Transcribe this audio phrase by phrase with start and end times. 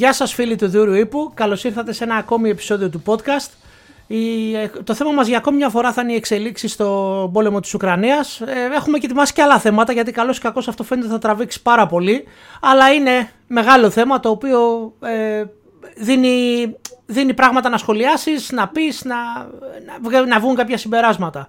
[0.00, 3.50] Γεια σας φίλοι του Δούρου Ήπου, καλώς ήρθατε σε ένα ακόμη επεισόδιο του podcast.
[4.06, 7.60] Η, ε, το θέμα μας για ακόμη μια φορά θα είναι η εξελίξη στο πόλεμο
[7.60, 8.40] της Ουκρανίας.
[8.40, 11.62] Ε, έχουμε και ετοιμάσει και άλλα θέματα γιατί καλώς ή κακώς αυτό φαίνεται θα τραβήξει
[11.62, 12.24] πάρα πολύ.
[12.60, 15.44] Αλλά είναι μεγάλο θέμα το οποίο ε,
[15.96, 16.66] δίνει,
[17.06, 19.16] δίνει πράγματα να σχολιάσεις, να πεις, να,
[20.10, 21.48] να, να βγουν κάποια συμπεράσματα.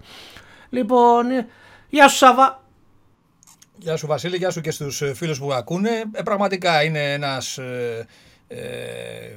[0.70, 1.26] Λοιπόν,
[1.90, 2.64] γεια σου Σάβα.
[3.78, 6.04] Γεια σου Βασίλη, γεια σου και στους φίλους που ακούνε.
[6.12, 8.08] Ε, πραγματικά είναι ένας, ε,
[8.54, 9.36] ε,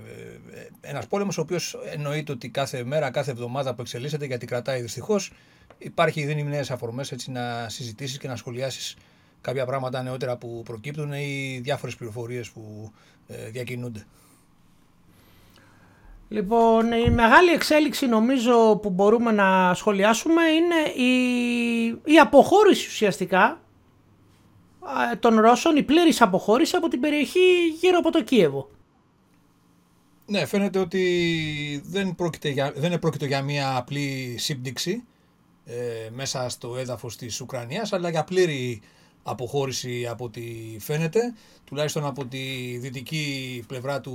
[0.80, 5.32] ένας πόλεμος ο οποίος εννοείται ότι κάθε μέρα, κάθε εβδομάδα που εξελίσσεται γιατί κρατάει δυστυχώς.
[5.78, 8.96] υπάρχει δίνει νέες αφορμές έτσι να συζητήσεις και να σχολιάσεις
[9.40, 12.92] κάποια πράγματα νεότερα που προκύπτουν ή διάφορες πληροφορίες που
[13.28, 14.06] ε, διακινούνται.
[16.28, 23.60] Λοιπόν, η μεγάλη εξέλιξη νομίζω που μπορούμε να σχολιάσουμε είναι η, η αποχώρηση ουσιαστικά
[25.18, 28.68] των Ρώσων, η πλήρης αποχώρηση από την περιοχή γύρω από το Κίεβο.
[30.26, 35.02] Ναι, φαίνεται ότι δεν πρόκειται για, δεν πρόκειται για μια απλή σύμπτυξη
[35.64, 38.80] ε, μέσα στο έδαφος της Ουκρανίας, αλλά για πλήρη
[39.22, 41.34] αποχώρηση από ό,τι φαίνεται.
[41.64, 44.12] Τουλάχιστον από τη δυτική πλευρά του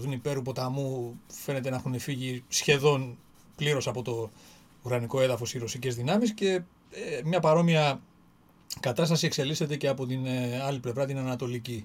[0.00, 3.18] Δνηπέρου ποταμού φαίνεται να έχουν φύγει σχεδόν
[3.56, 4.30] πλήρως από το
[4.82, 6.50] ουκρανικό έδαφος οι ρωσικές δυνάμεις και
[6.90, 8.00] ε, μια παρόμοια
[8.80, 11.84] κατάσταση εξελίσσεται και από την ε, άλλη πλευρά, την ανατολική.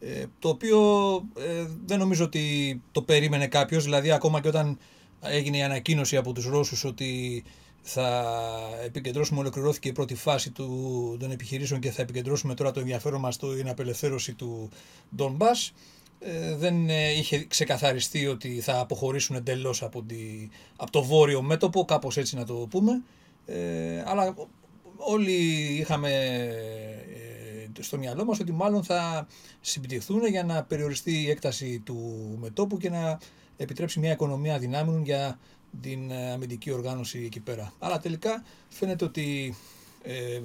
[0.00, 0.78] Ε, το οποίο
[1.38, 4.78] ε, δεν νομίζω ότι το περίμενε κάποιος, δηλαδή ακόμα και όταν
[5.20, 7.44] έγινε η ανακοίνωση από τους Ρώσους ότι
[7.82, 8.26] θα
[8.84, 13.34] επικεντρώσουμε, ολοκληρώθηκε η πρώτη φάση του, των επιχειρήσεων και θα επικεντρώσουμε τώρα το ενδιαφέρον μας
[13.34, 14.70] στην απελευθέρωση του
[15.16, 15.72] Ντομπάς.
[16.20, 20.04] Ε, δεν είχε ξεκαθαριστεί ότι θα αποχωρήσουν εντελώς από,
[20.76, 23.02] από το βόρειο μέτωπο, κάπως έτσι να το πούμε.
[23.46, 24.34] Ε, αλλά
[24.96, 25.32] όλοι
[25.80, 26.89] είχαμε ε,
[27.80, 29.26] στο μυαλό μας ότι μάλλον θα
[29.60, 31.96] συμπτυχθούν για να περιοριστεί η έκταση του
[32.40, 33.18] μετόπου και να
[33.56, 35.38] επιτρέψει μια οικονομία δυνάμεων για
[35.80, 37.72] την ε, αμυντική οργάνωση εκεί πέρα.
[37.78, 39.56] Αλλά τελικά φαίνεται ότι
[40.02, 40.40] ε, ε,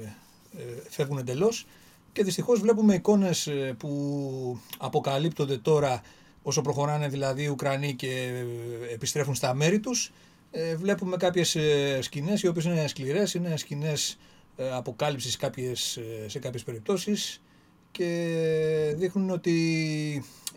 [0.90, 1.68] φεύγουν εντελώς
[2.12, 6.02] και δυστυχώς βλέπουμε εικόνες που αποκαλύπτονται τώρα
[6.42, 8.44] όσο προχωράνε δηλαδή οι Ουκρανοί και
[8.94, 10.12] επιστρέφουν στα μέρη τους.
[10.78, 11.58] βλέπουμε κάποιες
[12.00, 14.18] σκηνές οι οποίες είναι σκληρές, είναι σκηνές ε,
[14.58, 17.42] αποκάλυψης κάποιες, ε, σε κάποιες περιπτώσεις
[17.92, 19.54] και δείχνουν ότι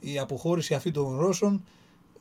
[0.00, 1.64] η αποχώρηση αυτή των Ρώσων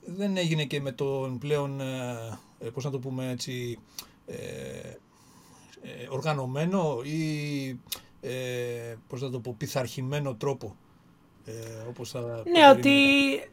[0.05, 3.79] δεν έγινε και με τον πλέον, ε, πώς να το πούμε έτσι,
[6.09, 7.79] οργανωμένο ή
[9.07, 10.75] πώς να το πω, πειθαρχημένο τρόπο
[11.47, 12.91] ε, όπως θα ναι, ότι,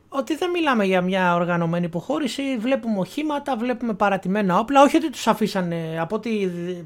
[0.09, 2.57] ότι δεν μιλάμε για μια οργανωμένη υποχώρηση.
[2.59, 4.83] Βλέπουμε οχήματα, βλέπουμε παρατημένα όπλα.
[4.83, 6.31] Όχι ότι τους αφήσανε, από ό,τι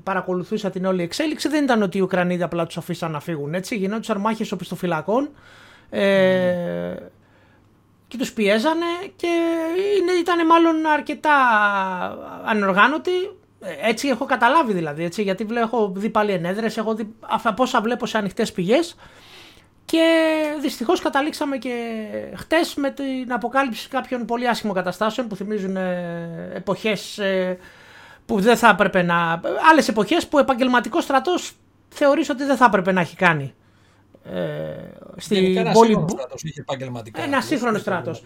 [0.03, 3.55] παρακολουθούσα την όλη εξέλιξη, δεν ήταν ότι οι Ουκρανοί απλά τους αφήσαν να φύγουν.
[3.55, 3.77] Έτσι.
[3.77, 5.31] Γινόντουσαν μάχε οπισθοφυλακών.
[5.91, 6.95] Ε,
[8.09, 8.87] και τους πιέζανε
[9.17, 9.27] και
[10.01, 11.37] είναι, ήταν μάλλον αρκετά
[12.45, 13.13] ανοργάνωτοι
[13.83, 18.07] έτσι έχω καταλάβει δηλαδή, έτσι, γιατί έχω δει πάλι ενέδρες, έχω δει από όσα βλέπω
[18.07, 18.97] σε ανοιχτές πηγές,
[19.91, 22.05] και δυστυχώς καταλήξαμε και
[22.35, 27.59] χτες με την αποκάλυψη κάποιων πολύ άσχημων καταστάσεων που θυμίζουν ε, εποχές ε,
[28.27, 29.41] που δεν θα έπρεπε να.
[29.71, 31.53] άλλες εποχές που ο επαγγελματικός στρατός
[31.89, 33.55] θεωρείς ότι δεν θα έπρεπε να έχει κάνει.
[34.25, 34.41] Ε,
[35.17, 35.87] στην ένα πόλη...
[35.87, 37.23] σύγχρονο στρατός είχε επαγγελματικά.
[37.23, 38.23] Ένα σύγχρονο στρατός.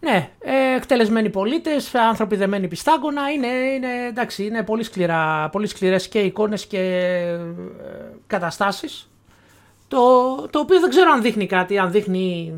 [0.00, 3.30] Ναι, ε, εκτελεσμένοι πολίτες, άνθρωποι δεμένοι πιστάγκωνα.
[3.30, 7.38] Είναι, είναι, εντάξει, είναι πολύ, σκληρά, πολύ σκληρές και εικόνες και ε,
[8.26, 9.10] καταστάσεις
[9.88, 9.98] το,
[10.50, 12.52] το οποίο δεν ξέρω αν δείχνει κάτι, αν δείχνει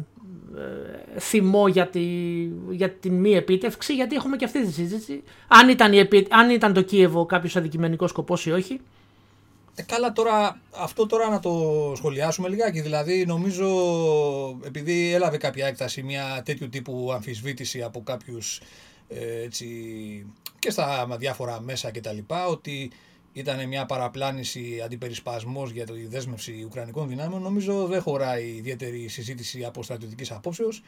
[0.56, 2.00] ε, θυμό για, τη,
[2.70, 5.22] για την μη επίτευξη, γιατί έχουμε και αυτή τη συζήτηση.
[5.48, 8.80] Αν ήταν, η, αν ήταν το Κίεβο κάποιος αδικημενικό σκοπός ή όχι.
[9.74, 12.80] Ε, καλά τώρα, αυτό τώρα να το σχολιάσουμε λιγάκι.
[12.80, 13.68] Δηλαδή νομίζω
[14.64, 18.60] επειδή έλαβε κάποια έκταση μια τέτοιου τύπου αμφισβήτηση από κάποιους
[19.08, 19.66] ε, έτσι,
[20.58, 22.18] και στα διάφορα μέσα κτλ.
[22.48, 22.90] ότι
[23.32, 29.82] ήταν μια παραπλάνηση, αντιπερισπασμός για τη δέσμευση Ουκρανικών δυνάμεων, νομίζω δεν χωράει ιδιαίτερη συζήτηση από
[29.82, 30.82] στρατιωτικής απόψεως,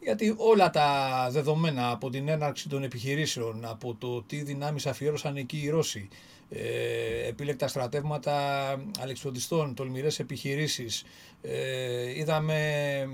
[0.00, 5.60] γιατί όλα τα δεδομένα από την έναρξη των επιχειρήσεων, από το τι δυνάμεις αφιέρωσαν εκεί
[5.62, 6.08] οι Ρώσοι,
[6.50, 8.70] ε, επίλεκτα στρατεύματα
[9.00, 11.04] αλεξιπτωτιστών, τολμηρές επιχειρήσεις,
[11.42, 12.60] ε, είδαμε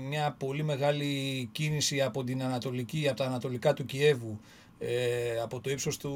[0.07, 4.39] μια πολύ μεγάλη κίνηση από την Ανατολική, από τα ανατολικά του Κιέβου,
[4.79, 6.13] ε, από το ύψος του,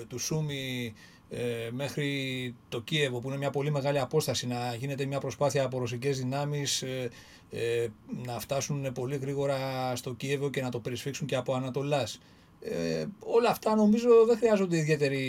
[0.00, 0.94] ε, του Σούμι
[1.30, 5.78] ε, μέχρι το Κίεβο που είναι μια πολύ μεγάλη απόσταση να γίνεται μια προσπάθεια από
[5.78, 7.10] ρωσικές δυνάμεις ε,
[7.50, 7.86] ε,
[8.24, 9.56] να φτάσουν πολύ γρήγορα
[9.96, 12.20] στο Κίεβο και να το περισφίξουν και από Ανατολάς.
[12.62, 15.22] Ε, όλα αυτά νομίζω δεν χρειάζονται ιδιαίτερη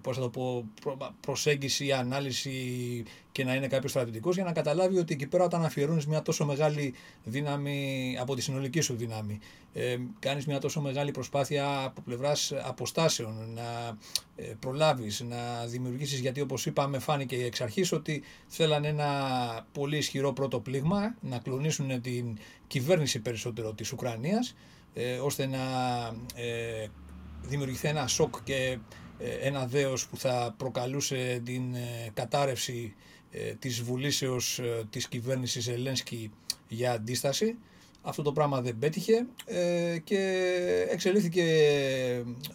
[0.00, 0.68] πώς θα το πω,
[1.20, 6.06] προσέγγιση, ανάλυση και να είναι κάποιος στρατιωτικός για να καταλάβει ότι εκεί πέρα όταν αφιερώνεις
[6.06, 6.94] μια τόσο μεγάλη
[7.24, 9.38] δύναμη από τη συνολική σου δύναμη,
[9.72, 13.96] ε, κάνεις μια τόσο μεγάλη προσπάθεια από πλευράς αποστάσεων, να
[14.36, 16.20] ε, προλάβεις, να δημιουργήσεις.
[16.20, 19.10] Γιατί όπως είπαμε, φάνηκε εξ αρχής ότι θέλανε ένα
[19.72, 24.54] πολύ ισχυρό πρώτο πλήγμα, να κλονίσουν την κυβέρνηση περισσότερο της Ουκρανίας
[24.98, 25.58] ε, ώστε να
[26.34, 26.86] ε,
[27.42, 28.78] δημιουργηθεί ένα σοκ και
[29.18, 31.62] ε, ένα δέος που θα προκαλούσε την
[32.14, 32.94] κατάρρευση
[33.58, 34.60] της βουλήσεως
[34.90, 36.30] της κυβέρνησης Ελένσκι
[36.68, 37.56] για αντίσταση.
[38.02, 39.26] Αυτό το πράγμα δεν πέτυχε
[40.04, 40.20] και
[40.90, 41.44] εξελίχθηκε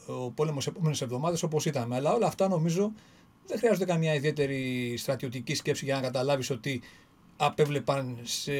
[0.06, 1.94] ο πόλεμος επόμενες εβδομάδες όπως ήταν.
[1.94, 2.94] Αλλά όλα αυτά νομίζω
[3.48, 6.82] δεν χρειάζεται καμιά ιδιαίτερη στρατιωτική σκέψη για να καταλάβεις ότι
[7.38, 8.52] απέβλεπαν σε,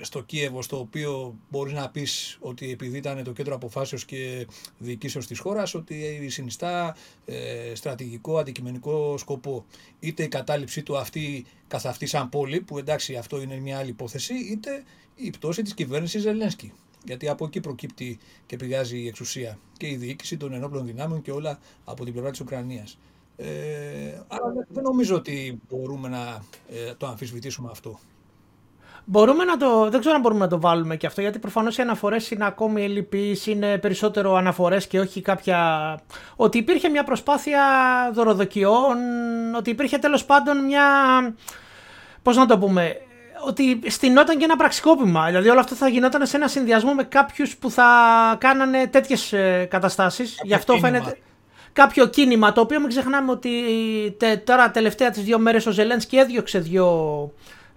[0.00, 4.46] στο Κίεβο, στο οποίο μπορείς να πεις ότι επειδή ήταν το κέντρο αποφάσεως και
[4.78, 9.64] διοικήσεως της χώρας, ότι συνιστά ε, στρατηγικό, αντικειμενικό σκοπό.
[10.00, 13.88] Είτε η κατάληψή του αυτή καθ' αυτή σαν πόλη, που εντάξει αυτό είναι μια άλλη
[13.88, 14.84] υπόθεση, είτε
[15.14, 16.72] η πτώση της κυβέρνησης Ζελένσκι.
[17.04, 21.30] Γιατί από εκεί προκύπτει και πηγάζει η εξουσία και η διοίκηση των ενόπλων δυνάμεων και
[21.30, 22.98] όλα από την πλευρά της Ουκρανίας.
[23.36, 27.98] Ε, άρα δεν νομίζω ότι μπορούμε να ε, το αμφισβητήσουμε αυτό.
[29.04, 31.82] Μπορούμε να το, δεν ξέρω αν μπορούμε να το βάλουμε και αυτό, γιατί προφανώς οι
[31.82, 36.00] αναφορές είναι ακόμη ελλειπείς, είναι περισσότερο αναφορές και όχι κάποια...
[36.36, 37.60] Ότι υπήρχε μια προσπάθεια
[38.12, 38.96] δωροδοκιών,
[39.56, 40.84] ότι υπήρχε τέλος πάντων μια...
[42.22, 42.96] Πώς να το πούμε,
[43.46, 45.26] ότι στηνόταν και ένα πραξικόπημα.
[45.26, 47.86] Δηλαδή όλο αυτό θα γινόταν σε ένα συνδυασμό με κάποιους που θα
[48.40, 49.34] κάνανε τέτοιες
[49.68, 50.40] καταστάσεις.
[50.42, 51.18] Γι' αυτό φαίνεται
[51.72, 53.50] κάποιο κίνημα το οποίο μην ξεχνάμε ότι
[54.44, 56.86] τώρα τελευταία τις δύο μέρες ο Ζελένσκι έδιωξε δύο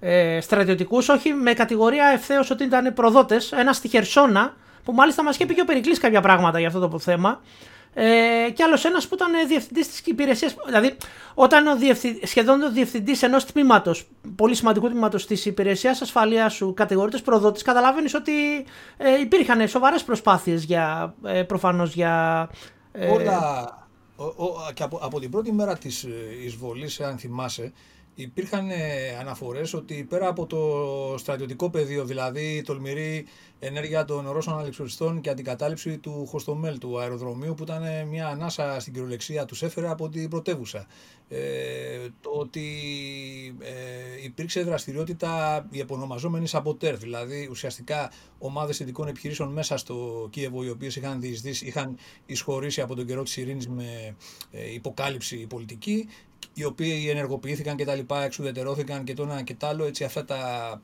[0.05, 4.53] ε, στρατιωτικούς όχι με κατηγορία ευθέως ότι ήταν προδότες ένας στη Χερσόνα
[4.83, 7.41] που μάλιστα μας είχε πει και ο Περικλής κάποια πράγματα για αυτό το θέμα
[7.93, 10.55] ε, και άλλος ένας που ήταν διευθυντής της υπηρεσίας.
[10.65, 10.97] Δηλαδή,
[11.33, 12.19] όταν ο διευθυ...
[12.23, 18.13] σχεδόν ο διευθυντής ενός τμήματος, πολύ σημαντικού τμήματος της υπηρεσίας ασφαλείας σου κατηγορείται προδότης, καταλαβαίνεις
[18.13, 18.31] ότι
[18.97, 22.49] ε, υπήρχαν σοβαρές προσπάθειες για, ε, προφανώς για.
[22.91, 23.67] Ε, Όλα
[24.15, 26.09] ο, ο, και από, από την πρώτη μέρα της ε,
[26.45, 27.73] εισβολής, αν θυμάσαι,
[28.15, 33.25] υπήρχαν ε, αναφορές ότι πέρα από το στρατιωτικό πεδίο, δηλαδή η τολμηρή
[33.65, 38.79] ενέργεια των Ρώσων αλεξοριστών και αντικατάληψη του Χωστομέλ, του αεροδρομίου, που ήταν ε, μια ανάσα
[38.79, 40.87] στην κυριολεξία τους έφερε από την πρωτεύουσα.
[41.29, 42.65] Ε, το ότι
[43.59, 50.69] ε, υπήρξε δραστηριότητα η επωνομαζόμενη Σαμποτέρ, δηλαδή ουσιαστικά ομάδες ειδικών επιχειρήσεων μέσα στο Κίεβο, οι
[50.69, 51.21] οποίες είχαν
[51.61, 54.15] είχαν εισχωρήσει από τον καιρό της ειρήνης με
[54.51, 56.07] ε, υποκάλυψη πολιτική
[56.53, 60.25] οι οποίοι ενεργοποιήθηκαν και τα λοιπά, εξουδετερώθηκαν και το ένα και το άλλο, έτσι αυτά
[60.25, 60.81] τα,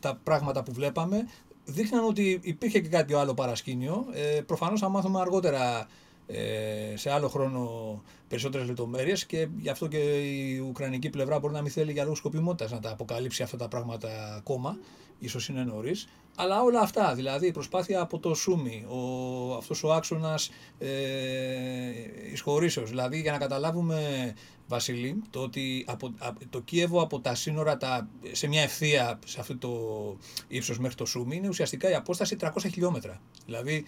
[0.00, 1.26] τα πράγματα που βλέπαμε
[1.64, 4.06] δείχναν ότι υπήρχε και κάτι άλλο παρασκήνιο.
[4.12, 5.88] Ε, προφανώς θα μάθουμε αργότερα
[6.26, 11.62] ε, σε άλλο χρόνο περισσότερες λεπτομέρειες και γι' αυτό και η Ουκρανική πλευρά μπορεί να
[11.62, 14.78] μην θέλει για λόγους σκοπιμότητας να τα αποκαλύψει αυτά τα πράγματα ακόμα,
[15.18, 16.08] ίσως είναι νωρίς.
[16.36, 20.90] Αλλά όλα αυτά, δηλαδή η προσπάθεια από το Σούμι, ο, αυτός ο άξονας ε,
[22.32, 24.32] εισχωρήσεως, δηλαδή για να καταλάβουμε
[24.72, 26.14] Βασίλη, το ότι από,
[26.50, 29.70] το Κίεβο από τα σύνορα τα, σε μια ευθεία σε αυτό το
[30.48, 33.20] ύψος μέχρι το Σούμι είναι ουσιαστικά η απόσταση 300 χιλιόμετρα.
[33.46, 33.84] Δηλαδή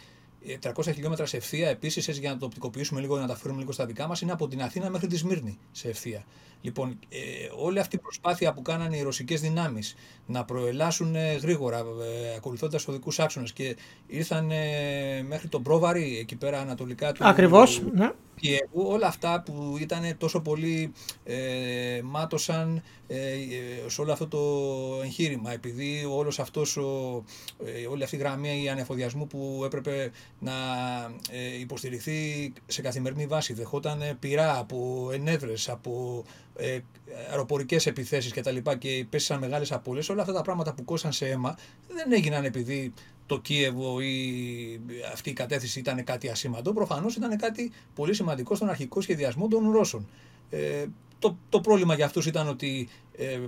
[0.62, 3.86] 300 χιλιόμετρα σε ευθεία επίσης, για να το οπτικοποιήσουμε λίγο, να τα φέρουμε λίγο στα
[3.86, 6.24] δικά μας, είναι από την Αθήνα μέχρι τη Σμύρνη σε ευθεία.
[6.60, 7.18] Λοιπόν, ε,
[7.56, 9.94] όλη αυτή η προσπάθεια που κάνανε οι ρωσικές δυνάμεις
[10.26, 13.76] να προελάσουν ε, γρήγορα, ε, ακολουθώντας οδικούς άξονες και
[14.06, 17.26] ήρθαν ε, μέχρι τον Πρόβαρη, εκεί πέρα ανατολικά του.
[17.26, 18.10] Ακριβώς, ναι.
[18.72, 20.92] Όλα αυτά που ήταν τόσο πολύ
[21.24, 23.34] ε, μάτωσαν ε,
[23.86, 24.40] σε όλο αυτό το
[25.02, 25.52] εγχείρημα.
[25.52, 27.22] Επειδή όλος αυτός ο,
[27.64, 30.52] ε, όλη αυτή η γραμμή ανεφοδιασμού που έπρεπε να
[31.30, 36.24] ε, υποστηριχθεί σε καθημερινή βάση δεχόταν πειρά από ενέδρες, από
[36.56, 36.78] ε,
[37.30, 41.12] αεροπορικές επιθέσεις και τα λοιπά και πέσαν μεγάλες απώλειες όλα αυτά τα πράγματα που κόσαν
[41.12, 41.56] σε αίμα
[41.88, 42.92] δεν έγιναν επειδή
[43.26, 44.80] το Κίεβο ή
[45.12, 46.72] αυτή η κατεύθυνση ήταν κάτι ασήμαντο.
[46.72, 50.08] Προφανώς ήταν κάτι πολύ σημαντικό στον αρχικό σχεδιασμό των Ρώσων.
[50.50, 50.84] Ε,
[51.18, 53.40] το, το πρόβλημα για αυτούς ήταν ότι ε,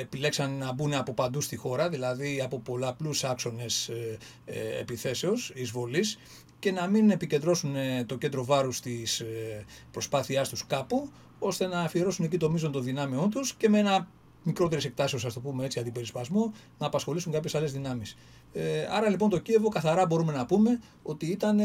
[0.00, 6.18] επιλέξαν να μπουν από παντού στη χώρα, δηλαδή από πολλαπλούς άξονες ε, ε, επιθέσεως, εισβολής
[6.58, 11.80] και να μην επικεντρώσουν ε, το κέντρο βάρους της ε, προσπάθειάς τους κάπου, ώστε να
[11.80, 14.08] αφιερώσουν εκεί το μείζον των δυνάμεών τους και με ένα
[14.46, 18.16] μικρότερη εκτάσεω, ας το πούμε έτσι, αντιπερισπασμό, να απασχολήσουν κάποιες άλλες δυνάμεις.
[18.52, 21.64] Ε, άρα λοιπόν το Κίεβο καθαρά μπορούμε να πούμε ότι ήταν ε,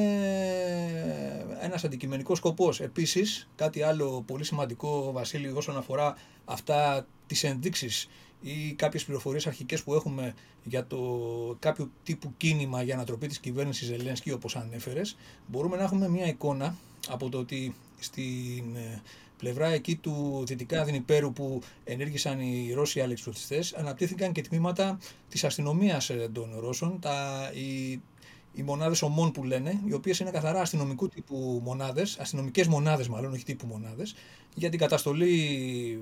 [1.62, 2.80] ένας αντικειμενικός σκοπός.
[2.80, 8.10] Επίσης, κάτι άλλο πολύ σημαντικό, Βασίλη, όσον αφορά αυτά τις ενδείξεις
[8.42, 10.34] ή κάποιες πληροφορίες αρχικές που έχουμε
[10.64, 11.00] για το
[11.60, 16.76] κάποιο τύπου κίνημα για ανατροπή της κυβέρνησης Ζελένσκι όπως ανέφερες, μπορούμε να έχουμε μια εικόνα
[17.10, 19.02] από το ότι στην ε,
[19.42, 24.98] πλευρά εκεί του Δυτικά Δνηπέρου που ενέργησαν οι Ρώσοι αλεξιπτωτιστές αναπτύχθηκαν και τμήματα
[25.30, 28.02] της αστυνομίας ε, των Ρώσων, τα, οι,
[28.54, 33.34] οι μονάδες ομών που λένε, οι οποίες είναι καθαρά αστυνομικού τύπου μονάδες, αστυνομικές μονάδες μάλλον,
[33.34, 34.16] όχι τύπου μονάδες,
[34.56, 36.00] για την καταστολή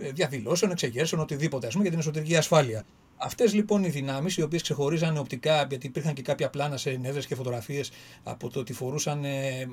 [0.00, 2.84] ε, διαδηλώσεων, εξεγέρσεων, οτιδήποτε, ας πούμε, για την εσωτερική ασφάλεια.
[3.20, 7.20] Αυτές λοιπόν οι δυνάμεις, οι οποίες ξεχωρίζαν οπτικά, γιατί υπήρχαν και κάποια πλάνα σε ενέδρε
[7.20, 7.90] και φωτογραφίες
[8.22, 9.66] από το ότι φορούσαν ε,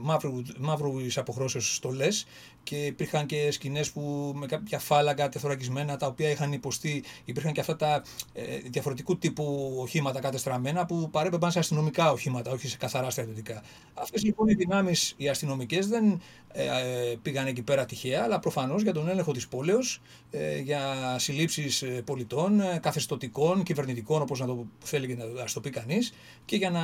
[0.57, 2.25] μαύρου αποχρώσεω στολές
[2.63, 7.03] και υπήρχαν και σκηνές που με κάποια φάλαγγα τεθωρακισμένα τα οποία είχαν υποστεί.
[7.25, 12.67] Υπήρχαν και αυτά τα ε, διαφορετικού τύπου οχήματα κατεστραμμένα που παρέπεμπαν σε αστυνομικά οχήματα, όχι
[12.67, 13.63] σε καθαρά στρατιωτικά.
[13.93, 16.21] Αυτές λοιπόν οι δυνάμεις οι αστυνομικές δεν
[16.57, 21.15] ε, ε, πήγαν εκεί πέρα τυχαία, αλλά προφανώς για τον έλεγχο της πόλεως, ε, για
[21.19, 26.13] συλλήψεις ε, πολιτών, καθεστωτικών, κυβερνητικών, όπως να το θέλει να το πει κανείς,
[26.45, 26.83] και για να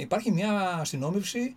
[0.00, 1.54] υπάρχει μια αστυνόμευση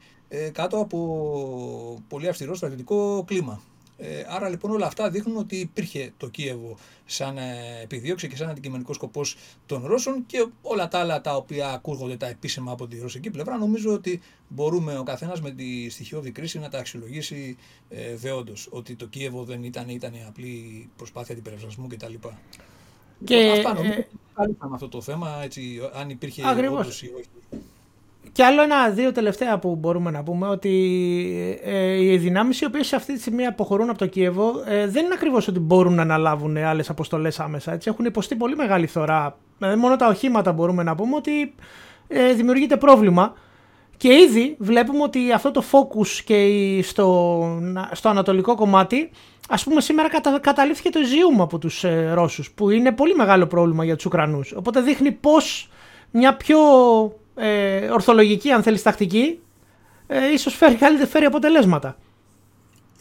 [0.51, 3.61] κάτω από πολύ αυστηρό στρατιωτικό κλίμα.
[4.01, 8.49] Ε, άρα λοιπόν όλα αυτά δείχνουν ότι υπήρχε το Κίεβο σαν ε, επιδίωξη και σαν
[8.49, 12.99] αντικειμενικός σκοπός των Ρώσων και όλα τα άλλα τα οποία ακούγονται τα επίσημα από τη
[12.99, 17.57] ρωσική πλευρά νομίζω ότι μπορούμε ο καθένας με τη στοιχειώδη κρίση να τα αξιολογήσει
[17.89, 18.67] ε, δεόντως.
[18.71, 22.13] Ότι το Κίεβο δεν ήταν, ήταν απλή προσπάθεια αντιπεριφρασμού κτλ.
[23.25, 23.93] Και, λοιπόν, αυτά νομίζω
[24.39, 27.29] ε, με αυτό το θέμα, έτσι, αν υπήρχε όντως ή όχι.
[28.31, 30.69] Και άλλο ένα-δύο τελευταία που μπορούμε να πούμε ότι
[31.63, 35.13] ε, οι δυνάμεις οι οποίες αυτή τη στιγμή αποχωρούν από το Κίεβο ε, δεν είναι
[35.13, 37.73] ακριβώς ότι μπορούν να αναλάβουν άλλες αποστολές άμεσα.
[37.73, 37.89] Έτσι.
[37.89, 39.37] Έχουν υποστεί πολύ μεγάλη φθορά.
[39.57, 41.53] Δηλαδή, μόνο τα οχήματα μπορούμε να πούμε ότι
[42.07, 43.33] ε, δημιουργείται πρόβλημα.
[43.99, 49.09] Και ήδη βλέπουμε ότι αυτό το focus και στο, στο ανατολικό κομμάτι,
[49.49, 53.47] ας πούμε σήμερα κατα, καταλήφθηκε το Ιζιούμ από τους ε, Ρώσους, που είναι πολύ μεγάλο
[53.47, 54.51] πρόβλημα για τους Ουκρανούς.
[54.51, 55.69] Οπότε δείχνει πώς
[56.11, 56.59] μια πιο
[57.35, 59.39] ε, ορθολογική, αν θέλεις, τακτική,
[60.07, 60.77] ε, ίσως φέρει,
[61.09, 61.97] φέρει αποτελέσματα.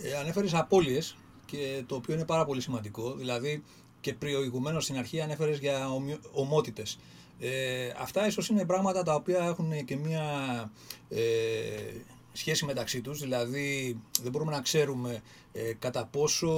[0.02, 3.62] Ε, ανέφερες απώλειες και το οποίο είναι πάρα πολύ σημαντικό, δηλαδή
[4.00, 5.86] και προηγουμένως στην αρχή ανέφερες για
[6.32, 6.98] ομότητες.
[7.38, 10.22] Ε, αυτά ίσως είναι πράγματα τα οποία έχουν και μία
[11.08, 11.20] ε,
[12.32, 16.48] σχέση μεταξύ τους, δηλαδή δεν μπορούμε να ξέρουμε ε, κατά πόσο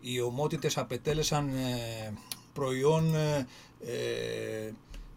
[0.00, 2.12] οι ομότητες απετέλεσαν ε,
[2.52, 3.14] προϊόν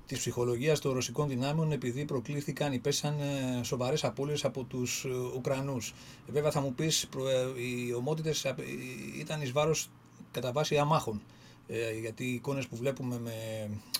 [0.07, 5.89] της ψυχολογίας των ρωσικών δυνάμεων επειδή προκλήθηκαν, υπέσαν ε, σοβαρές απώλειες από τους ε, Ουκρανούς.
[6.29, 7.09] Ε, βέβαια θα μου πεις,
[7.87, 8.53] οι ομότητες
[9.19, 9.89] ήταν εις βάρος
[10.31, 11.21] κατά βάση αμάχων.
[12.01, 13.31] Γιατί οι εικόνες που βλέπουμε με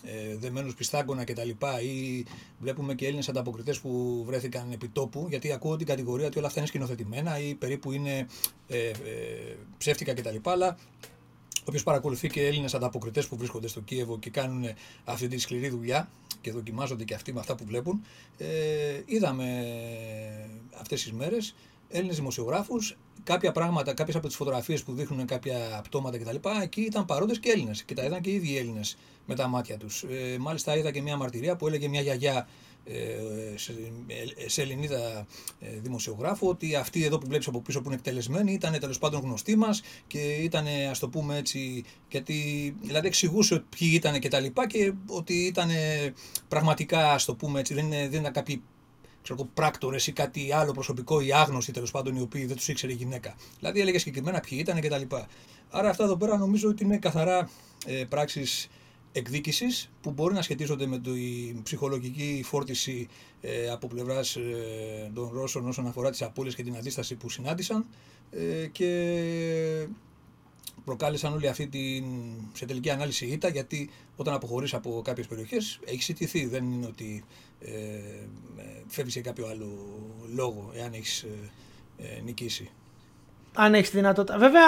[0.04, 1.50] ε, δεμένους πιστάγκωνα κτλ.
[1.84, 2.26] ή
[2.60, 6.60] βλέπουμε και Έλληνες ανταποκριτές που βρέθηκαν επί τόπου, γιατί ακούω την κατηγορία ότι όλα αυτά
[6.60, 8.28] είναι σκηνοθετημένα ή περίπου είναι
[8.68, 8.94] ε, ε,
[9.78, 10.36] ψεύτικα κτλ.
[10.44, 10.78] Αλλά
[11.68, 14.64] Όποιος παρακολουθεί και Έλληνες ανταποκριτές που βρίσκονται στο Κίεβο και κάνουν
[15.04, 16.10] αυτή τη σκληρή δουλειά
[16.42, 18.06] και δοκιμάζονται και αυτοί με αυτά που βλέπουν,
[18.38, 18.48] ε,
[19.06, 19.66] είδαμε
[20.80, 21.56] αυτές τις μέρες
[21.90, 26.36] Έλληνες δημοσιογράφους, κάποια πράγματα, κάποιες από τις φωτογραφίες που δείχνουν κάποια πτώματα κτλ.
[26.62, 29.78] Εκεί ήταν παρόντες και Έλληνες και τα είδαν και οι ίδιοι Έλληνες με τα μάτια
[29.78, 30.04] τους.
[30.04, 32.48] Ε, μάλιστα είδα και μια μαρτυρία που έλεγε μια γιαγιά
[32.90, 35.28] ε, σε Ελληνίδα
[35.60, 39.22] ε, δημοσιογράφο ότι αυτοί εδώ που βλέπεις από πίσω που είναι εκτελεσμένοι ήταν τέλος πάντων
[39.22, 42.36] γνωστοί μας και ήταν ας το πούμε έτσι γιατί
[42.82, 45.70] δηλαδή εξηγούσε ποιοι ήταν και τα λοιπά και ότι ήταν
[46.48, 48.62] πραγματικά ας το πούμε έτσι δεν, είναι, δεν ήταν κάποιοι
[49.34, 52.92] ξέρω, πράκτορες ή κάτι άλλο προσωπικό ή άγνωστοι τέλος πάντων οι οποίοι δεν τους ήξερε
[52.92, 53.36] η γυναίκα.
[53.60, 55.28] Δηλαδή έλεγε συγκεκριμένα ποιοι ήταν και τα λοιπά.
[55.70, 57.50] Άρα αυτά εδώ πέρα νομίζω ότι είναι καθαρά
[57.86, 58.70] ε, πράξεις
[59.12, 63.08] εκδίκησης που μπορεί να σχετίζονται με την ψυχολογική φόρτιση
[63.42, 67.86] ε, από πλευράς ε, των Ρώσων όσον αφορά τις απώλειες και την αντίσταση που συνάντησαν
[68.32, 69.88] ε, και
[70.86, 72.06] προκάλεσαν όλη αυτή την
[72.54, 77.24] σε τελική ανάλυση ήττα γιατί όταν αποχωρείς από κάποιες περιοχές έχεις ιτηθεί, δεν είναι ότι
[77.60, 77.72] ε,
[78.88, 79.68] φεύγεις για κάποιο άλλο
[80.36, 81.26] λόγο εάν έχεις
[82.24, 82.70] νικήσει
[83.60, 84.38] αν έχεις τη δυνατότητα.
[84.38, 84.66] Βέβαια,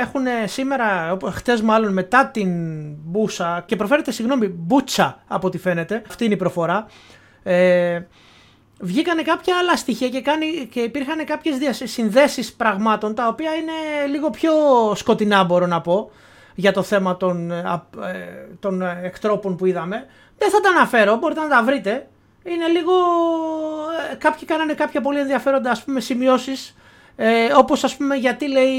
[0.00, 2.50] έχουν σήμερα, χτες μάλλον μετά την
[2.92, 6.86] Μπούσα, και προφέρεται συγγνώμη, Μπούτσα από ό,τι φαίνεται, αυτή είναι η προφορά.
[7.42, 8.00] Ε,
[8.78, 14.30] βγήκανε κάποια άλλα στοιχεία και, κάνει, και υπήρχαν κάποιες συνδέσεις πραγμάτων τα οποία είναι λίγο
[14.30, 14.52] πιο
[14.94, 16.10] σκοτεινά μπορώ να πω
[16.54, 17.64] για το θέμα των, ε,
[18.60, 20.06] των εκτρόπων που είδαμε.
[20.38, 22.08] Δεν θα τα αναφέρω, μπορείτε να τα βρείτε.
[22.44, 22.92] Είναι λίγο...
[24.12, 26.76] Ε, κάποιοι κάνανε κάποια πολύ ενδιαφέροντα ας πούμε σημειώσεις
[27.20, 28.74] Ε, Όπως ας πούμε, γιατί λέει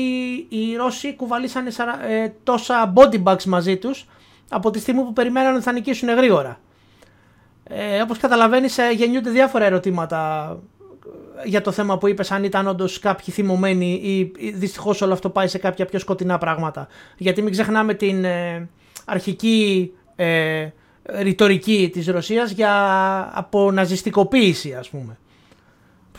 [0.49, 1.71] οι Ρώσοι κουβαλήσανε
[2.07, 4.05] ε, τόσα body bags μαζί τους
[4.49, 6.59] από τη στιγμή που περιμέναν ότι θα νικήσουν γρήγορα.
[7.69, 10.57] Ε, Όπως καταλαβαίνεις, ε, γεννιούνται διάφορα ερωτήματα
[11.43, 15.47] για το θέμα που είπες, αν ήταν όντως κάποιοι θυμωμένοι ή δυστυχώς όλο αυτό πάει
[15.47, 16.88] σε κάποια πιο σκοτεινά πράγματα.
[17.17, 18.69] Γιατί μην ξεχνάμε την ε,
[19.05, 20.67] αρχική ε,
[21.03, 22.71] ρητορική της Ρωσίας για
[23.33, 25.17] αποναζιστικοποίηση ας πούμε.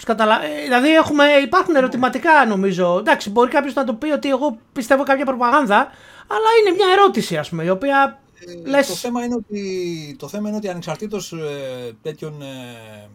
[0.04, 0.44] Καταλα...
[0.44, 2.96] Ε, δηλαδή έχουμε, υπάρχουν ερωτηματικά νομίζω.
[2.98, 5.76] Εντάξει, μπορεί κάποιος να το πει ότι εγώ πιστεύω κάποια προπαγάνδα,
[6.26, 8.29] αλλά είναι μια ερώτηση ας πούμε, η οποία ε,
[8.64, 8.86] λες...
[8.86, 12.46] το, θέμα είναι ότι, το θέμα είναι ότι ανεξαρτήτως ε, τέτοιων ε,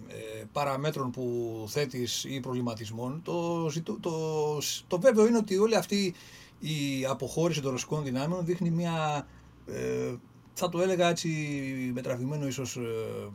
[0.08, 6.14] ε, παραμέτρων που θέτεις ή προβληματισμών, το, το, το, το βέβαιο είναι ότι όλη αυτή
[6.60, 9.28] η αποχώρηση των ρωσικών δυνάμεων δείχνει μια,
[9.68, 10.14] ε,
[10.54, 11.30] θα το έλεγα έτσι
[11.94, 13.30] με τραβηγμένο ίσως ε,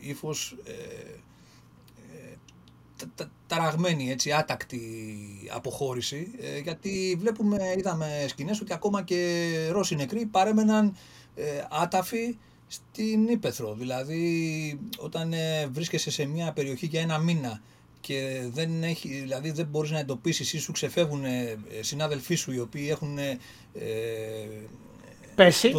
[0.00, 0.56] ύφος,
[3.46, 4.80] ταραγμένη, έτσι, άτακτη
[5.54, 10.96] αποχώρηση, ε, γιατί βλέπουμε, είδαμε σκηνές ότι ακόμα και Ρώσοι νεκροί παρέμεναν
[11.34, 13.74] ε, άταφοι στην Ήπεθρο.
[13.74, 17.62] Δηλαδή, όταν ε, βρίσκεσαι σε μια περιοχή για ένα μήνα
[18.00, 21.24] και δεν, έχει, δηλαδή δεν μπορείς να εντοπίσεις ή σου ξεφεύγουν
[21.80, 23.18] συνάδελφοί σου οι οποίοι έχουν
[25.34, 25.70] πέσει.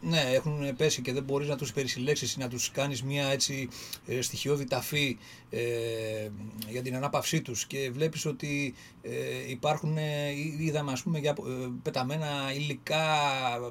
[0.00, 3.68] ναι, έχουν πέσει και δεν μπορείς να τους περισυλλέξεις ή να τους κάνεις μια έτσι
[4.06, 5.18] ε, στοιχειώδη ταφή
[5.50, 6.28] ε,
[6.68, 7.66] για την ανάπαυσή τους.
[7.66, 9.10] Και βλέπεις ότι ε,
[9.48, 11.34] υπάρχουν, ε, είδαμε ας πούμε για
[11.82, 13.06] πεταμένα υλικά,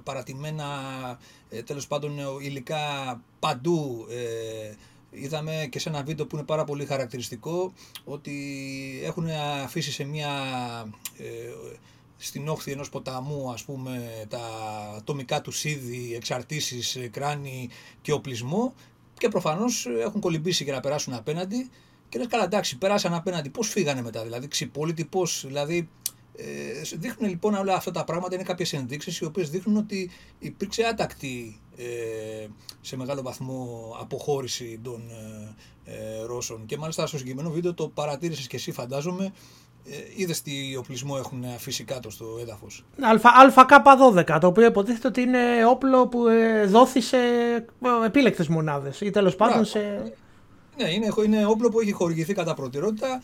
[0.04, 0.68] παρατημένα
[1.66, 4.06] τέλος πάντων υλικά παντού.
[5.16, 8.34] Είδαμε και σε ένα βίντεο που είναι πάρα πολύ χαρακτηριστικό ότι
[9.04, 9.30] έχουν
[9.64, 10.32] αφήσει σε μια
[12.26, 14.40] στην όχθη ενός ποταμού ας πούμε τα
[14.98, 17.70] ατομικά του είδη, εξαρτήσεις, κράνη
[18.02, 18.74] και οπλισμό
[19.18, 21.70] και προφανώς έχουν κολυμπήσει για να περάσουν απέναντι
[22.10, 25.90] και λες καλά εντάξει περάσαν απέναντι πώς φύγανε μετά δηλαδή ξυπόλοιτοι πώς δηλαδή
[26.36, 30.10] ε, δείχνουν λοιπόν όλα αυτά τα πράγματα είναι κάποιες ενδείξεις οι οποίες δείχνουν ότι
[30.40, 32.48] υπήρξε άτακτη ε,
[32.82, 35.56] σε μεγάλο βαθμό αποχώρηση των ε,
[35.92, 39.32] ε, Ρώσων και μάλιστα στο συγκεκριμένο βίντεο το παρατήρησες και εσύ φαντάζομαι ε,
[40.16, 42.86] Είδες τι οπλισμό έχουν αφήσει κάτω στο έδαφος.
[43.56, 49.10] ΑΚ-12, το οποίο υποτίθεται ότι είναι όπλο που ε, δόθη σε ε, επίλεκτες μονάδες ή
[49.10, 50.14] τέλος πάντων σε.
[50.78, 53.22] Ναι, είναι, είναι όπλο που έχει χορηγηθεί κατά προτεραιότητα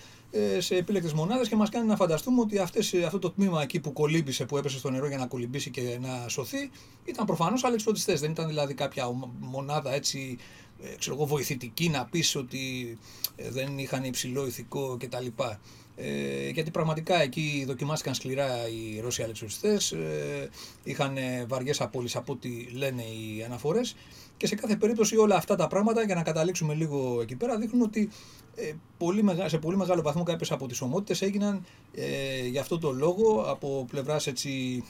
[0.58, 3.94] σε επίλεκτες μονάδες και μας κάνει να φανταστούμε ότι αυτές, αυτό το τμήμα εκεί που
[3.94, 6.70] κολύμπησε, που έπεσε στο νερό για να κολυμπήσει και να σωθεί,
[7.06, 8.14] ήταν προφανώς αλεξιπτωτιστέ.
[8.14, 10.38] Δεν ήταν δηλαδή κάποια μονάδα έτσι
[11.00, 12.98] ξέρω εγώ, βοηθητική να πεις ότι
[13.50, 15.26] δεν είχαν υψηλό ηθικό κτλ.
[16.02, 20.50] Ε, γιατί πραγματικά εκεί δοκιμάστηκαν σκληρά οι Ρώσοι αλεξιωστές, ε,
[20.84, 23.96] είχαν βαριές απώλειες από ό,τι λένε οι αναφορές
[24.40, 27.82] και σε κάθε περίπτωση όλα αυτά τα πράγματα, για να καταλήξουμε λίγο εκεί πέρα, δείχνουν
[27.82, 28.10] ότι
[28.56, 32.80] ε, πολύ μεγα, σε πολύ μεγάλο βαθμό κάποιες από τις ομότητες έγιναν ε, για αυτό
[32.80, 34.84] το λόγο από πλευράς έτσι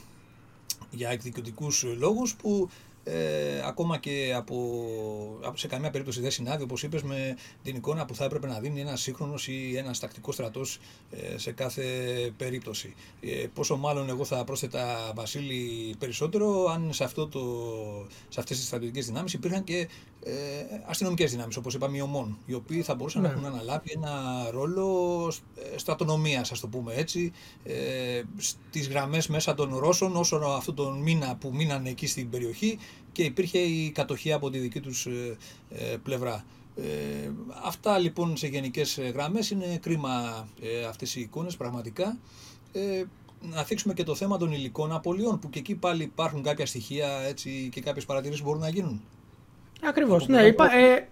[0.91, 2.69] για εκδικητικούς λόγους που
[3.03, 4.83] ε, ακόμα και από,
[5.53, 8.79] σε καμία περίπτωση δεν συνάδει, όπως είπες, με την εικόνα που θα έπρεπε να δίνει
[8.79, 11.83] ένας σύγχρονος ή ένας τακτικός στρατός ε, σε κάθε
[12.37, 12.95] περίπτωση.
[13.21, 17.41] Ε, πόσο μάλλον εγώ θα πρόσθετα, Βασίλη, περισσότερο αν σε, αυτό το,
[18.29, 19.87] σε αυτές τις στρατιωτικές δυνάμεις υπήρχαν και
[20.23, 20.31] ε,
[20.85, 23.33] αστυνομικές δυνάμεις, όπως είπαμε, οι ΟΜΟΝ, οι οποίοι θα μπορούσαν να ναι.
[23.33, 25.31] έχουν αναλάβει ένα ρόλο
[25.73, 27.31] ε, στρατονομία, ας το πούμε έτσι,
[27.63, 32.77] ε, στις γραμμές μέσα των Ρώσων, όσο αυτόν τον μήνα που μείνανε εκεί στην περιοχή
[33.11, 35.37] και υπήρχε η κατοχή από τη δική τους ε,
[35.69, 36.45] ε, πλευρά.
[36.75, 37.29] Ε,
[37.63, 42.17] αυτά λοιπόν σε γενικές γραμμές είναι κρίμα ε, αυτές οι εικόνες πραγματικά.
[42.71, 43.03] Ε,
[43.41, 47.07] να θίξουμε και το θέμα των υλικών απολειών που και εκεί πάλι υπάρχουν κάποια στοιχεία
[47.27, 49.01] έτσι, και κάποιες παρατηρήσεις μπορούν να γίνουν.
[49.83, 50.41] Ακριβώς, ναι.
[50.41, 51.07] Είπα, ε,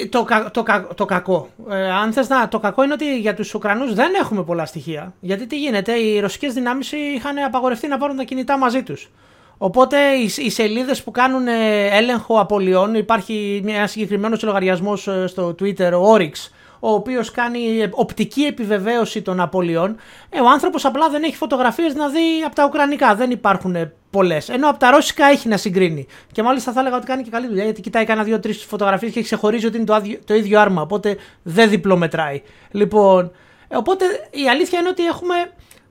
[0.00, 1.48] ε, το, το, το κακό.
[1.68, 5.14] Ε, αν θες να, το κακό είναι ότι για τους Ουκρανούς δεν έχουμε πολλά στοιχεία.
[5.20, 9.10] Γιατί τι γίνεται, οι ρωσικές δυνάμεις είχαν απαγορευτεί να πάρουν τα κινητά μαζί τους.
[9.58, 15.54] Οπότε οι, οι σελίδες που κάνουν ε, έλεγχο απολειών, υπάρχει ένα συγκεκριμένος λογαριασμός ε, στο
[15.60, 16.32] Twitter, ο Oryx,
[16.80, 19.96] ο οποίος κάνει οπτική επιβεβαίωση των απολειών.
[20.30, 23.14] Ε, ο άνθρωπος απλά δεν έχει φωτογραφίες να δει από τα Ουκρανικά.
[23.14, 23.76] Δεν υπάρχουν
[24.10, 24.48] πολλές.
[24.48, 26.06] Ενώ από τα Ρώσικα έχει να συγκρίνει.
[26.32, 29.22] Και μάλιστα θα έλεγα ότι κάνει και καλή δουλειά γιατί κοιτάει κάνα δύο-τρεις φωτογραφίες και
[29.22, 30.82] ξεχωρίζει ότι είναι το, το ίδιο άρμα.
[30.82, 32.42] Οπότε δεν διπλομετράει.
[32.70, 33.32] Λοιπόν,
[33.68, 35.34] οπότε η αλήθεια είναι ότι έχουμε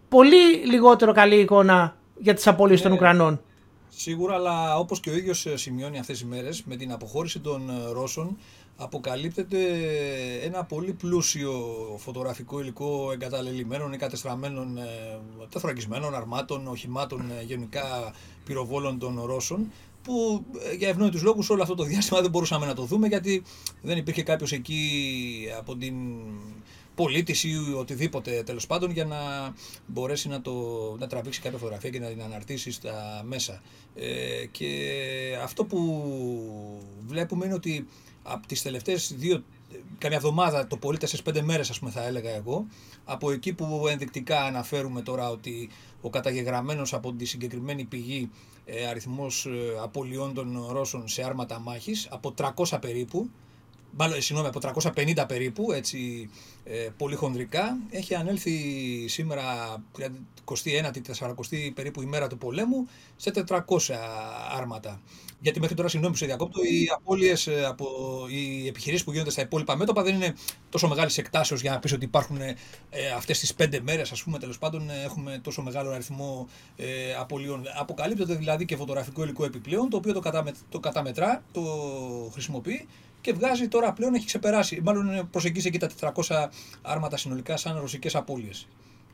[0.09, 2.97] πολύ λιγότερο καλή εικόνα για τις απώλειες των ναι.
[2.97, 3.41] Ουκρανών.
[3.99, 8.37] Σίγουρα, αλλά όπως και ο ίδιος σημειώνει αυτές τις μέρες, με την αποχώρηση των Ρώσων
[8.77, 9.57] αποκαλύπτεται
[10.43, 11.53] ένα πολύ πλούσιο
[11.97, 18.13] φωτογραφικό υλικό εγκαταλελειμμένων ή κατεστραμμένων ε, τεθραγισμένων αρμάτων, οχημάτων ε, γενικά
[18.45, 19.71] πυροβόλων των Ρώσων
[20.03, 23.43] που ε, για ευνόητους λόγους όλο αυτό το διάστημα δεν μπορούσαμε να το δούμε γιατί
[23.81, 24.89] δεν υπήρχε κάποιος εκεί
[25.57, 25.95] από την
[26.97, 29.17] πολίτης ή οτιδήποτε τέλος πάντων για να
[29.87, 30.53] μπορέσει να, το,
[30.99, 33.61] να τραβήξει κάποια φωτογραφία και να την αναρτήσει στα μέσα.
[33.95, 34.67] Ε, και
[35.43, 35.79] αυτό που
[37.05, 37.87] βλέπουμε είναι ότι
[38.23, 39.43] από τις τελευταίες δύο
[39.97, 42.65] καμιά εβδομάδα, το πολύ 4-5 μέρες ας πούμε θα έλεγα εγώ,
[43.05, 45.69] από εκεί που ενδεικτικά αναφέρουμε τώρα ότι
[46.01, 48.29] ο καταγεγραμμένος από τη συγκεκριμένη πηγή
[48.65, 53.29] ε, αριθμός ε, απολειών των Ρώσων σε άρματα μάχης, από 300 περίπου, μάλλον,
[54.17, 54.59] συγγνώμη, από
[54.93, 56.29] 350 περίπου, έτσι
[56.63, 58.53] ε, πολύ χονδρικά, έχει ανέλθει
[59.07, 59.43] σήμερα
[60.45, 63.59] 21η, 40η περίπου ημέρα του πολέμου σε 400
[64.57, 65.01] άρματα.
[65.39, 67.87] Γιατί μέχρι τώρα, συγγνώμη που σε διακόπτω, οι απώλειες από
[68.29, 70.35] οι επιχειρήσεις που γίνονται στα υπόλοιπα μέτωπα δεν είναι
[70.69, 72.55] τόσο μεγάλης εκτάσεως για να πεις ότι υπάρχουν ε,
[73.15, 77.63] αυτές τις πέντε μέρες, ας πούμε, τέλος πάντων, έχουμε τόσο μεγάλο αριθμό ε, απολειών.
[77.79, 81.61] Αποκαλύπτεται δηλαδή και φωτογραφικό υλικό επιπλέον, το οποίο το, καταμε, το καταμετρά, το
[82.31, 82.87] χρησιμοποιεί
[83.27, 84.81] και βγάζει τώρα πλέον έχει ξεπεράσει.
[84.83, 86.47] Μάλλον προσεγγίσει εκεί τα 400
[86.81, 88.67] άρματα συνολικά σαν ρωσικές απώλειες.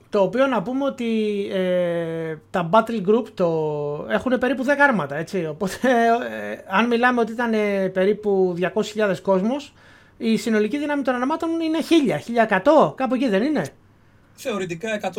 [0.10, 1.06] Το οποίο να πούμε ότι
[1.52, 3.48] ε, τα Battle Group το
[4.10, 5.46] έχουν περίπου 10 άρματα, έτσι.
[5.46, 9.74] Οπότε, ε, αν μιλάμε ότι ήταν ε, περίπου 200.000 κόσμος,
[10.18, 11.78] η συνολική δύναμη των αρμάτων είναι
[12.48, 13.64] 1000, 1100, κάπου εκεί δεν είναι;
[14.36, 15.16] Θεωρητικά 120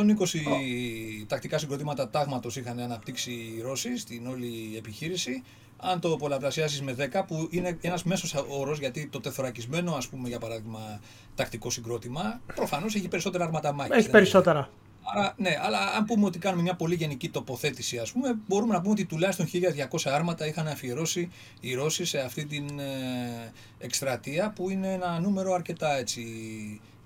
[1.26, 5.42] τακτικά συγκροτήματα τάγματος είχαν αναπτύξει οι Ρώσοι στην όλη επιχείρηση.
[5.76, 10.28] Αν το πολλαπλασιάσεις με 10, που είναι ένας μέσος όρος, γιατί το τεθωρακισμένο, ας πούμε,
[10.28, 11.00] για παράδειγμα,
[11.34, 13.92] τακτικό συγκρότημα, προφανώς έχει περισσότερα άρματα μάχη.
[13.92, 14.70] Έχει περισσότερα.
[15.16, 18.80] Άρα, ναι, αλλά αν πούμε ότι κάνουμε μια πολύ γενική τοποθέτηση, ας πούμε, μπορούμε να
[18.80, 24.70] πούμε ότι τουλάχιστον 1200 άρματα είχαν αφιερώσει οι Ρώσοι σε αυτή την ε, εκστρατεία, που
[24.70, 26.22] είναι ένα νούμερο αρκετά έτσι,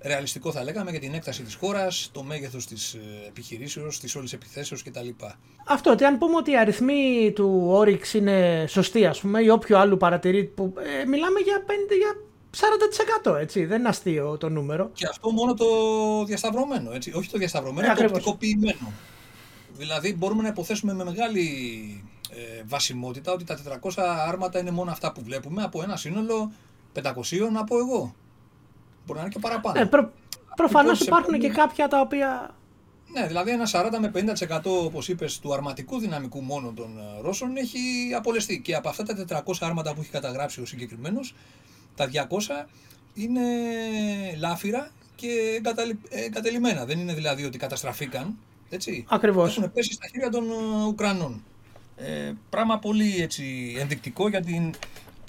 [0.01, 4.33] ρεαλιστικό θα λέγαμε για την έκταση της χώρας, το μέγεθος της ε, επιχειρήσεως, της όλης
[4.33, 5.09] επιθέσεως κτλ.
[5.67, 9.79] Αυτό, ότι αν πούμε ότι οι αριθμοί του Oryx είναι σωστοί ας πούμε ή όποιο
[9.79, 12.17] άλλο παρατηρεί που ε, μιλάμε για 50, για
[13.31, 14.91] 40% έτσι, δεν είναι αστείο το νούμερο.
[14.93, 15.67] Και αυτό μόνο το
[16.25, 17.13] διασταυρωμένο, έτσι.
[17.15, 18.93] όχι το διασταυρωμένο, ε, το οπτικοποιημένο.
[19.73, 21.45] Δηλαδή μπορούμε να υποθέσουμε με μεγάλη
[22.31, 23.91] ε, βασιμότητα ότι τα 400
[24.29, 26.53] άρματα είναι μόνο αυτά που βλέπουμε από ένα σύνολο
[27.03, 27.03] 500
[27.53, 28.15] να πω εγώ.
[29.09, 29.79] Μπορεί να είναι και παραπάνω.
[29.81, 30.13] Ναι, προ,
[30.57, 32.55] Προφανώς υπάρχουν και κάποια τα οποία.
[33.13, 37.57] Ναι, δηλαδή ένα 40 με 50% όπως είπες του αρματικού δυναμικού μόνο των ε, Ρώσων
[37.57, 37.79] έχει
[38.17, 38.61] απολεστεί.
[38.61, 41.35] Και από αυτά τα 400 άρματα που έχει καταγράψει ο συγκεκριμένος,
[41.97, 42.11] τα
[42.63, 42.67] 200
[43.15, 43.43] είναι
[44.39, 45.61] λάφυρα και
[46.09, 46.85] εγκατελειμμένα.
[46.85, 48.37] Δεν είναι δηλαδή ότι καταστραφήκαν.
[48.71, 49.05] Έτσι.
[49.09, 49.57] Ακριβώς.
[49.57, 51.43] Έχουν πέσει στα χέρια των ε, Ουκρανών.
[51.97, 54.75] Ε, πράγμα πολύ έτσι, ενδεικτικό για την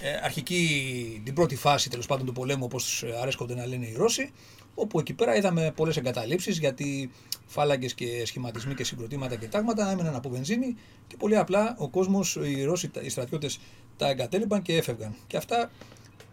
[0.02, 4.32] ε, αρχική, την πρώτη φάση τέλος πάντων του πολέμου, όπως αρέσκονται να λένε οι Ρώσοι,
[4.76, 7.12] όπου εκεί πέρα είδαμε πολλές εγκαταλείψεις γιατί
[7.46, 10.76] φάλαγγες και σχηματισμοί και συγκροτήματα και τάγματα έμεναν από βενζίνη
[11.08, 13.60] και πολύ απλά ο κόσμος, οι Ρώσοι, οι στρατιώτες
[13.98, 15.16] τα εγκατέλειπαν και έφευγαν.
[15.28, 15.72] Και αυτά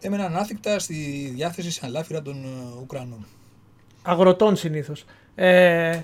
[0.01, 0.95] έμεναν άθικτα στη
[1.35, 3.27] διάθεση σαν λάφυρα των ε, Ουκρανών.
[4.03, 5.05] Αγροτών συνήθως.
[5.35, 6.01] Ε,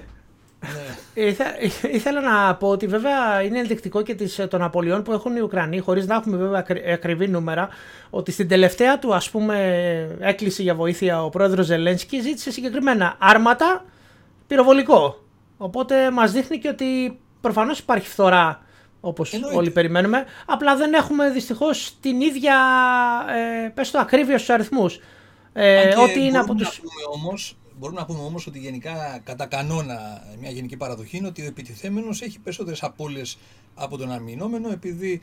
[0.62, 1.25] ναι.
[1.98, 5.79] ήθελα να πω ότι βέβαια είναι ενδεικτικό και τις, των απολειών που έχουν οι Ουκρανοί,
[5.79, 7.68] χωρίς να έχουμε βέβαια ακριβή νούμερα,
[8.11, 13.85] ότι στην τελευταία του ας πούμε έκκληση για βοήθεια ο πρόεδρος Ζελένσκι ζήτησε συγκεκριμένα άρματα
[14.46, 15.22] πυροβολικό.
[15.57, 18.62] Οπότε μας δείχνει και ότι προφανώς υπάρχει φθορά
[19.05, 22.57] όπως όλοι περιμένουμε, απλά δεν έχουμε δυστυχώς την ίδια
[23.64, 25.01] ε, πες το ακρίβεια στους αριθμούς.
[25.53, 26.81] Ε, ότι είναι από τους...
[27.14, 31.45] Όμως, Μπορούμε να πούμε όμως ότι γενικά κατά κανόνα μια γενική παραδοχή είναι ότι ο
[31.45, 33.38] επιτιθέμενος έχει περισσότερες απώλειες
[33.75, 35.21] από τον αμυνόμενο επειδή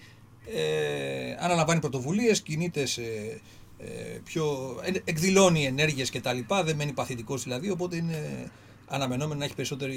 [0.54, 3.02] ε, αναλαμβάνει πρωτοβουλίες, κινείται σε
[3.78, 6.38] ε, πιο, ε, εκδηλώνει ενέργειες κτλ.
[6.64, 8.52] Δεν μένει παθητικός δηλαδή, οπότε είναι
[8.88, 9.92] αναμενόμενο να έχει περισσότερο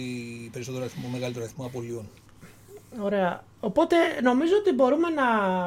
[0.80, 2.08] αριθμό, μεγαλύτερο αριθμό απολειών.
[3.00, 3.44] Ωραία.
[3.60, 5.22] Οπότε νομίζω ότι μπορούμε να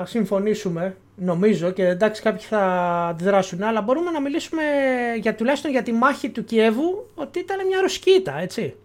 [0.06, 2.62] συμφωνήσουμε, νομίζω και εντάξει κάποιοι θα
[3.08, 4.64] αντιδράσουν, αλλά μπορούμε να μιλήσουμε
[5.22, 8.76] για τουλάχιστον για τη μάχη του Κιέβου ότι ήταν μια ροσκήτα, έτσι.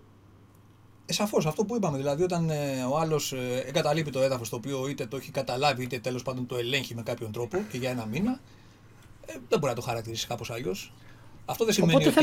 [1.07, 1.97] Ε, Σαφώς αυτό που είπαμε.
[1.97, 5.83] Δηλαδή, όταν ε, ο άλλος ε, εγκαταλείπει το έδαφος το οποίο είτε το έχει καταλάβει
[5.83, 8.41] είτε τέλος πάντων το ελέγχει με κάποιον τρόπο και για ένα μήνα,
[9.27, 10.93] ε, δεν μπορεί να το χαρακτηρίσει κάπως αλλιώς.
[11.45, 12.15] Αυτό δεν σημαίνει ότι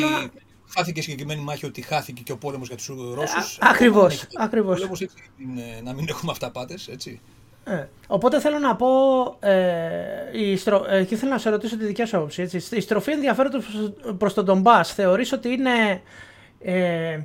[0.75, 3.58] χάθηκε συγκεκριμένη μάχη ότι χάθηκε και ο πόλεμος για τους Ρώσους.
[3.62, 4.27] Ακριβώς.
[4.38, 4.82] Ακριβώς.
[4.82, 5.10] έτσι
[5.84, 7.21] να μην έχουμε αυταπάτες, έτσι.
[7.63, 8.88] Ε, οπότε θέλω να πω,
[9.39, 9.60] ε,
[10.34, 10.86] η στρο...
[10.89, 12.41] ε, και θέλω να σε ρωτήσω τη δικιά σου άποψη.
[12.41, 12.75] Έτσι.
[12.75, 13.65] Η στροφή ενδιαφέροντος
[14.17, 16.01] προς τον Ντομπάς θεωρείς ότι είναι
[16.60, 17.19] ε,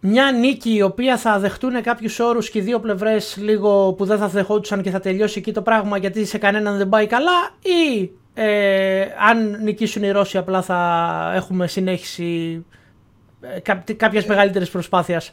[0.00, 4.18] μια νίκη η οποία θα δεχτούν κάποιους όρους και οι δύο πλευρές λίγο που δεν
[4.18, 8.10] θα δεχόντουσαν και θα τελειώσει εκεί το πράγμα γιατί σε κανέναν δεν πάει καλά ή
[8.34, 12.64] ε, αν νικήσουν οι Ρώσοι απλά θα έχουμε συνέχιση
[13.40, 13.60] ε,
[13.94, 15.32] κάποιας μεγαλύτερης προσπάθειας.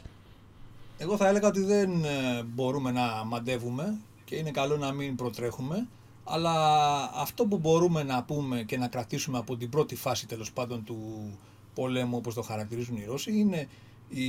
[0.98, 5.86] Εγώ θα έλεγα ότι δεν ε, μπορούμε να μαντεύουμε και είναι καλό να μην προτρέχουμε
[6.24, 6.52] αλλά
[7.14, 10.98] αυτό που μπορούμε να πούμε και να κρατήσουμε από την πρώτη φάση τέλος πάντων του
[11.74, 13.68] πολέμου όπως το χαρακτηρίζουν οι Ρώσοι είναι
[14.08, 14.28] η,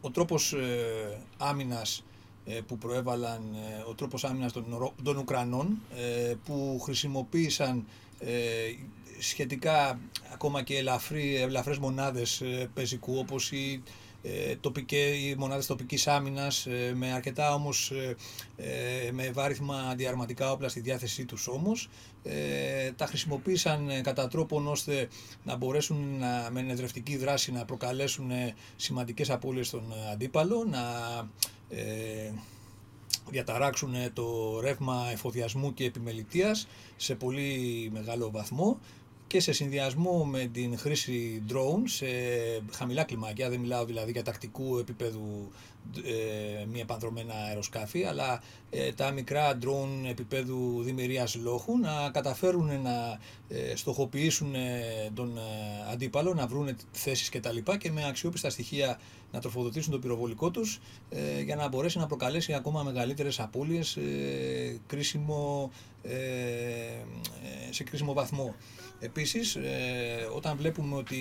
[0.00, 2.02] ο τρόπος ε, άμυνας ε,
[2.66, 5.78] που προέβαλαν, ε, ο τρόπος άμυνας των, των Ουκρανών
[6.44, 7.84] που χρησιμοποίησαν
[9.18, 10.00] σχετικά
[10.32, 12.42] ακόμα και ελαφρύ, ελαφρές μονάδες
[12.74, 13.82] πεζικού όπως η
[14.22, 14.54] ε,
[14.92, 18.16] οι μονάδες τοπικής άμυνας ε, με αρκετά όμως ε,
[18.56, 21.88] ε, με βάριθμα αντιαρματικά όπλα στη διάθεσή τους όμως
[22.96, 25.08] τα χρησιμοποίησαν κατά τρόπον ώστε
[25.44, 28.30] να μπορέσουν να, με ενεδρευτική δράση να προκαλέσουν
[28.76, 30.80] σημαντικές απώλειες στον αντίπαλο να
[33.30, 38.78] διαταράξουν το ρεύμα εφοδιασμού και επιμελητίας σε πολύ μεγάλο βαθμό
[39.30, 42.06] και σε συνδυασμό με την χρήση drone σε
[42.72, 45.50] χαμηλά κλιμάκια, δεν μιλάω δηλαδή για τακτικού επίπεδου
[46.04, 53.18] ε, μη επανδρομένα αεροσκάφη, αλλά ε, τα μικρά drone επίπεδου δημιουργίας λόχου να καταφέρουν να
[53.48, 55.38] ε, στοχοποιήσουν ε, τον
[55.92, 57.56] αντίπαλο, να βρουν θέσεις κτλ.
[57.56, 59.00] Και, και με αξιόπιστα στοιχεία
[59.32, 60.80] να τροφοδοτήσουν το πυροβολικό τους
[61.44, 63.98] για να μπορέσει να προκαλέσει ακόμα μεγαλύτερες απώλειες
[64.86, 65.70] κρίσιμο,
[67.70, 68.54] σε κρίσιμο βαθμό.
[69.00, 71.16] Επίσης, ε, όταν βλέπουμε ότι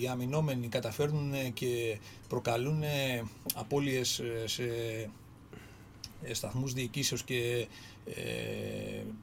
[0.00, 1.98] οι αμυνόμενοι καταφέρνουν και
[2.28, 2.82] προκαλούν
[3.54, 4.64] απώλειες ε, σε
[6.22, 7.66] ε, σταθμούς διοικήσεως και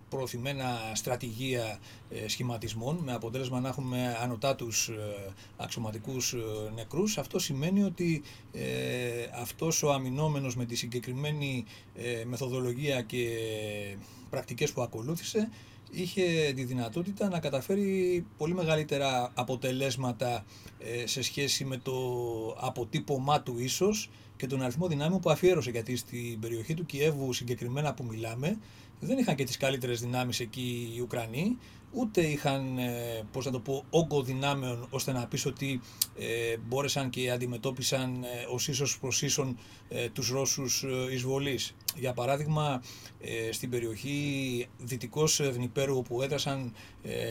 [0.10, 1.80] προωθημένα στρατηγία
[2.26, 4.90] σχηματισμών με αποτέλεσμα να έχουμε ανωτάτους
[5.58, 6.36] αξιωματικούς
[6.76, 8.22] νεκρούς αυτό σημαίνει ότι
[9.42, 11.66] αυτός ο αμυνόμενος με τη συγκεκριμένη
[12.26, 13.28] μεθοδολογία και
[14.30, 15.50] πρακτικές που ακολούθησε
[15.94, 20.46] είχε τη δυνατότητα να καταφέρει πολύ μεγαλύτερα αποτελέσματα
[20.80, 21.94] ε, σε σχέση με το
[22.60, 25.70] αποτύπωμά του ίσως και τον αριθμό δυνάμεων που αφιέρωσε.
[25.70, 28.58] Γιατί στην περιοχή του Κιέβου συγκεκριμένα που μιλάμε
[29.00, 31.58] δεν είχαν και τις καλύτερες δυνάμεις εκεί οι Ουκρανοί
[31.94, 35.82] ούτε είχαν, ε, πώς να το πω, όγκο δυνάμεων ώστε να πεις ότι
[36.18, 39.58] ε, μπόρεσαν και αντιμετώπισαν ε, ως ίσως προς ίσον
[39.90, 41.76] ε, τους Ρώσους ε, εισβολής.
[41.96, 42.82] Για παράδειγμα,
[43.22, 46.74] ε, στην περιοχή δυτικός Δνηπέρου όπου έδρασαν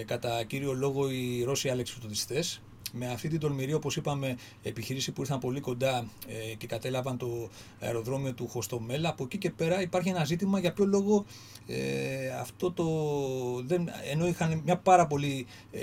[0.07, 5.38] κατά κύριο λόγο οι Ρώσοι αλεξιπτωτιστές, με αυτή την τολμηρή, όπως είπαμε, επιχείρηση που ήρθαν
[5.38, 7.50] πολύ κοντά ε, και κατέλαβαν το
[7.81, 11.24] αεροδρόμιο του Χωστομέλα, από εκεί και πέρα υπάρχει ένα ζήτημα για ποιο λόγο
[11.66, 12.85] ε, αυτό το.
[13.66, 15.81] Δεν, ενώ είχαν μια πάρα πολύ ε,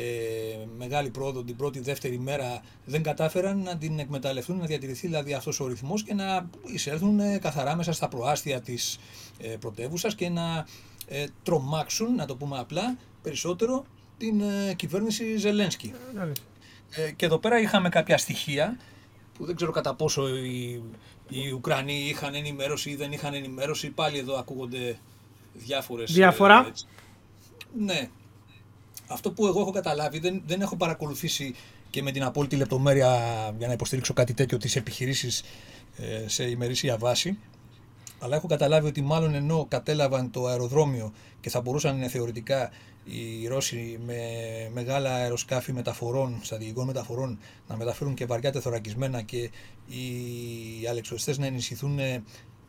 [0.77, 5.59] μεγάλη πρόοδο την πρώτη, δεύτερη μέρα, δεν κατάφεραν να την εκμεταλλευτούν, να διατηρηθεί δηλαδή αυτός
[5.59, 8.99] ο ρυθμός και να εισέλθουν ε, καθαρά μέσα στα προάστια της
[9.37, 10.65] ε, πρωτεύουσας και να
[11.07, 13.85] ε, τρομάξουν, να το πούμε απλά, περισσότερο
[14.17, 15.93] την ε, κυβέρνηση Ζελένσκι.
[16.89, 18.77] Ε, και εδώ πέρα είχαμε κάποια στοιχεία
[19.33, 20.83] που δεν ξέρω κατά πόσο οι,
[21.29, 23.89] οι Ουκρανοί είχαν ενημέρωση ή δεν είχαν ενημέρωση.
[23.89, 24.97] Πάλι εδώ ακούγονται
[25.53, 26.11] διάφορες...
[26.11, 26.67] Διάφορα.
[26.67, 26.71] Ε,
[27.83, 28.09] ναι.
[29.07, 31.55] Αυτό που εγώ έχω καταλάβει, δεν, δεν έχω παρακολουθήσει
[31.89, 33.09] και με την απόλυτη λεπτομέρεια
[33.57, 35.43] για να υποστηρίξω κάτι τέτοιο τις επιχειρήσεις
[35.97, 37.37] ε, σε ημερήσια βάση.
[38.19, 42.71] Αλλά έχω καταλάβει ότι μάλλον ενώ κατέλαβαν το αεροδρόμιο και θα μπορούσαν θεωρητικά
[43.03, 44.17] οι Ρώσοι με
[44.73, 49.49] μεγάλα αεροσκάφη μεταφορών, στρατηγικών μεταφορών, να μεταφέρουν και βαριά τεθωρακισμένα και
[49.87, 51.99] οι αλεξοριστές να ενισχυθούν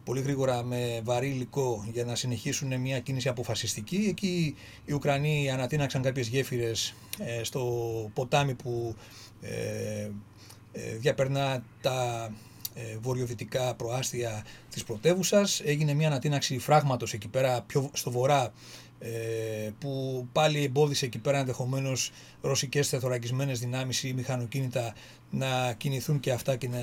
[0.05, 4.07] πολύ γρήγορα με βαρύ υλικό για να συνεχίσουν μια κίνηση αποφασιστική.
[4.09, 7.65] Εκεί οι Ουκρανοί ανατείναξαν κάποιες γέφυρες ε, στο
[8.15, 8.95] ποτάμι που
[9.41, 10.11] ε,
[10.73, 12.31] ε, διαπερνά τα
[13.01, 15.61] βορειοδυτικά προάστια της πρωτεύουσας.
[15.65, 18.53] Έγινε μια ανατείναξη φράγματος εκεί πέρα πιο στο βορρά
[19.03, 24.95] ε, που πάλι εμπόδισε εκεί πέρα ενδεχομένως ρωσικές θεθωρακισμένες δυνάμεις ή μηχανοκίνητα
[25.31, 26.79] να κινηθούν και αυτά και να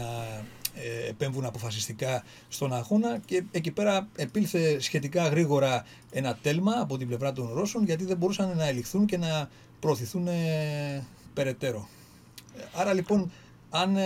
[0.73, 7.07] ε, επέμβουν αποφασιστικά στον αγώνα και εκεί πέρα επήλθε σχετικά γρήγορα ένα τέλμα από την
[7.07, 11.87] πλευρά των Ρώσων γιατί δεν μπορούσαν να ελιχθούν και να προωθηθούν ε, περαιτέρω.
[12.73, 13.31] Άρα λοιπόν
[13.69, 13.97] αν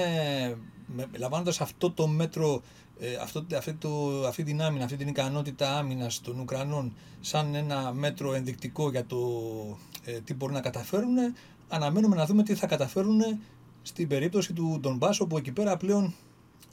[0.97, 2.61] ε, λαμβάνοντας αυτό το μέτρο
[2.99, 7.93] ε, αυτό, αυτή, το, αυτή την άμυνα, αυτή την ικανότητα άμυνας των Ουκρανών σαν ένα
[7.93, 9.19] μέτρο ενδεικτικό για το
[10.05, 11.15] ε, τι μπορούν να καταφέρουν,
[11.69, 13.21] αναμένουμε να δούμε τι θα καταφέρουν
[13.81, 16.13] στην περίπτωση του Ντομπάς, όπου εκεί πέρα πλέον,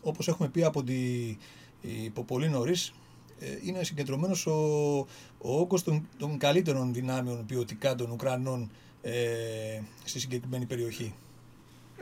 [0.02, 0.96] όπως έχουμε πει από, τη,
[1.80, 2.92] υπό πολύ νωρίς,
[3.40, 4.52] ε, είναι συγκεντρωμένος ο,
[5.38, 8.70] ο όγκος των, των καλύτερων δυνάμεων ποιοτικά των Ουκρανών
[9.02, 11.14] ε, στη συγκεκριμένη περιοχή.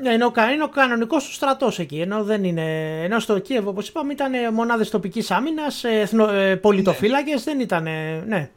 [0.03, 2.01] Ναι, είναι ο, είναι ο κανονικός του στρατός εκεί.
[2.01, 7.45] Ενώ, δεν είναι, ενώ στο Κίεβο, όπως είπαμε, ήταν μονάδες τοπικής άμυνας, ε, ε, πολιτοφύλακες,
[7.45, 7.53] ναι.
[7.53, 7.89] δεν ήταν.
[8.27, 8.51] Ναι.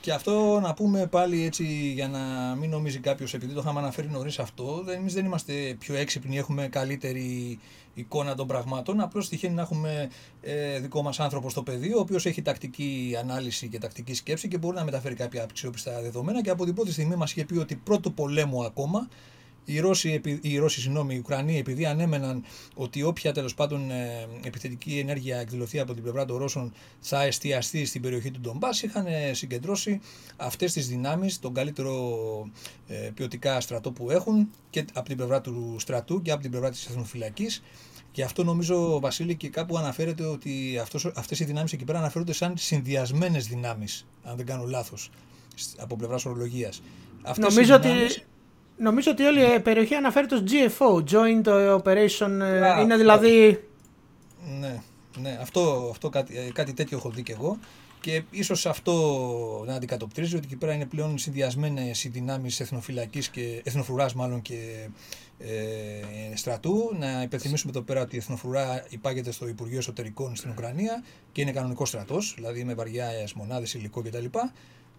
[0.00, 1.64] Και αυτό να πούμε πάλι έτσι
[1.94, 5.94] για να μην νομίζει κάποιος, επειδή το είχαμε αναφέρει νωρίς αυτό, εμείς δεν είμαστε πιο
[5.94, 7.58] έξυπνοι, έχουμε καλύτερη
[7.94, 9.00] εικόνα των πραγμάτων.
[9.00, 13.68] Απλώς τυχαίνει να έχουμε ε, δικό μας άνθρωπο στο πεδίο, ο οποίος έχει τακτική ανάλυση
[13.68, 16.42] και τακτική σκέψη και μπορεί να μεταφέρει κάποια αξιόπιστα δεδομένα.
[16.42, 19.08] Και από την πρώτη στιγμή μας είχε πει ότι πρώτο πολέμου ακόμα
[19.72, 24.98] οι Ρώσοι, οι, Ρώσοι συγγνώμη, οι Ουκρανοί, επειδή ανέμεναν ότι όποια τέλος πάντων ε, επιθετική
[24.98, 29.32] ενέργεια εκδηλωθεί από την πλευρά των Ρώσων θα εστιαστεί στην περιοχή του Ντομπά, είχαν ε,
[29.34, 30.00] συγκεντρώσει
[30.36, 32.18] αυτές τις δυνάμεις, τον καλύτερο
[32.88, 36.70] ε, ποιοτικά στρατό που έχουν και από την πλευρά του στρατού και από την πλευρά
[36.70, 37.62] της εθνοφυλακής.
[38.12, 40.80] Και αυτό νομίζω, Βασίλη, και κάπου αναφέρεται ότι
[41.14, 45.10] αυτές οι δυνάμεις εκεί πέρα αναφέρονται σαν συνδυασμένες δυνάμεις, αν δεν κάνω λάθος,
[45.76, 46.82] από πλευράς ορολογίας.
[47.36, 47.88] Νομίζω ότι
[48.80, 53.64] Νομίζω ότι όλη η περιοχή αναφέρεται ως GFO, Joint Operation, ε, είναι δηλαδή...
[54.60, 54.82] Ναι,
[55.20, 57.58] ναι, αυτό, αυτό κάτι, ε, κάτι τέτοιο έχω δει και εγώ
[58.00, 58.94] και ίσως αυτό
[59.66, 64.88] να αντικατοπτρίζει ότι εκεί πέρα είναι πλέον συνδυασμένες οι δυνάμεις εθνοφυλακής και εθνοφρουράς μάλλον και
[65.38, 66.90] ε, στρατού.
[66.98, 71.52] Να υπενθυμίσουμε εδώ πέρα ότι η εθνοφρουρά υπάγεται στο Υπουργείο Εσωτερικών στην Ουκρανία και είναι
[71.52, 74.24] κανονικός στρατός, δηλαδή με βαριά μονάδες, υλικό κτλ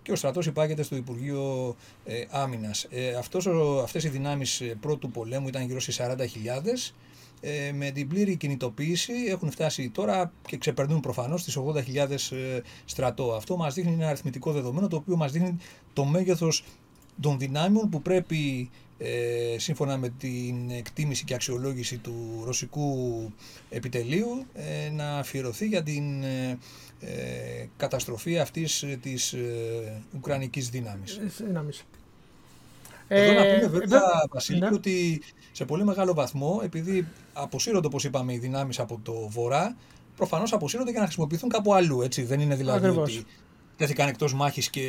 [0.01, 2.87] και ο στρατός υπάγεται στο Υπουργείο ε, Άμυνας.
[2.89, 3.47] Ε, αυτός,
[3.83, 6.93] αυτές οι δυνάμεις ε, πρώτου πολέμου ήταν γύρω στις 40.000
[7.43, 13.33] ε, με την πλήρη κινητοποίηση έχουν φτάσει τώρα και ξεπερνούν προφανώς τις 80.000 ε, στρατό.
[13.33, 15.57] Αυτό μας δείχνει ένα αριθμητικό δεδομένο το οποίο μας δείχνει
[15.93, 16.63] το μέγεθος
[17.21, 18.69] των δυνάμεων που πρέπει
[19.03, 23.31] ε, σύμφωνα με την εκτίμηση και αξιολόγηση του ρωσικού
[23.69, 26.57] επιτελείου ε, να αφιερωθεί για την ε,
[26.99, 31.19] ε καταστροφή αυτής της ε, Ουκρανικής δύναμης.
[31.37, 31.83] δύναμης.
[33.07, 34.69] Εδώ να πούμε βέβαια, Βασίλη, ναι.
[34.73, 39.75] ότι σε πολύ μεγάλο βαθμό, επειδή αποσύρονται, όπως είπαμε, οι δυνάμεις από το βορρά,
[40.15, 42.23] προφανώς αποσύρονται για να χρησιμοποιηθούν κάπου αλλού, έτσι.
[42.23, 43.25] Δεν είναι δηλαδή ότι
[43.77, 44.85] τέθηκαν εκτός μάχης και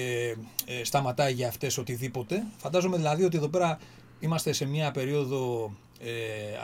[0.67, 2.43] ε, σταματάει για αυτές οτιδήποτε.
[2.57, 3.79] Φαντάζομαι δηλαδή ότι εδώ πέρα
[4.23, 6.11] Είμαστε σε μια περίοδο ε,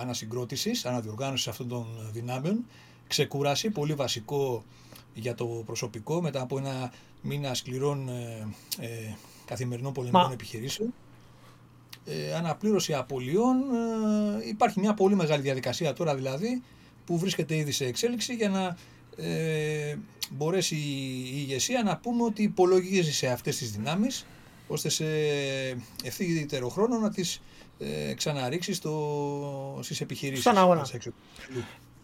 [0.01, 2.66] ανασυγκρότησης, αναδιοργάνωσης αυτών των δυνάμεων.
[3.07, 4.64] Ξεκούραση, πολύ βασικό
[5.14, 6.92] για το προσωπικό μετά από ένα
[7.23, 8.47] μήνα σκληρών ε,
[8.79, 10.94] ε καθημερινών πολεμικών επιχειρήσεων.
[12.05, 13.57] Ε, αναπλήρωση απολειών.
[14.42, 16.62] Ε, υπάρχει μια πολύ μεγάλη διαδικασία τώρα δηλαδή
[17.05, 18.77] που βρίσκεται ήδη σε εξέλιξη για να
[19.25, 19.97] ε,
[20.31, 24.27] μπορέσει η ηγεσία να πούμε ότι υπολογίζει σε αυτές τις δυνάμεις
[24.68, 25.04] ώστε σε
[26.04, 27.40] ευθύτερο χρόνο να τις
[27.78, 30.44] ε, ξαναρίξεις στο, στις επιχειρήσεις.
[30.44, 30.87] Στον αγώνα.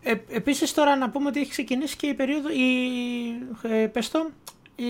[0.02, 2.62] Ε, επίσης τώρα να πούμε ότι έχει ξεκινήσει και η περίοδο, η,
[3.82, 4.30] ε, πες το,
[4.76, 4.84] η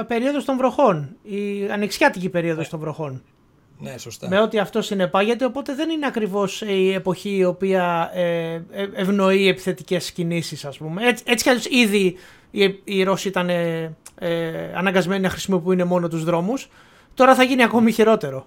[0.00, 2.70] ε, περίοδος των βροχών, η ανοιξιάτικη περίοδος ναι.
[2.70, 3.22] των βροχών.
[3.78, 4.28] Ναι, σωστά.
[4.28, 8.62] Με ό,τι αυτό συνεπάγεται, οπότε δεν είναι ακριβώς η εποχή η οποία ε, ε
[8.94, 11.08] ευνοεί επιθετικές κινήσεις ας πούμε.
[11.08, 12.16] Έτσι, έτσι κι αλλιώς ήδη
[12.50, 16.68] οι, οι Ρώσοι ήταν ε, αναγκασμένοι να χρησιμοποιούν μόνο τους δρόμους.
[17.14, 18.46] Τώρα θα γίνει ακόμη χειρότερο.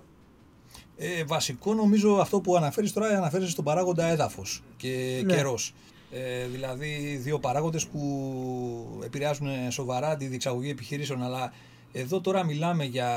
[0.98, 5.34] Ε, βασικό νομίζω αυτό που αναφέρεις τώρα αναφέρεις στον παράγοντα έδαφος και ναι.
[5.34, 5.74] καιρός.
[6.12, 11.54] Ε, δηλαδή δύο παράγοντες που επηρεάζουν σοβαρά τη διεξαγωγή επιχειρήσεων αλλά
[11.92, 13.12] εδώ τώρα μιλάμε για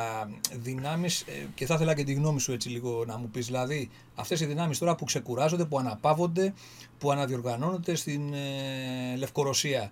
[0.53, 3.91] δυνάμεις ε, και θα ήθελα και τη γνώμη σου έτσι λίγο να μου πεις δηλαδή
[4.15, 6.55] αυτές οι δυνάμεις τώρα που ξεκουράζονται, που αναπαύονται,
[6.99, 9.91] που αναδιοργανώνονται στην ε, Λευκορωσία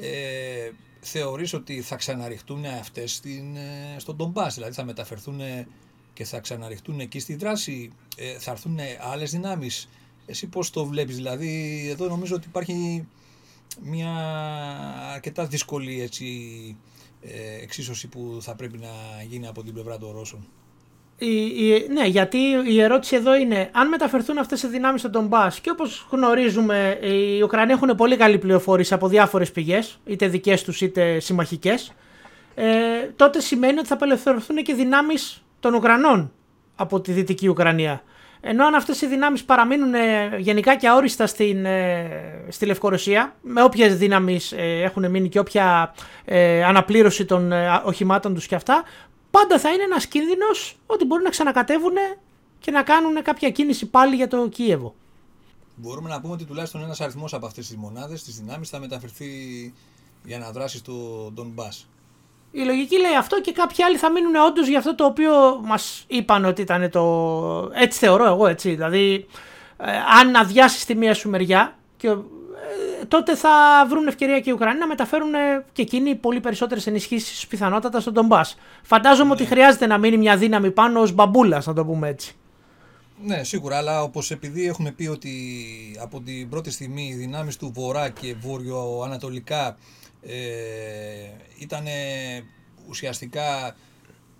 [0.00, 5.40] ε, θεωρείς ότι θα ξαναρριχτούν αυτές στην, ε, στον Ντομπάς, δηλαδή θα μεταφερθούν
[6.12, 9.88] και θα ξαναρριχτούν εκεί στη δράση, ε, θα έρθουν άλλες δυνάμεις.
[10.26, 13.06] Εσύ πώς το βλέπεις, δηλαδή εδώ νομίζω ότι υπάρχει
[13.82, 14.14] μια
[15.14, 16.26] αρκετά δύσκολη έτσι,
[17.22, 20.48] ε, εξίσωση που θα πρέπει να γίνει από την πλευρά των Ρώσων.
[21.18, 25.70] Η, ναι, γιατί η ερώτηση εδώ είναι αν μεταφερθούν αυτές οι δυνάμεις στον Ντομπάς και
[25.70, 31.20] όπως γνωρίζουμε οι Ουκρανοί έχουν πολύ καλή πληροφόρηση από διάφορες πηγές, είτε δικές τους είτε
[31.20, 31.92] συμμαχικές,
[32.54, 32.66] ε,
[33.16, 36.32] τότε σημαίνει ότι θα απελευθερωθούν και δυνάμεις των Ουκρανών
[36.76, 38.02] από τη Δυτική Ουκρανία.
[38.40, 42.10] Ενώ αν αυτές οι δυνάμεις παραμείνουν ε, γενικά και αόριστα στην, ε,
[42.48, 45.94] στη Λευκορωσία, με όποιες δύναμεις ε, έχουν μείνει και όποια
[46.66, 47.52] αναπλήρωση των
[47.84, 48.82] οχημάτων τους και αυτά,
[49.30, 51.94] πάντα θα είναι ένας κίνδυνος ότι μπορούν να ξανακατεύουν
[52.58, 54.94] και να κάνουν κάποια κίνηση πάλι για το Κίεβο.
[55.74, 59.26] Μπορούμε να πούμε ότι τουλάχιστον ένας αριθμός από αυτές τις μονάδες, τις δυνάμεις, θα μεταφερθεί
[60.24, 61.84] για να δράσει στο Donbass.
[62.50, 66.04] Η λογική λέει αυτό και κάποιοι άλλοι θα μείνουν όντως για αυτό το οποίο μας
[66.06, 67.70] είπαν ότι ήταν το.
[67.72, 68.70] Έτσι θεωρώ εγώ έτσι.
[68.70, 69.26] Δηλαδή,
[69.76, 72.16] ε, αν αδειάσεις τη μία σου μεριά, και, ε,
[73.08, 73.50] τότε θα
[73.88, 78.12] βρουν ευκαιρία και οι Ουκρανοί να μεταφέρουν ε, και εκείνοι πολύ περισσότερες ενισχύσεις πιθανότατα στον
[78.12, 78.40] Ντομπά.
[78.82, 79.48] Φαντάζομαι ότι ναι.
[79.48, 82.34] χρειάζεται να μείνει μια δύναμη πάνω ως μπαμπούλα, να το πούμε έτσι.
[83.24, 85.32] Ναι, σίγουρα, αλλά όπως επειδή έχουμε πει ότι
[86.00, 89.76] από την πρώτη στιγμή οι δυνάμεις του Βορρά και Βόρειο-Ανατολικά
[90.22, 90.34] ε,
[91.58, 91.84] ήταν
[92.88, 93.76] ουσιαστικά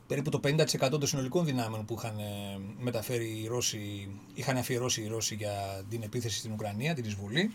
[0.06, 5.06] περίπου το 50% των συνολικών δυνάμεων που είχαν ε, μεταφέρει οι Ρώσοι, είχαν αφιερώσει οι
[5.06, 7.52] Ρώσοι για την επίθεση στην Ουκρανία, την εισβολή.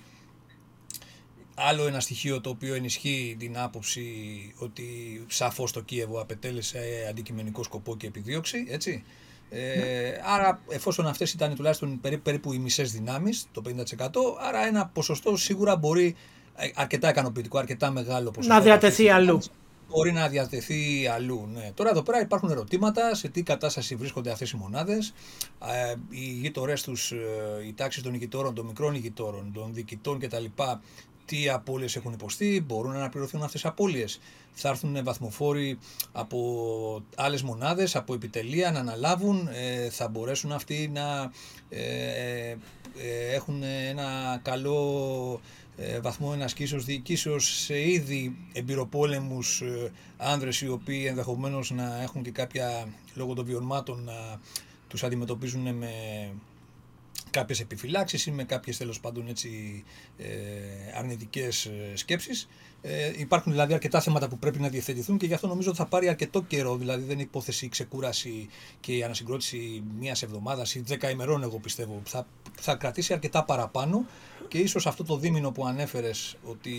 [1.55, 4.03] Άλλο ένα στοιχείο το οποίο ενισχύει την άποψη
[4.57, 4.85] ότι
[5.27, 6.79] σαφώς το Κίεβο απετέλεσε
[7.09, 9.03] αντικειμενικό σκοπό και επιδίωξη, έτσι.
[9.49, 13.73] Ε, άρα, εφόσον αυτές ήταν τουλάχιστον περίπου οι μισές δυνάμεις, το 50%,
[14.47, 16.15] άρα ένα ποσοστό σίγουρα μπορεί
[16.55, 18.53] ε, αρκετά ικανοποιητικό, αρκετά μεγάλο ποσοστό.
[18.53, 19.41] Να διατεθεί αλλού.
[19.89, 21.49] Μπορεί να διατεθεί αλλού.
[21.53, 21.71] Ναι.
[21.73, 25.13] Τώρα εδώ πέρα υπάρχουν ερωτήματα σε τι κατάσταση βρίσκονται αυτές οι μονάδες.
[25.65, 27.17] Ε, οι γείτορές τους, ε,
[27.67, 30.45] οι τάξεις των νικητόρων, των μικρών νικητόρων, των διοικητών κτλ.
[31.25, 34.19] Τι απώλειες έχουν υποστεί, μπορούν να αναπληρωθούν αυτές οι απώλειες.
[34.53, 35.77] Θα έρθουν βαθμοφόροι
[36.11, 39.49] από άλλες μονάδες, από επιτελεία να αναλάβουν.
[39.51, 41.31] Ε, θα μπορέσουν αυτοί να
[43.33, 45.41] έχουν ένα καλό
[45.77, 52.31] ε, βαθμό ενασκήσεως διοικήσεως σε ήδη εμπειροπόλεμους ε, άνδρες οι οποίοι ενδεχομένως να έχουν και
[52.31, 54.39] κάποια λόγω των βιωμάτων να
[54.87, 55.91] τους αντιμετωπίζουν με
[57.33, 59.83] κάποιες επιφυλάξεις ή με κάποιες τέλος πάντων έτσι
[60.17, 60.27] ε,
[60.97, 62.47] αρνητικές σκέψεις.
[62.85, 65.85] Ε, υπάρχουν δηλαδή αρκετά θέματα που πρέπει να διευθετηθούν και γι' αυτό νομίζω ότι θα
[65.85, 66.77] πάρει αρκετό καιρό.
[66.77, 68.47] Δηλαδή δεν είναι υπόθεση η ξεκούραση
[68.79, 72.01] και η ανασυγκρότηση μιας εβδομάδας ή δέκα ημερών, εγώ πιστεύω.
[72.05, 72.27] Θα,
[72.59, 74.05] θα κρατήσει αρκετά παραπάνω
[74.47, 76.73] και ίσως αυτό το δίμηνο που ανέφερες, ότι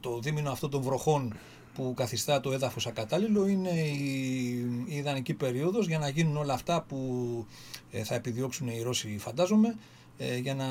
[0.00, 1.36] το δίμηνο αυτό των βροχών
[1.74, 4.48] που καθιστά το έδαφος ακατάλληλο είναι η,
[4.86, 6.98] η ιδανική περίοδος για να γίνουν όλα αυτά που
[7.90, 9.76] ε, θα επιδιώξουν οι Ρώσοι φαντάζομαι
[10.18, 10.64] ε, για να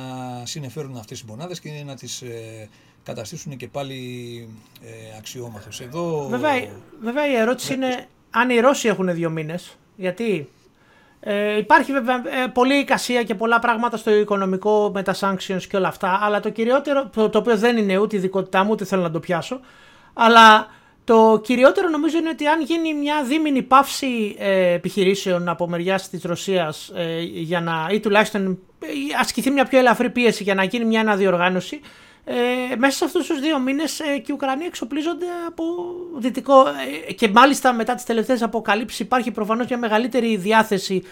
[0.44, 2.70] συνεφέρουν αυτές τις μονάδες και να τις ε,
[3.04, 3.98] καταστήσουν και πάλι
[4.84, 5.82] ε, αξιόμαθος.
[5.82, 6.28] Εδώ...
[6.30, 6.68] Βέβαια,
[7.02, 10.50] βέβαια η ερώτηση είναι αν οι Ρώσοι έχουν δύο μήνες, γιατί
[11.20, 15.78] ε, υπάρχει βέβαια ε, πολλή εικασία και πολλά πράγματα στο οικονομικό με τα sanctions και
[15.78, 18.86] όλα αυτά, αλλά το κυριότερο, το, το οποίο δεν είναι ούτε η δικότητά μου, ούτε
[18.86, 19.60] θέλω να το πιάσω,
[20.14, 20.68] αλλά
[21.06, 26.24] το κυριότερο νομίζω είναι ότι αν γίνει μια δίμηνη πάυση ε, επιχειρήσεων από μεριάς της
[26.24, 28.88] Ρωσίας ε, για να, ή τουλάχιστον ε,
[29.20, 31.82] ασκηθεί μια πιο ελαφρή πίεση για να γίνει μια αναδιοργάνωση,
[32.28, 35.64] ε, μέσα σε αυτούς τους δύο μήνες ε, και οι Ουκρανοί εξοπλίζονται από
[36.18, 36.68] δυτικό
[37.08, 41.04] ε, και μάλιστα μετά τις τελευταίες αποκαλύψεις υπάρχει προφανώς μια μεγαλύτερη διάθεση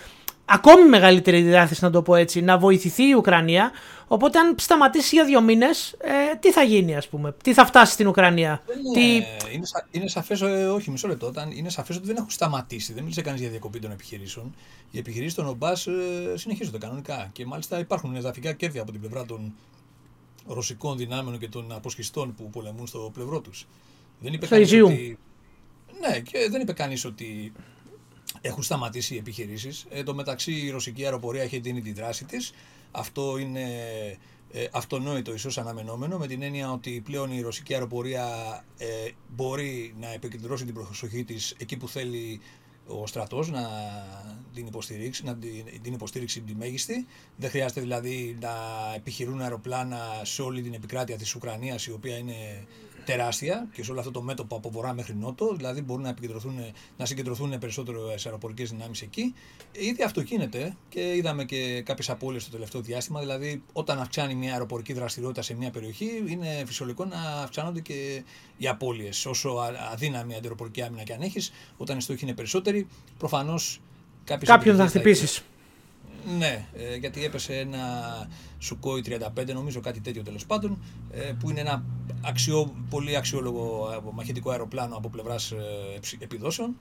[0.46, 3.72] ακόμη μεγαλύτερη διάθεση να το πω έτσι να βοηθηθεί η Ουκρανία.
[4.08, 7.94] Οπότε αν σταματήσει για δύο μήνες ε, τι θα γίνει ας πούμε, τι θα φτάσει
[7.94, 9.26] στην Ουκρανία; Είναι, τι...
[9.54, 12.94] είναι, σα, είναι σαφές, ε, όχι μισό λεπτό όταν είναι σαφές ότι δεν έχουν σταματήσει
[12.94, 14.56] δεν μίλησε κανείς για διακοπή των επιχειρήσεων.
[14.92, 15.92] Οι επιχειρήσεις των ΟΜΠΑΣ ε,
[16.34, 19.54] συνεχίζονται κανονικά και μάλιστα υπάρχουν εδαφικά κέρδη από την πλευρά των
[20.48, 23.68] ρωσικών δυνάμεων και των αποσχιστών που πολεμούν στο πλευρό τους.
[24.20, 25.18] Δεν είπε κανείς ότι...
[26.00, 27.52] Ναι, και δεν είπε κανείς ότι
[28.46, 29.86] έχουν σταματήσει οι επιχειρήσεις.
[29.90, 32.54] Ε, το μεταξύ η ρωσική αεροπορία έχει δίνει τη δράση της.
[32.92, 33.62] Αυτό είναι
[34.52, 38.26] ε, αυτονόητο ίσως αναμενόμενο με την έννοια ότι πλέον η ρωσική αεροπορία
[38.78, 38.86] ε,
[39.36, 42.42] μπορεί να επικεντρώσει την προσοχή της εκεί που θέλει
[42.88, 43.70] ο στρατός να
[44.54, 47.08] την υποστηρίξει, να την, την υποστήριξη τη μέγιστη.
[47.36, 48.54] Δεν χρειάζεται δηλαδή να
[48.96, 52.66] επιχειρούν αεροπλάνα σε όλη την επικράτεια της Ουκρανίας, η οποία είναι
[53.06, 56.56] τεράστια και σε όλο αυτό το μέτωπο από βορρά μέχρι νότο, δηλαδή μπορούν να, επικεντρωθούν,
[56.98, 59.34] να συγκεντρωθούν περισσότερο αεροπορικές δυνάμεις εκεί.
[59.72, 63.20] Ήδη αυτό γίνεται και είδαμε και κάποιες απώλειες στο τελευταίο διάστημα.
[63.20, 68.24] Δηλαδή, όταν αυξάνει μια αεροπορική δραστηριότητα σε μια περιοχή, είναι φυσιολογικό να αυξάνονται και
[68.58, 69.26] οι απώλειες.
[69.26, 69.50] Όσο
[69.92, 72.88] αδύναμη αντιεροπορική άμυνα και αν έχεις, όταν οι στόχοι είναι περισσότεροι,
[73.18, 73.82] προφανώς
[74.24, 75.44] κάποιον θα χτυπήσεις.
[76.38, 77.80] Ναι, ε, γιατί έπεσε ένα
[78.60, 81.84] Σουκόι 35, νομίζω κάτι τέτοιο τέλος πάντων, ε, που είναι ένα
[82.24, 85.54] αξιό, πολύ αξιόλογο ε, μαχητικό αεροπλάνο από πλευράς
[86.20, 86.78] επιδόσεων.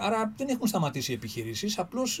[0.00, 1.78] άρα δεν έχουν σταματήσει οι επιχειρήσεις.
[1.78, 2.20] Απλώς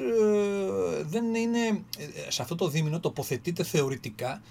[1.02, 1.82] δεν είναι
[2.28, 4.42] σε αυτό το δίμηνο τοποθετείται θεωρητικά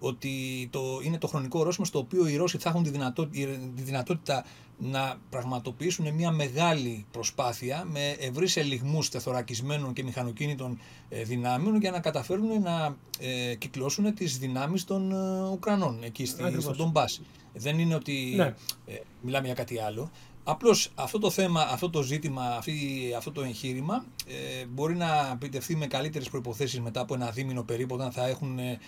[0.00, 3.82] ότι το, είναι το χρονικό ορόσημο στο οποίο οι Ρώσοι θα έχουν τη δυνατότητα, τη
[3.82, 4.44] δυνατότητα
[4.80, 10.78] να πραγματοποιήσουν μια μεγάλη προσπάθεια με ευρύς ελιγμούς τεθωρακισμένων και μηχανοκίνητων
[11.08, 16.60] ε, δυνάμεων για να καταφέρουν να ε, κυκλώσουν τις δυνάμεις των ε, Ουκρανών εκεί στη,
[16.60, 17.20] στον Ντομπάς.
[17.52, 18.54] Δεν είναι ότι ναι.
[18.86, 20.10] ε, μιλάμε για κάτι άλλο.
[20.44, 25.76] Απλώς αυτό το θέμα, αυτό το ζήτημα, αυτή, αυτό το εγχείρημα ε, μπορεί να επιτευχθεί
[25.76, 28.78] με καλύτερες προϋποθέσεις μετά από ένα δίμηνο περίπου όταν θα έχουν ε,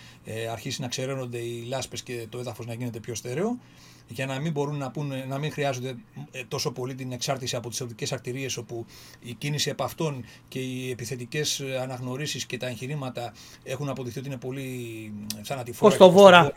[0.51, 3.59] αρχίσει να ξεραίνονται οι λάσπες και το έδαφος να γίνεται πιο στέρεο
[4.07, 5.95] για να μην μπορούν να, πούνε, να μην χρειάζονται
[6.31, 8.85] ε, τόσο πολύ την εξάρτηση από τις οδικές αρτηρίες όπου
[9.19, 13.33] η κίνηση από αυτών και οι επιθετικές αναγνωρίσεις και τα εγχειρήματα
[13.63, 15.11] έχουν αποδειχθεί ότι είναι πολύ
[15.43, 15.97] θανατηφόρα.
[15.97, 16.51] Κοστοβόρα.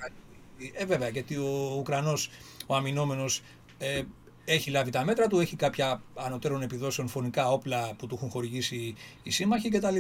[0.75, 2.31] Ε, βέβαια, γιατί ο Ουκρανός,
[2.67, 3.43] ο αμυνόμενος,
[3.79, 4.03] ε,
[4.49, 8.95] έχει λάβει τα μέτρα του, έχει κάποια ανωτέρων επιδόσεων φωνικά όπλα που του έχουν χορηγήσει
[9.23, 9.97] οι σύμμαχοι κτλ.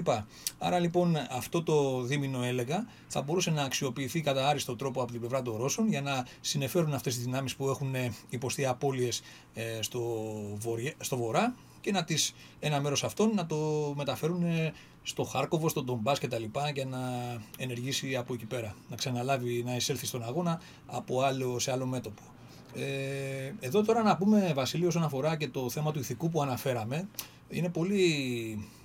[0.58, 5.20] Άρα λοιπόν αυτό το δίμηνο έλεγα θα μπορούσε να αξιοποιηθεί κατά άριστο τρόπο από την
[5.20, 7.94] πλευρά των Ρώσων για να συνεφέρουν αυτές τις δυνάμεις που έχουν
[8.28, 9.22] υποστεί απώλειες
[9.54, 10.32] ε, στο,
[11.00, 13.56] στο βορρά και να τις, ένα μέρος αυτών να το
[13.96, 14.44] μεταφέρουν
[15.02, 16.98] στο Χάρκοβο, στον Ντομπάς και τα λοιπά για να
[17.58, 18.74] ενεργήσει από εκεί πέρα.
[18.90, 22.22] Να ξαναλάβει, να εισέλθει στον αγώνα από άλλο, σε άλλο μέτωπο.
[22.76, 27.08] Ε, εδώ τώρα να πούμε, Βασίλειο, όσον αφορά και το θέμα του ηθικού που αναφέραμε,
[27.48, 28.04] είναι πολύ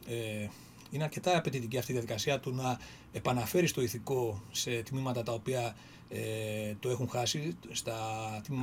[0.07, 0.47] ε,
[0.91, 2.79] είναι αρκετά απαιτητική αυτή η διαδικασία του να
[3.11, 5.75] επαναφέρεις το ηθικό σε τμήματα τα οποία
[6.09, 7.95] ε, το έχουν χάσει, στα,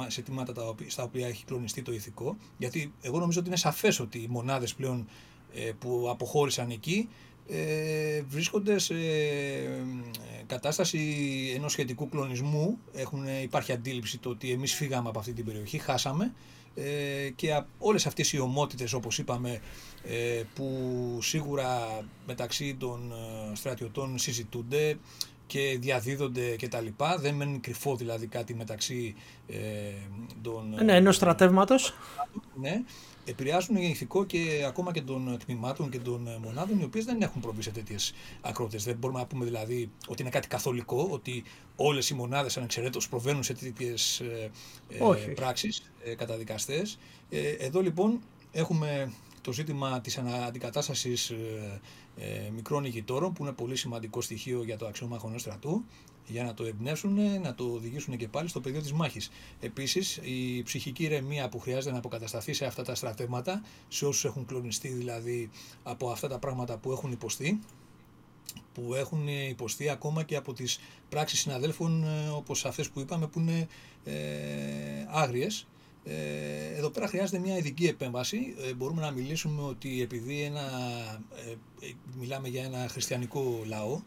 [0.06, 2.36] σε τμήματα τα οποία, στα οποία έχει κλονιστεί το ηθικό.
[2.58, 5.08] Γιατί εγώ νομίζω ότι είναι σαφές ότι οι μονάδες πλέον
[5.54, 7.08] ε, που αποχώρησαν εκεί
[7.48, 9.68] ε, βρίσκονται σε ε,
[10.46, 10.98] κατάσταση
[11.56, 12.78] ενός σχετικού κλονισμού.
[12.94, 16.32] Έχουν, υπάρχει αντίληψη το ότι εμείς φύγαμε από αυτή την περιοχή, χάσαμε
[16.74, 19.60] ε, και όλες αυτές οι ομότητες όπως είπαμε
[20.04, 20.68] ε, που
[21.22, 24.98] σίγουρα μεταξύ των ε, στρατιωτών συζητούνται
[25.46, 27.18] και διαδίδονται και τα λοιπά.
[27.18, 29.14] Δεν μένει κρυφό δηλαδή κάτι μεταξύ
[29.48, 29.56] ε,
[30.42, 30.84] των...
[30.84, 31.94] Ναι, ενός στρατεύματος.
[32.60, 32.82] Ναι,
[33.28, 37.62] επηρεάζουν ηθικό και ακόμα και των τμήματων και των μονάδων οι οποίες δεν έχουν προβεί
[37.62, 38.84] σε τέτοιες ακρότητες.
[38.84, 41.44] Δεν μπορούμε να πούμε δηλαδή ότι είναι κάτι καθολικό, ότι
[41.76, 44.50] όλες οι μονάδες ανεξαιρέτως προβαίνουν σε τέτοιες ε,
[44.88, 46.98] ε, πράξεις ε, καταδικαστές.
[47.30, 48.20] Ε, εδώ λοιπόν
[48.52, 51.80] έχουμε το ζήτημα της αντικατάστασης ε,
[52.16, 55.84] ε, μικρών ηγητόρων που είναι πολύ σημαντικό στοιχείο για το αξιόμαχο ενός στρατού
[56.28, 59.30] για να το εμπνεύσουν, να το οδηγήσουν και πάλι στο πεδίο της μάχης.
[59.60, 64.46] Επίσης, η ψυχική ηρεμία που χρειάζεται να αποκατασταθεί σε αυτά τα στρατεύματα, σε όσους έχουν
[64.46, 65.50] κλονιστεί δηλαδή
[65.82, 67.60] από αυτά τα πράγματα που έχουν υποστεί,
[68.72, 73.40] που έχουν υποστεί ακόμα και από τις πράξεις συναδέλφων ε, όπως αυτές που είπαμε που
[73.40, 73.68] είναι
[74.04, 74.14] ε,
[75.08, 75.66] άγριες
[76.10, 78.54] ε, εδώ πέρα χρειάζεται μια ειδική επέμβαση.
[78.68, 80.60] Ε, μπορούμε να μιλήσουμε ότι επειδή ένα,
[81.80, 84.00] ε, μιλάμε για ένα χριστιανικό λαό,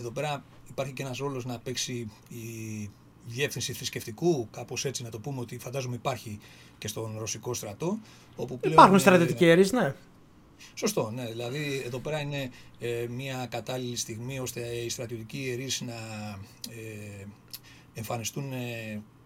[0.00, 2.90] εδώ πέρα υπάρχει και ένας ρόλος να παίξει η
[3.26, 6.38] διεύθυνση θρησκευτικού, κάπως έτσι να το πούμε ότι φαντάζομαι υπάρχει
[6.78, 7.98] και στον ρωσικό στρατό.
[8.36, 9.94] Όπου πλέον, Υπάρχουν στρατιωτικοί αίρες, ναι.
[10.74, 11.26] Σωστό, ναι.
[11.26, 12.50] Δηλαδή εδώ πέρα είναι
[13.08, 15.94] μια κατάλληλη στιγμή ώστε οι στρατιωτικοί ιερείς να
[17.94, 18.52] εμφανιστούν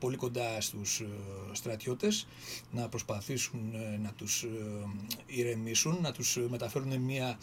[0.05, 1.07] πολύ κοντά στους ε,
[1.53, 2.27] στρατιώτες,
[2.71, 4.49] να προσπαθήσουν ε, να τους ε,
[5.27, 7.39] ηρεμήσουν, να τους μεταφέρουν μια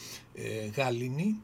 [0.76, 1.40] γαλήνη,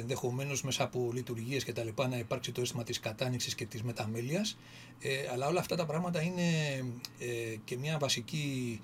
[0.00, 3.82] ενδεχομένως μέσα από λειτουργίες και τα λοιπά να υπάρξει το αίσθημα της κατάνοιξης και της
[3.82, 4.58] μεταμέλειας,
[5.32, 6.42] αλλά όλα αυτά τα πράγματα είναι
[7.64, 8.80] και μια βασική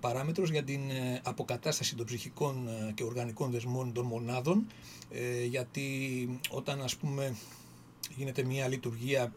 [0.00, 0.80] παράμετρος για την
[1.22, 4.66] αποκατάσταση των ψυχικών και οργανικών δεσμών των μονάδων,
[5.48, 7.36] γιατί όταν ας πούμε
[8.16, 9.32] γίνεται μια λειτουργία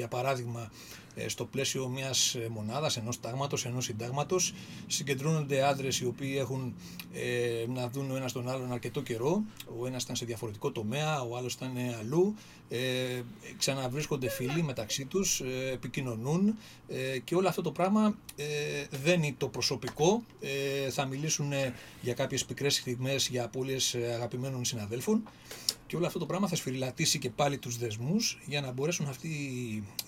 [0.00, 0.70] για παράδειγμα
[1.14, 4.54] ε, στο πλαίσιο μιας ε, μονάδας, ενός τάγματος, ενός συντάγματος.
[4.86, 6.74] Συγκεντρώνονται άντρες οι οποίοι έχουν
[7.12, 9.42] ε, να δουν ο ένας τον άλλον αρκετό καιρό.
[9.80, 12.34] Ο ένας ήταν σε διαφορετικό τομέα, ο άλλος ήταν αλλού.
[12.72, 13.22] Ε,
[13.58, 18.46] ξαναβρίσκονται φίλοι μεταξύ τους, ε, επικοινωνούν ε, και όλο αυτό το πράγμα ε,
[19.02, 20.22] δεν είναι το προσωπικό.
[20.90, 21.52] θα μιλήσουν
[22.00, 25.22] για κάποιες πικρές στιγμές, για απώλειες αγαπημένων συναδέλφων
[25.90, 29.28] και όλο αυτό το πράγμα θα σφυριλατήσει και πάλι τους δεσμούς για να μπορέσουν αυτοί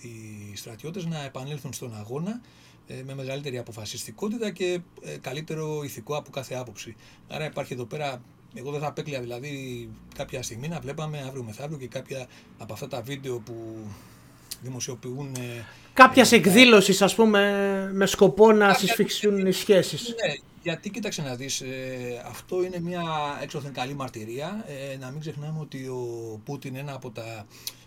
[0.01, 2.41] οι στρατιώτες να επανέλθουν στον αγώνα
[2.87, 6.95] ε, με μεγαλύτερη αποφασιστικότητα και ε, καλύτερο ηθικό από κάθε άποψη.
[7.27, 8.21] Άρα υπάρχει εδώ πέρα,
[8.53, 12.27] εγώ δεν θα απέκλεια δηλαδή κάποια στιγμή να βλέπαμε αύριο μεθαύριο και κάποια
[12.57, 13.87] από αυτά τα βίντεο που
[14.61, 15.35] δημοσιοποιούν.
[15.35, 20.15] Ε, Κάποιας ε, εκδήλωσης, ας πούμε, με σκοπό να συσφιξούν οι σχέσεις.
[20.25, 20.33] Ναι,
[20.63, 23.03] γιατί κοίταξε να δεις, ε, αυτό είναι μια
[23.41, 24.65] έξωθεν καλή μαρτυρία.
[24.67, 27.45] Ε, να μην ξεχνάμε ότι ο Πούτιν ένα από τα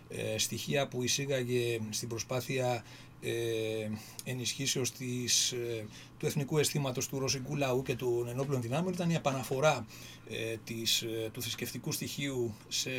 [0.09, 2.83] ε, στοιχεία που εισήγαγε στην προσπάθεια
[3.21, 3.89] ε,
[4.23, 5.85] ενισχύσεως της, ε,
[6.17, 9.85] του εθνικού αισθήματος του ρωσικού λαού και των ενόπλων δυνάμεων ήταν η επαναφορά
[10.29, 12.89] ε, της, του θρησκευτικού στοιχείου σε,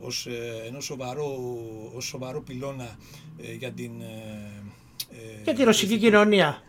[0.00, 0.26] ως,
[0.66, 1.58] ένα σοβαρό,
[1.94, 2.98] ως σοβαρό πυλώνα
[3.58, 3.92] για την...
[5.44, 6.62] για τη ρωσική κοινωνία.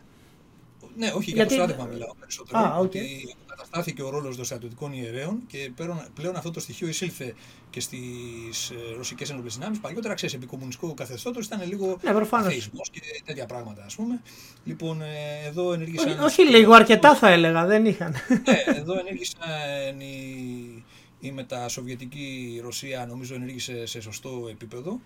[0.97, 1.33] Ναι, όχι, Γιατί...
[1.33, 2.59] για το στράτευμα μιλάω περισσότερο.
[2.59, 2.81] Α, okay.
[2.81, 5.71] Ότι καταστάθηκε ο ρόλος των στρατιωτικών ιερέων και
[6.13, 7.35] πλέον, αυτό το στοιχείο εισήλθε
[7.69, 9.79] και στις ε, ρωσικές ενόπλες δυνάμεις.
[9.79, 12.53] Παλιότερα, ξέρεις, επί κομμουνιστικού καθεστώτος ήταν λίγο ναι,
[12.91, 14.21] και τέτοια πράγματα, ας πούμε.
[14.63, 16.09] Λοιπόν, ε, εδώ ενέργησαν.
[16.09, 18.15] Όχι, όχι λίγο, αρκετά θα έλεγα, δεν είχαν.
[18.29, 20.83] Ναι, εδώ ενέργησαν οι,
[21.19, 24.99] η μετασοβιετική Ρωσία, νομίζω, ενέργησε σε σωστό επίπεδο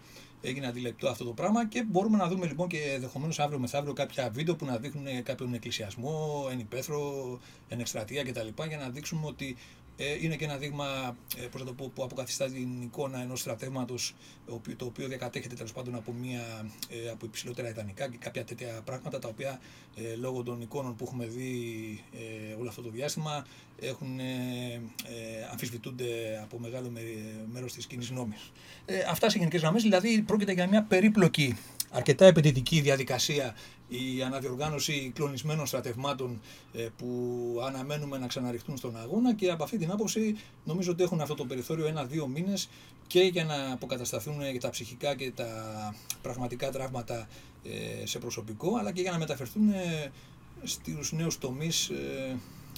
[0.47, 4.29] έγινε αντιληπτό αυτό το πράγμα και μπορούμε να δούμε λοιπόν και ενδεχομένως αύριο μεθαύριο κάποια
[4.29, 8.63] βίντεο που να δείχνουν κάποιον εκκλησιασμό, εν υπαίθρο, εν εκστρατεία κτλ.
[8.67, 12.45] για να δείξουμε ότι ε, είναι και ένα δείγμα ε, πώς το πω, που αποκαθιστά
[12.45, 14.15] την εικόνα ενός στρατεύματος
[14.77, 19.19] το οποίο διακατέχεται τέλος πάντων από, μια, ε, από υψηλότερα ιδανικά και κάποια τέτοια πράγματα
[19.19, 19.59] τα οποία
[19.95, 21.53] ε, λόγω των εικόνων που έχουμε δει
[22.13, 23.45] ε, όλο αυτό το διάστημα
[23.79, 24.81] έχουν, ε,
[25.51, 26.91] αμφισβητούνται από μεγάλο
[27.51, 28.51] μέρος της κοινής νόμης.
[28.85, 31.57] Ε, αυτά σε γενικές γραμμές, δηλαδή πρόκειται για μια περίπλοκη
[31.91, 33.55] αρκετά επενδυτική διαδικασία
[33.87, 36.41] η αναδιοργάνωση κλονισμένων στρατευμάτων
[36.73, 37.07] ε, που
[37.67, 41.45] αναμένουμε να ξαναρριχτούν στον αγώνα και από αυτή την άποψη νομίζω ότι έχουν αυτό το
[41.45, 42.69] περιθώριο ένα-δύο μήνες
[43.07, 45.45] και για να αποκατασταθούν και τα ψυχικά και τα
[46.21, 47.27] πραγματικά τραύματα
[47.63, 50.11] ε, σε προσωπικό αλλά και για να μεταφερθούν ε,
[50.63, 51.91] στους νέους τομείς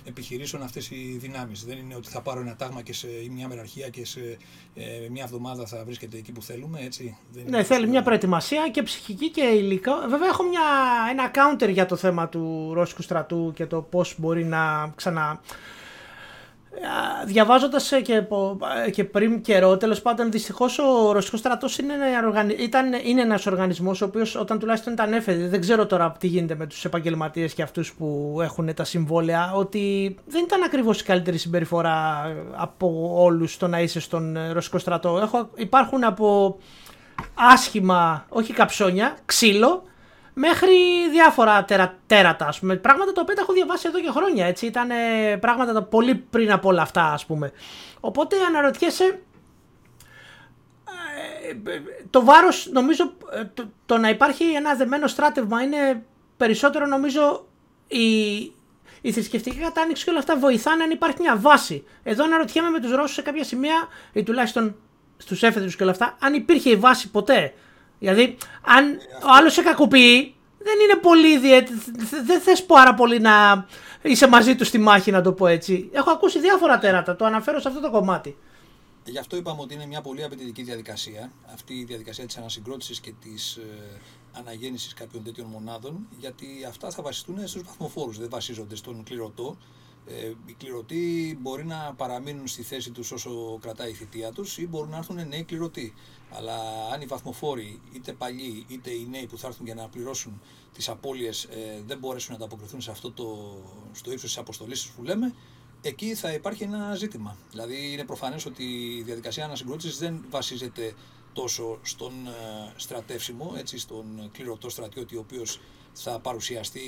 [0.07, 1.65] επιχειρήσεων αυτές οι δυνάμεις.
[1.65, 4.37] Δεν είναι ότι θα πάρω ένα τάγμα και σε μια μεραρχία και σε
[4.75, 6.79] ε, μια εβδομάδα θα βρίσκεται εκεί που θέλουμε.
[6.81, 7.17] Έτσι.
[7.31, 9.93] Δεν ναι, θέλει μια προετοιμασία και ψυχική και υλικό.
[10.09, 10.61] Βέβαια, έχω μια,
[11.11, 15.41] ένα counter για το θέμα του Ρώσικου στρατού και το πώς μπορεί να ξανα
[17.25, 18.13] Διαβάζοντας ε, και,
[18.85, 24.01] ε, και πριν καιρό, τέλος πάντων, δυστυχώς ο Ρωσικός στρατός είναι, ένα είναι ένας οργανισμός
[24.01, 27.61] ο οποίος όταν τουλάχιστον ήταν έφεδε, δεν ξέρω τώρα τι γίνεται με τους επαγγελματίες και
[27.61, 32.25] αυτούς που έχουν τα συμβόλαια, ότι δεν ήταν ακριβώς η καλύτερη συμπεριφορά
[32.55, 35.19] από όλους το να είσαι στον Ρωσικό στρατό.
[35.21, 36.57] Έχω, υπάρχουν από
[37.33, 39.83] άσχημα, όχι καψόνια, ξύλο,
[40.39, 40.75] μέχρι
[41.11, 42.75] διάφορα τερα, τέρατα, ας πούμε.
[42.75, 44.65] Πράγματα τα οποία τα έχω διαβάσει εδώ και χρόνια, έτσι.
[44.65, 44.89] Ήταν
[45.39, 47.51] πράγματα τα πολύ πριν από όλα αυτά, ας πούμε.
[47.99, 49.03] Οπότε αναρωτιέσαι,
[51.43, 51.79] ε,
[52.09, 56.05] το βάρος, νομίζω, ε, το, το, να υπάρχει ένα δεμένο στράτευμα είναι
[56.37, 57.47] περισσότερο, νομίζω,
[57.87, 58.35] η,
[59.01, 61.83] η θρησκευτική κατάνοιξη και όλα αυτά βοηθάνε αν υπάρχει μια βάση.
[62.03, 64.75] Εδώ αναρωτιέμαι με τους Ρώσους σε κάποια σημεία, ή τουλάχιστον
[65.17, 67.53] στους έφεδρους και όλα αυτά, αν υπήρχε η βάση ποτέ.
[67.99, 71.79] Δηλαδή, αν ο άλλος σε κακοποιεί, δεν είναι πολύ ιδιαίτερο.
[72.25, 73.65] Δεν θες πάρα πολύ να
[74.01, 75.89] είσαι μαζί του στη μάχη, να το πω έτσι.
[75.93, 77.15] Έχω ακούσει διάφορα τέρατα.
[77.15, 78.37] Το αναφέρω σε αυτό το κομμάτι.
[79.05, 81.31] Γι' αυτό είπαμε ότι είναι μια πολύ απαιτητική διαδικασία.
[81.53, 83.61] Αυτή η διαδικασία της ανασυγκρότησης και της ε,
[84.33, 86.07] αναγέννησης κάποιων τέτοιων μονάδων.
[86.19, 88.17] Γιατί αυτά θα βασιστούν στους βαθμοφόρους.
[88.17, 89.57] Δεν βασίζονται στον κληρωτό.
[90.07, 94.67] Ε, οι κληρωτοί μπορεί να παραμείνουν στη θέση τους όσο κρατάει η θητεία τους ή
[94.67, 95.93] μπορούν να έρθουν νέοι κληρωτοί.
[96.31, 100.41] Αλλά αν οι βαθμοφόροι, είτε παλιοί είτε οι νέοι που θα έρθουν για να πληρώσουν
[100.73, 103.57] τις απώλειες ε, δεν μπορέσουν να ανταποκριθούν σε αυτό το,
[103.91, 105.33] στο ύψος της αποστολής που λέμε,
[105.81, 107.37] εκεί θα υπάρχει ένα ζήτημα.
[107.51, 108.63] Δηλαδή είναι προφανές ότι
[108.97, 110.93] η διαδικασία ανασυγκρότησης δεν βασίζεται
[111.33, 115.59] τόσο στον ε, στρατεύσιμο, έτσι, στον κληρωτό στρατιώτη ο οποίος
[115.93, 116.81] θα παρουσιαστεί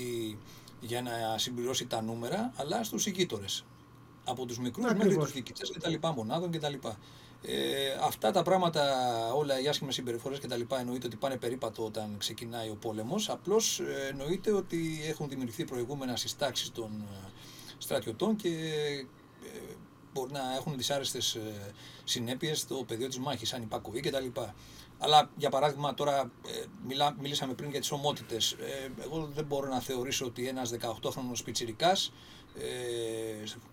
[0.82, 3.66] για να συμπληρώσει τα νούμερα, αλλά στους ηγείτορες.
[4.24, 6.98] Από τους μικρούς μέχρι τους διοικητές και τα λοιπά, μονάδων και τα λοιπά.
[7.42, 8.84] Ε, αυτά τα πράγματα,
[9.34, 13.30] όλα οι άσχημες συμπεριφορές και τα λοιπά, εννοείται ότι πάνε περίπατο όταν ξεκινάει ο πόλεμος.
[13.30, 17.30] Απλώς ε, εννοείται ότι έχουν δημιουργηθεί προηγούμενα στι τάξει των ε,
[17.78, 18.50] στρατιωτών και
[19.44, 19.74] ε,
[20.14, 21.38] μπορεί να έχουν δυσάρεστες
[22.04, 24.42] συνέπειες στο πεδίο της μάχης, αν υπακοή κτλ.
[24.98, 26.32] Αλλά για παράδειγμα, τώρα
[26.88, 28.56] μιλά, μιλήσαμε πριν για τις ομότητες.
[29.04, 31.96] εγώ δεν μπορώ να θεωρήσω ότι ένας 18χρονο πιτσυρικά ε,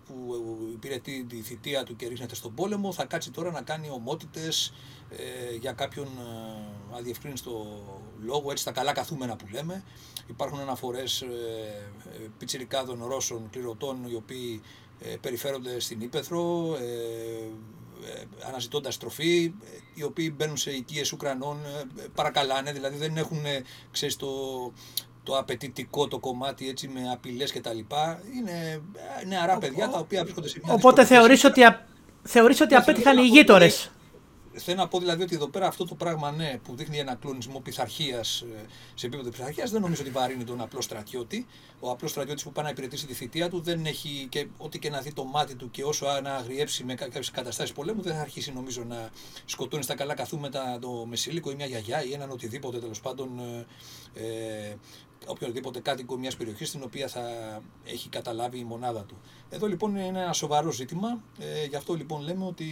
[0.07, 0.37] που
[0.73, 4.73] υπηρετεί τη θητεία του και ρίχνεται στον πόλεμο θα κάτσει τώρα να κάνει ομότητες
[5.09, 7.81] ε, για κάποιον ε, αδιευκρίνηστο
[8.23, 9.83] λόγο, έτσι τα καλά καθούμενα που λέμε.
[10.27, 11.27] Υπάρχουν αναφορές ε,
[12.37, 14.61] πιτσιρικάδων Ρώσων κληρωτών οι οποίοι
[15.21, 16.77] περιφέρονται στην Ήπεθρο,
[18.47, 19.53] αναζητώντας τροφή,
[19.93, 21.57] οι οποίοι μπαίνουν σε οικίες Ουκρανών,
[22.15, 23.41] παρακαλάνε, δηλαδή δεν έχουν,
[23.91, 24.27] ξέρεις, το,
[25.27, 28.21] το απαιτητικό το κομμάτι έτσι με απειλές και τα λοιπά.
[28.37, 28.81] Είναι
[29.27, 31.61] νεαρά παιδιά τα οποία βρίσκονται σε μια Οπότε θεωρείς ότι,
[32.23, 33.69] θεωρείς ότι απέτυχαν οι γείτονε.
[34.59, 37.59] Θέλω να πω δηλαδή ότι εδώ πέρα αυτό το πράγμα ναι, που δείχνει ένα κλονισμό
[37.59, 41.45] πειθαρχίας ε, σε επίπεδο πειθαρχίας δεν νομίζω ότι βαρύνει τον απλό στρατιώτη.
[41.79, 44.89] Ο απλός στρατιώτης που πάει να υπηρετήσει τη θητεία του δεν έχει και ό,τι και
[44.89, 48.21] να δει το μάτι του και όσο να αγριέψει με κάποιες καταστάσεις πολέμου δεν θα
[48.21, 49.09] αρχίσει νομίζω να
[49.45, 53.65] σκοτώνει στα καλά καθούμετα το μεσήλικο ή μια γιαγιά ή έναν οτιδήποτε τέλος πάντων ε,
[54.23, 54.75] ε
[55.25, 57.21] οποιοδήποτε κάτοικο μιας περιοχής στην οποία θα
[57.85, 59.17] έχει καταλάβει η μονάδα του.
[59.49, 61.23] Εδώ λοιπόν είναι ένα σοβαρό ζήτημα.
[61.39, 62.65] Ε, γι' αυτό λοιπόν λέμε ότι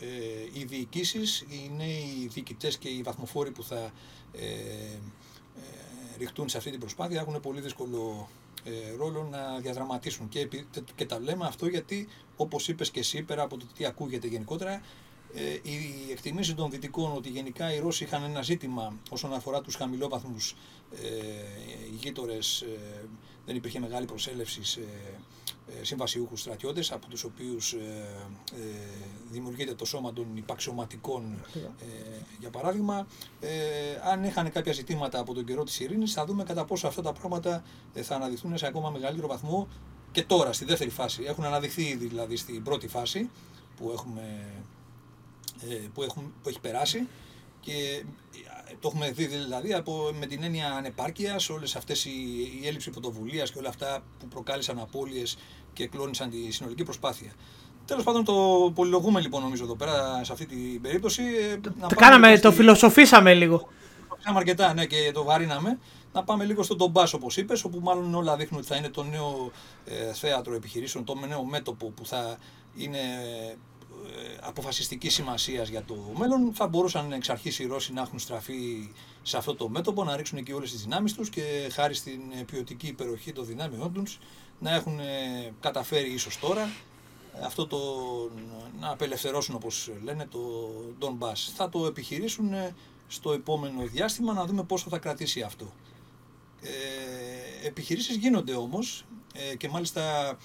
[0.00, 0.06] ε,
[0.52, 3.92] οι διοικήσεις, οι νέοι διοικητές και οι βαθμοφόροι που θα
[4.32, 8.28] ε, ε, ρηχτούν σε αυτή την προσπάθεια έχουν πολύ δύσκολο
[8.64, 10.28] ε, ρόλο να διαδραματίσουν.
[10.28, 10.48] Και,
[10.94, 14.82] και τα λέμε αυτό γιατί, όπως είπες και εσύ, πέρα από το τι ακούγεται γενικότερα,
[15.34, 19.74] ε, οι εκτιμήσει των δυτικών ότι γενικά οι Ρώσοι είχαν ένα ζήτημα όσον αφορά τους
[19.74, 20.56] χαμηλόβαθμους
[20.92, 21.06] ε,
[22.00, 23.04] γείτορες, ε,
[23.46, 24.80] δεν υπήρχε μεγάλη προσέλευση σε
[25.80, 27.76] ε, συμβασιούχους στρατιώτες από τους οποίους ε,
[28.54, 28.60] ε,
[29.30, 31.44] δημιουργείται το σώμα των υπαξιωματικών
[32.40, 33.06] για παράδειγμα.
[34.12, 37.12] Αν είχαν κάποια ζητήματα από τον καιρό της ειρήνης θα δούμε κατά πόσο αυτά τα
[37.12, 37.62] πράγματα
[37.92, 39.68] θα αναδειχθούν σε ακόμα μεγαλύτερο βαθμό
[40.12, 41.22] και τώρα στη δεύτερη φάση.
[41.22, 43.30] Έχουν αναδειχθεί ήδη δηλαδή στην πρώτη φάση
[43.76, 44.46] που, έχουμε,
[45.94, 47.08] που, έχουν, που έχει περάσει
[47.60, 48.04] και
[48.80, 52.10] το έχουμε δει δηλαδή από, με την έννοια ανεπάρκεια, όλες αυτές η,
[52.62, 55.38] η έλλειψη πρωτοβουλίας και όλα αυτά που προκάλεσαν απώλειες
[55.72, 57.32] και κλώνησαν τη συνολική προσπάθεια.
[57.84, 61.22] Τέλος πάντων, το πολυλογούμε λοιπόν νομίζω εδώ πέρα σε αυτή την περίπτωση.
[61.22, 61.56] Ε,
[61.88, 63.58] το, κάναμε, το φιλοσοφήσαμε λίγο.
[63.58, 63.64] Το
[63.98, 65.78] φιλοσοφήσαμε αρκετά, ναι, και το βαρύναμε.
[66.12, 69.02] Να πάμε λίγο στον Ντομπά, όπως είπες, όπου μάλλον όλα δείχνουν ότι θα είναι το
[69.02, 69.50] νέο
[69.84, 72.38] ε, θέατρο επιχειρήσεων, το νέο μέτωπο που θα
[72.76, 73.54] είναι ε,
[74.40, 76.54] αποφασιστική σημασία για το μέλλον.
[76.54, 78.88] Θα μπορούσαν εξ αρχής οι Ρώσοι να έχουν στραφεί
[79.22, 82.86] σε αυτό το μέτωπο, να ρίξουν εκεί όλες τις δυνάμεις τους και χάρη στην ποιοτική
[82.86, 84.18] υπεροχή των δυνάμεών τους
[84.58, 84.98] να έχουν
[85.60, 86.68] καταφέρει ίσως τώρα
[87.44, 87.78] αυτό το
[88.80, 90.40] να απελευθερώσουν όπως λένε το
[91.00, 91.50] Don Bass.
[91.54, 92.50] Θα το επιχειρήσουν
[93.08, 95.72] στο επόμενο διάστημα να δούμε πόσο θα κρατήσει αυτό.
[96.62, 99.04] Ε, επιχειρήσεις γίνονται όμως
[99.34, 100.36] ε, και μάλιστα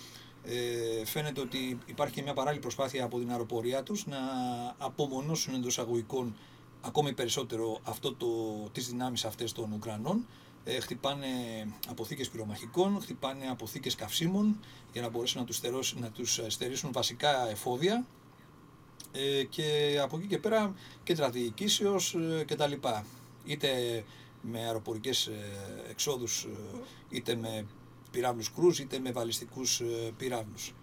[0.43, 4.17] ε, φαίνεται ότι υπάρχει και μια παράλληλη προσπάθεια από την αεροπορία τους να
[4.77, 6.35] απομονώσουν εντός αγωγικών
[6.81, 8.27] ακόμη περισσότερο αυτό το,
[8.71, 10.27] τις δυνάμεις αυτές των Ουκρανών.
[10.63, 11.27] Ε, χτυπάνε
[11.89, 14.59] αποθήκες πυρομαχικών, χτυπάνε αποθήκες καυσίμων
[14.91, 18.05] για να μπορέσουν να τους, στερώσουν, να τους στερήσουν βασικά εφόδια
[19.11, 20.73] ε, και από εκεί και πέρα
[21.03, 23.05] και στρατηγικήσεως ε, και τα λοιπά.
[23.45, 24.03] Είτε
[24.41, 25.33] με αεροπορικές ε,
[25.89, 26.49] εξόδους, ε,
[27.09, 27.65] είτε με
[28.11, 30.73] πυράβλους κρούς, είτε με βαλιστικούς ε, πυράβλους.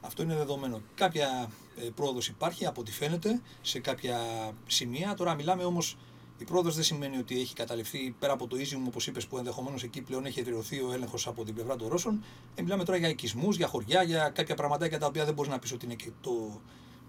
[0.00, 0.80] Αυτό είναι δεδομένο.
[0.94, 1.50] Κάποια
[1.94, 4.20] πρόοδος υπάρχει από ό,τι φαίνεται σε κάποια
[4.66, 5.14] σημεία.
[5.14, 5.96] Τώρα μιλάμε όμως
[6.38, 9.82] η πρόοδος δεν σημαίνει ότι έχει καταληφθεί πέρα από το Ίζιουμ, όπως είπες, που ενδεχομένως
[9.82, 12.24] εκεί πλέον έχει εδραιωθεί ο έλεγχος από την πλευρά των Ρώσων.
[12.54, 15.58] Ε, μιλάμε τώρα για οικισμούς, για χωριά, για κάποια πραγματάκια τα οποία δεν μπορείς να
[15.58, 16.60] πεις ότι είναι και το.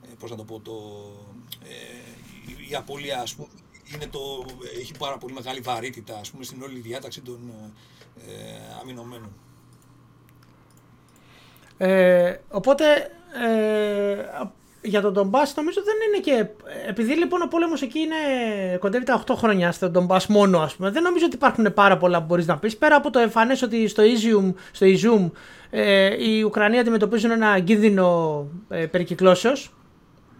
[0.03, 0.73] Ε, πώς να το πω, το,
[1.63, 3.47] ε, η απώλεια, ας πούμε,
[3.93, 4.45] είναι το,
[4.79, 7.51] έχει πάρα πολύ μεγάλη βαρύτητα ας πούμε, στην όλη διάταξη των
[8.27, 9.31] ε, αμυνωμένων.
[11.77, 12.85] Ε, οπότε
[13.45, 14.23] ε,
[14.81, 16.47] για τον Ντομπάς νομίζω δεν είναι και.
[16.87, 20.89] Επειδή λοιπόν ο πόλεμος εκεί είναι κοντεύει τα 8 χρόνια στον Ντομπάς μόνο, ας πούμε,
[20.89, 22.77] δεν νομίζω ότι υπάρχουν πάρα πολλά που μπορείς να πεις.
[22.77, 25.31] Πέρα από το εμφανές ότι στο Izium, στο Izium
[25.69, 29.73] ε, οι Ουκρανοί αντιμετωπίζουν ένα κίνδυνο ε, περικυκλώσεως.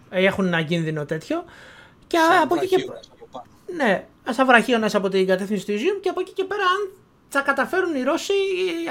[0.09, 1.43] Ε, έχουν ένα κίνδυνο τέτοιο.
[2.07, 2.85] Και από εκεί και.
[3.75, 4.05] Ναι,
[4.37, 6.91] αβραχίωνα από την κατεύθυνση του Ιζιούμ και από εκεί και πέρα, αν
[7.29, 8.33] θα καταφέρουν οι Ρώσοι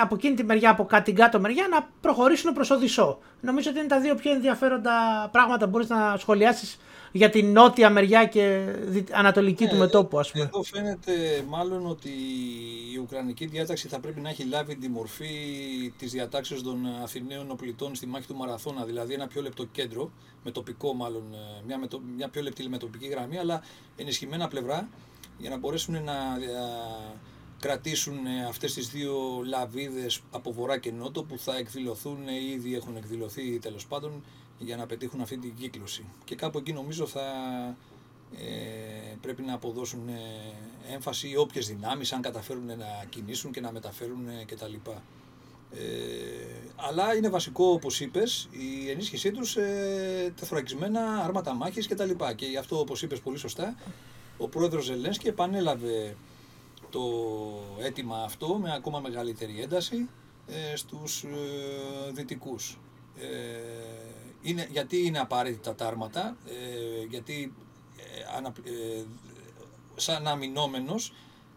[0.03, 3.18] από εκείνη τη μεριά, από κάτι την κάτω μεριά, να προχωρήσουν προς Οδυσσό.
[3.41, 6.78] Νομίζω ότι είναι τα δύο πιο ενδιαφέροντα πράγματα που μπορείς να σχολιάσεις
[7.12, 8.74] για την νότια μεριά και
[9.11, 10.45] ανατολική ναι, του μετόπου, ας πούμε.
[10.45, 12.11] Εδώ φαίνεται μάλλον ότι
[12.95, 15.32] η Ουκρανική διάταξη θα πρέπει να έχει λάβει τη μορφή
[15.99, 20.11] της διατάξεως των Αθηναίων οπλιτών στη μάχη του Μαραθώνα, δηλαδή ένα πιο λεπτό κέντρο,
[20.45, 23.62] με τοπικό μάλλον, ε, μια, με μια πιο λεπτή με τοπική γραμμή, αλλά
[23.97, 24.89] ενισχυμένα πλευρά,
[25.39, 27.16] για να μπορέσουν να ε,
[27.61, 32.74] κρατήσουν ε, αυτές τις δύο λαβίδες από βορρά και νότο που θα εκδηλωθούν ή ήδη
[32.74, 34.22] έχουν εκδηλωθεί τέλος πάντων
[34.59, 36.04] για να πετύχουν αυτή την κύκλωση.
[36.24, 37.22] Και κάπου εκεί νομίζω θα
[38.38, 43.72] ε, πρέπει να αποδώσουν ε, έμφαση οι όποιες δυνάμεις αν καταφέρουν να κινήσουν και να
[43.72, 44.74] μεταφέρουν ε, κτλ.
[45.70, 45.80] Ε,
[46.76, 52.11] αλλά είναι βασικό, όπως είπες, η ενίσχυσή τους ε, τεθωρακισμένα άρματα μάχης κτλ.
[52.11, 53.74] Και, και γι' αυτό, όπως είπες πολύ σωστά,
[54.38, 56.16] ο πρόεδρος Ζελένσκι επανέλαβε
[56.91, 57.03] το
[57.80, 60.09] αίτημα αυτό με ακόμα μεγαλύτερη ένταση
[60.47, 62.78] ε, στους ε, δυτικούς.
[63.16, 63.26] Ε,
[64.43, 67.55] είναι, γιατί είναι απαραίτητα τα άρματα, ε, γιατί
[67.97, 69.05] ε, ανα, ε,
[69.97, 71.12] σαν αμυνόμενος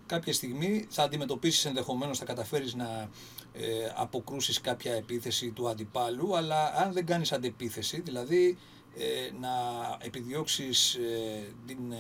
[0.05, 3.09] κάποια στιγμή θα αντιμετωπίσεις ενδεχομένως, θα καταφέρεις να
[3.53, 8.57] ε, αποκρούσεις κάποια επίθεση του αντιπάλου, αλλά αν δεν κάνεις αντεπίθεση, δηλαδή
[9.39, 9.49] να
[10.01, 10.97] επιδιώξεις
[11.65, 11.93] την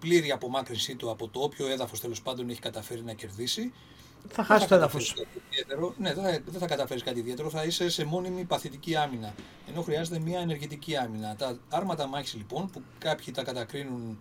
[0.00, 3.72] πλήρη απομάκρυνσή του από το όποιο έδαφος τέλος πάντων έχει καταφέρει να κερδίσει.
[4.28, 5.14] Θα χάσει το έδαφος.
[5.96, 9.34] Ναι, δεν θα καταφέρεις κάτι ιδιαίτερο, θα είσαι σε μόνιμη παθητική άμυνα.
[9.68, 11.36] Ενώ χρειάζεται μια ενεργητική άμυνα.
[11.36, 14.18] Τα άρματα μάχης λοιπόν, που κάποιοι τα κατακρίνουν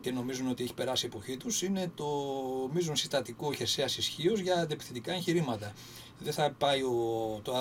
[0.00, 2.06] και νομίζουν ότι έχει περάσει η εποχή τους, είναι το
[2.72, 5.72] μείζον συστατικό χερσαίας ισχύως για αντεπιθετικά εγχειρήματα.
[6.18, 7.52] Δεν θα πάει ο, το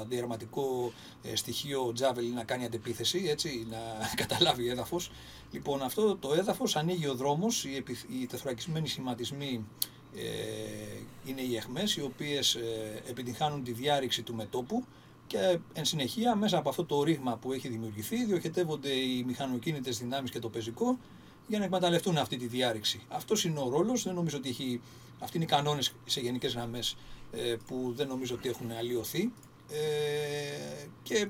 [0.00, 0.92] αντιερματικό
[1.22, 3.78] ε, στοιχείο Τζάβελ να κάνει αντεπίθεση, έτσι, να
[4.22, 5.10] καταλάβει έδαφος.
[5.52, 7.84] Λοιπόν, αυτό το έδαφος ανοίγει ο δρόμος, οι,
[8.20, 9.64] οι τεθωρακισμένοι σχηματισμοί
[10.14, 10.20] ε,
[11.24, 14.84] είναι οι εχμές, οι οποίες ε, επιτυχάνουν τη διάρρηξη του μετόπου
[15.26, 20.30] και εν συνεχεία μέσα από αυτό το ρήγμα που έχει δημιουργηθεί διοχετεύονται οι μηχανοκίνητες δυνάμεις
[20.30, 20.98] και το πεζικό
[21.46, 23.00] για να εκμεταλλευτούν αυτή τη διάρρηξη.
[23.08, 24.02] Αυτός είναι ο ρόλος.
[24.02, 24.80] Δεν νομίζω ότι έχει.
[25.18, 26.96] Αυτοί είναι οι κανόνες σε γενικές γραμμές
[27.32, 29.32] ε, που δεν νομίζω ότι έχουν αλλοιωθεί.
[29.70, 31.28] Ε, και ε,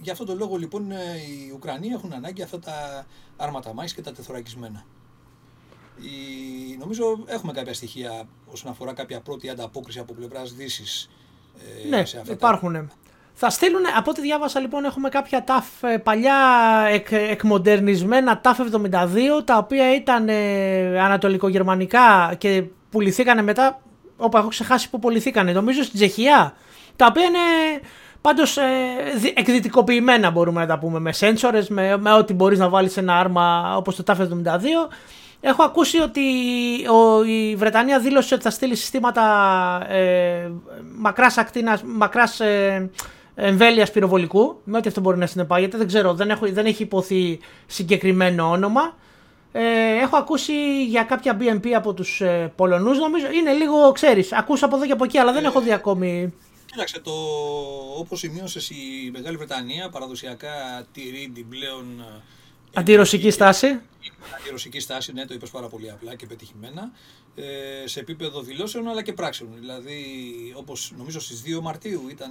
[0.00, 3.06] για αυτό το λόγο λοιπόν ε, οι Ουκρανοί έχουν ανάγκη αυτά τα
[3.36, 4.84] άρματα μάχης και τα τεθωρακισμένα.
[6.00, 11.10] Η, νομίζω έχουμε κάποια στοιχεία όσον αφορά κάποια πρώτη ανταπόκριση από πλευράς Δύσης
[11.84, 12.90] ε, ναι, σε αυτά υπάρχουν.
[13.34, 15.66] Θα στείλουν, από ό,τι διάβασα λοιπόν έχουμε κάποια ταφ,
[16.02, 16.36] παλιά
[16.90, 23.80] εκ, εκμοντερνισμένα ταφ 72 τα οποία ήταν ε, ανατολικογερμανικά και πουληθήκανε μετά,
[24.16, 26.54] όπου έχω ξεχάσει που πουληθήκανε, νομίζω στην Τσεχία,
[26.96, 27.38] τα οποία είναι
[28.20, 28.62] πάντως ε,
[29.34, 33.76] εκδυτικοποιημένα μπορούμε να τα πούμε με sensors, με, με ό,τι μπορείς να βάλεις ένα άρμα
[33.76, 34.24] όπως το ταφ 72
[35.44, 36.20] Έχω ακούσει ότι
[36.88, 39.22] ο, η Βρετανία δήλωσε ότι θα στείλει συστήματα
[39.88, 40.50] ε,
[40.96, 42.90] μακράς ακτίνας, μακράς ε,
[43.34, 47.38] εμβέλειας πυροβολικού, με ό,τι αυτό μπορεί να συνεπάγεται, δεν ξέρω, δεν, έχω, δεν έχει υποθεί
[47.66, 48.94] συγκεκριμένο όνομα.
[49.52, 49.62] Ε,
[50.02, 54.76] έχω ακούσει για κάποια BMP από τους ε, Πολωνούς, νομίζω, είναι λίγο, ξέρεις, ακούσα από
[54.76, 56.34] εδώ και από εκεί, αλλά δεν έχω δει ακόμη
[56.72, 57.12] Κοίταξε, το,
[57.96, 62.00] όπως σημείωσες η Μεγάλη Βρετανία παραδοσιακά τηρεί την πλέον...
[62.00, 62.22] Ε,
[62.74, 63.80] Αντιρωσική στάση.
[64.40, 66.92] Αντιρωσική στάση, ναι, το είπες πάρα πολύ απλά και πετυχημένα.
[67.34, 69.50] Ε, σε επίπεδο δηλώσεων αλλά και πράξεων.
[69.58, 70.04] Δηλαδή,
[70.56, 72.30] όπως νομίζω στις 2 Μαρτίου ήταν,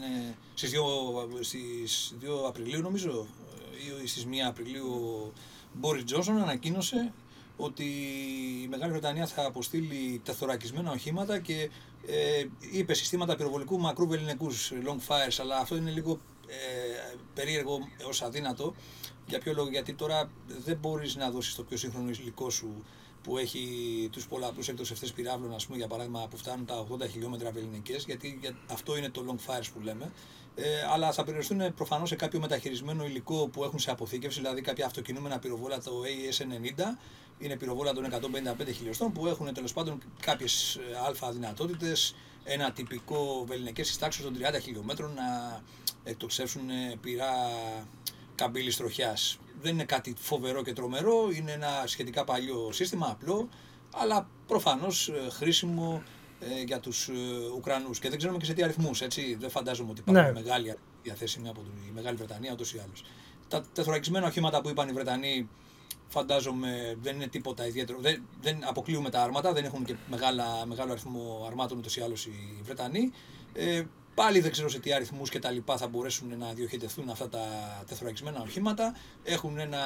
[0.53, 3.27] στις 2, στις 2 Απριλίου νομίζω,
[4.03, 5.31] ή στις 1 Απριλίου ο
[5.73, 7.11] Μπόρις Τζόνσον ανακοίνωσε
[7.57, 7.83] ότι
[8.63, 11.69] η Μεγάλη Βρετανία θα αποστείλει τεθωρακισμένα οχήματα και
[12.05, 17.73] ε, είπε συστήματα πυροβολικού μακρού βεληνικούς long fires, αλλά αυτό είναι λίγο ε, περίεργο
[18.03, 18.73] ω αδύνατο.
[19.27, 22.83] Για ποιο λόγο, γιατί τώρα δεν μπορείς να δώσεις το πιο σύγχρονο υλικό σου
[23.23, 23.65] που έχει
[24.11, 28.39] τους πολλαπλούς εκτοσευτέ πυράβλων, ας πούμε, για παράδειγμα, που φτάνουν τα 80 χιλιόμετρα βεληνικές, γιατί
[28.67, 30.11] αυτό είναι το long fires που λέμε.
[30.55, 34.85] Ε, αλλά θα περιοριστούν προφανώς σε κάποιο μεταχειρισμένο υλικό που έχουν σε αποθήκευση, δηλαδή κάποια
[34.85, 36.97] αυτοκινούμενα πυροβόλα, το AS-90,
[37.39, 43.91] είναι πυροβόλα των 155 χιλιοστών που έχουν τέλος πάντων κάποιες αλφα δυνατότητες, ένα τυπικό βεληνικές
[43.91, 45.61] τη τάξη των 30 χιλιόμετρων να
[46.03, 47.31] εκτοξεύσουν ε, πυρά
[48.35, 49.37] καμπύλης τροχιάς.
[49.61, 53.49] Δεν είναι κάτι φοβερό και τρομερό, είναι ένα σχετικά παλιό σύστημα, απλό,
[53.93, 56.03] αλλά προφανώς ε, χρήσιμο
[56.41, 57.09] ε, για τους
[57.55, 57.99] Ουκρανούς.
[57.99, 59.03] Και δεν ξέρουμε και σε τι αριθμούς.
[59.37, 60.41] Δεν φαντάζομαι ότι υπάρχουν ναι.
[60.41, 63.03] μεγάλη διαθέσιμη από τη Μεγάλη Βρετανία ούτως ή άλλως.
[63.47, 65.49] Τα τεθωρακισμένα οχήματα που είπαν οι Βρετανοί
[66.07, 67.99] φαντάζομαι δεν είναι τίποτα ιδιαίτερο.
[67.99, 72.25] Δεν, δεν αποκλείουμε τα άρματα, δεν έχουν και μεγάλα, μεγάλο αριθμό αρμάτων ούτως ή άλλως
[72.25, 73.11] οι Βρετανοί.
[73.53, 73.83] Ε,
[74.21, 77.39] πάλι δεν ξέρω σε τι αριθμούς και τα λοιπά θα μπορέσουν να διοχετευτούν αυτά τα
[77.87, 78.95] τεθωρακισμένα οχήματα.
[79.23, 79.79] Έχουν ένα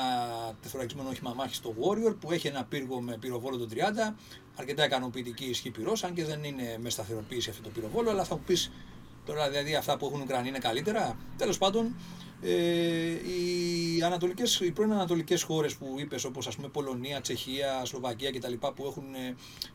[0.62, 4.16] τεθωρακισμένο όχημα μάχης στο Warrior που έχει ένα πύργο με πυροβόλο των 30.
[4.56, 8.10] Αρκετά ικανοποιητική ισχύ πυρό, αν και δεν είναι με σταθεροποίηση αυτό το πυροβόλο.
[8.10, 8.72] Αλλά θα μου πεις
[9.26, 11.18] τώρα δηλαδή αυτά που έχουν Ουκρανοί είναι καλύτερα.
[11.38, 11.96] Τέλος πάντων,
[12.42, 12.52] ε,
[13.12, 18.54] οι, ανατολικές, οι πρώην ανατολικές χώρες που είπες όπως ας πούμε Πολωνία, Τσεχία, Σλοβακία κτλ
[18.54, 19.14] που έχουν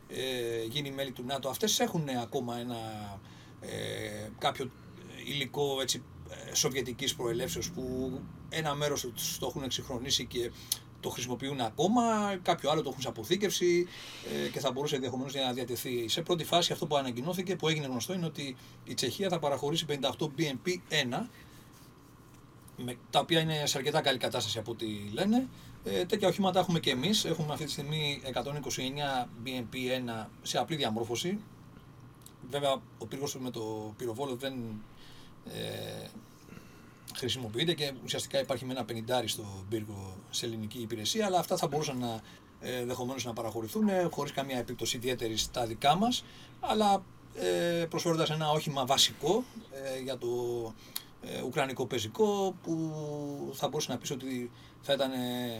[0.07, 2.77] ε, γίνει μέλη του ΝΑΤΟ αυτές έχουν ακόμα ένα
[3.61, 4.71] ε, κάποιο
[5.25, 8.11] υλικό έτσι, ε, σοβιετικής προελεύσεως που
[8.49, 9.07] ένα μέρος
[9.39, 10.51] το έχουν εξυγχρονίσει και
[10.99, 12.01] το χρησιμοποιούν ακόμα,
[12.41, 13.87] κάποιο άλλο το έχουν σε αποθήκευση
[14.45, 16.07] ε, και θα μπορούσε ενδεχομένως να διατεθεί.
[16.07, 19.85] Σε πρώτη φάση αυτό που ανακοινώθηκε, που έγινε γνωστό, είναι ότι η Τσεχία θα παραχωρήσει
[19.89, 19.99] 58
[20.37, 21.27] BMP-1
[22.77, 25.47] με, τα οποία είναι σε αρκετά καλή κατάσταση από ό,τι λένε.
[25.83, 27.25] Ε, τέτοια οχήματα έχουμε και εμείς.
[27.25, 31.39] Έχουμε αυτή τη στιγμή 129 BMP1 σε απλή διαμόρφωση.
[32.51, 34.53] Βέβαια ο πύργος με το πυροβόλο δεν
[35.45, 36.07] ε,
[37.15, 41.67] χρησιμοποιείται και ουσιαστικά υπάρχει με ένα πενιντάρι στο πύργο σε ελληνική υπηρεσία, αλλά αυτά θα
[41.67, 42.21] μπορούσαν να
[42.61, 42.85] ε,
[43.25, 46.23] να παραχωρηθούν ε, χωρίς καμία επίπτωση ιδιαίτερη στα δικά μας,
[46.59, 47.03] αλλά
[47.35, 50.27] ε, προσφέροντας ένα όχημα βασικό ε, για το
[51.21, 52.73] ε, ουκρανικό πεζικό που
[53.53, 55.11] θα μπορούσε να πεις ότι θα ήταν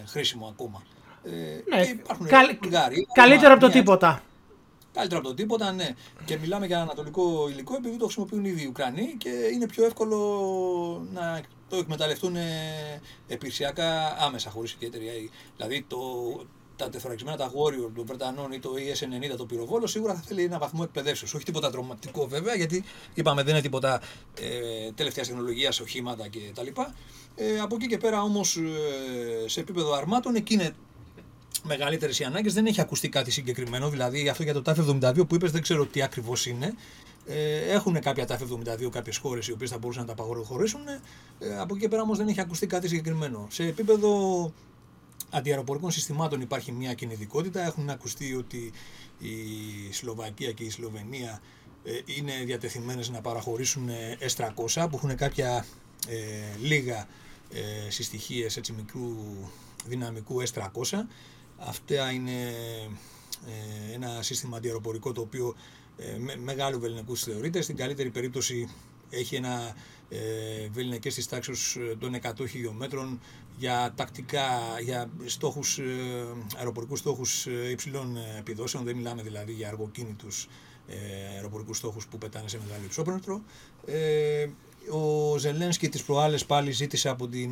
[0.06, 0.84] χρήσιμο ακόμα.
[1.24, 2.28] Ε, ναι, υπάρχουν
[3.14, 4.24] καλύτερο από το τίποτα.
[4.94, 5.96] Καλύτερο από το τίποτα, ναι.
[6.26, 10.18] Και μιλάμε για ανατολικό υλικό επειδή το χρησιμοποιούν ήδη οι Ουκρανοί και είναι πιο εύκολο
[11.14, 12.36] να το εκμεταλλευτούν
[13.28, 15.30] επιρσιακά άμεσα χωρίς ιδιαίτερη.
[15.56, 15.98] Δηλαδή το,
[16.76, 20.58] τα τεθωρακισμένα τα Warrior των Βρετανών ή το ES90 το πυροβόλο, σίγουρα θα θέλει ένα
[20.58, 21.34] βαθμό εκπαιδεύσεως.
[21.34, 22.84] Όχι τίποτα τρομακτικό βέβαια, γιατί
[23.14, 24.02] είπαμε δεν είναι τίποτα
[24.40, 26.82] ε, τελευταίας τεχνολογίας, οχήματα κτλ.
[27.36, 30.76] Ε, από εκεί και πέρα όμως ε, σε επίπεδο αρμάτων εκεί είναι
[31.64, 32.54] μεγαλύτερες οι ανάγκες.
[32.54, 33.90] Δεν έχει ακουστεί κάτι συγκεκριμένο.
[33.90, 36.74] Δηλαδή αυτό για το TAF 72 που είπες δεν ξέρω τι ακριβώς είναι.
[37.26, 38.40] Ε, έχουν κάποια TAF
[38.86, 40.82] 72 κάποιες χώρες οι οποίες θα μπορούσαν να τα απαγορεύσουν.
[41.40, 43.48] Ε, από εκεί και πέρα όμως δεν έχει ακουστεί κάτι συγκεκριμένο.
[43.50, 44.52] Σε επίπεδο
[45.30, 47.66] αντιαεροπορικών συστημάτων υπάρχει μια κινητικότητα.
[47.66, 48.72] Έχουν ακουστεί ότι
[49.20, 51.42] η Σλοβακία και η Σλοβενία
[51.84, 53.90] ε, είναι διατεθειμένες να παραχωρήσουν
[54.36, 55.66] S300 που έχουν κάποια
[56.08, 56.16] ε,
[56.62, 57.08] λίγα
[57.54, 59.16] ε, συστοιχίες έτσι, μικρού
[59.86, 60.98] δυναμικού S300.
[61.66, 62.54] Αυτά είναι
[63.48, 65.56] ε, ένα σύστημα αντιαεροπορικό το οποίο
[65.98, 67.62] ε, με, μεγάλου βεληνικούς θεωρείται.
[67.62, 68.70] Στην καλύτερη περίπτωση
[69.10, 69.76] έχει ένα
[70.10, 70.18] ε,
[70.72, 73.20] βεληνικές της τάξης των 100 χιλιόμετρων
[73.58, 74.50] για τακτικά,
[74.84, 75.84] για στόχους, ε,
[76.58, 80.48] αεροπορικούς στόχους ε, υψηλών ε, επιδόσεων, δεν μιλάμε δηλαδή για αργοκίνητους
[81.36, 83.42] αεροπορικούς στόχους που πετάνε σε μεγάλο υψόπνευτρο.
[84.92, 87.52] Ο Ζελένσκι τις προάλλες πάλι ζήτησε από την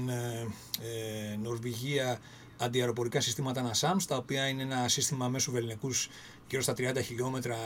[1.41, 2.19] Νορβηγία
[2.59, 6.09] αντιαεροπορικά συστήματα NASAMS, τα οποία είναι ένα σύστημα μέσου βεληνικούς
[6.49, 7.57] γύρω στα 30 χιλιόμετρα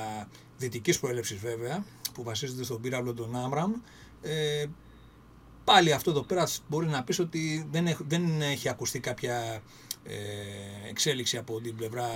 [0.57, 3.71] δυτικής προέλευσης βέβαια, που βασίζεται στον πύραυλο των Άμραμ,
[5.63, 9.61] πάλι αυτό εδώ πέρα μπορεί να πεις ότι δεν, έχ, δεν έχει ακουστεί κάποια
[10.03, 10.13] ε,
[10.89, 12.09] εξέλιξη από την πλευρά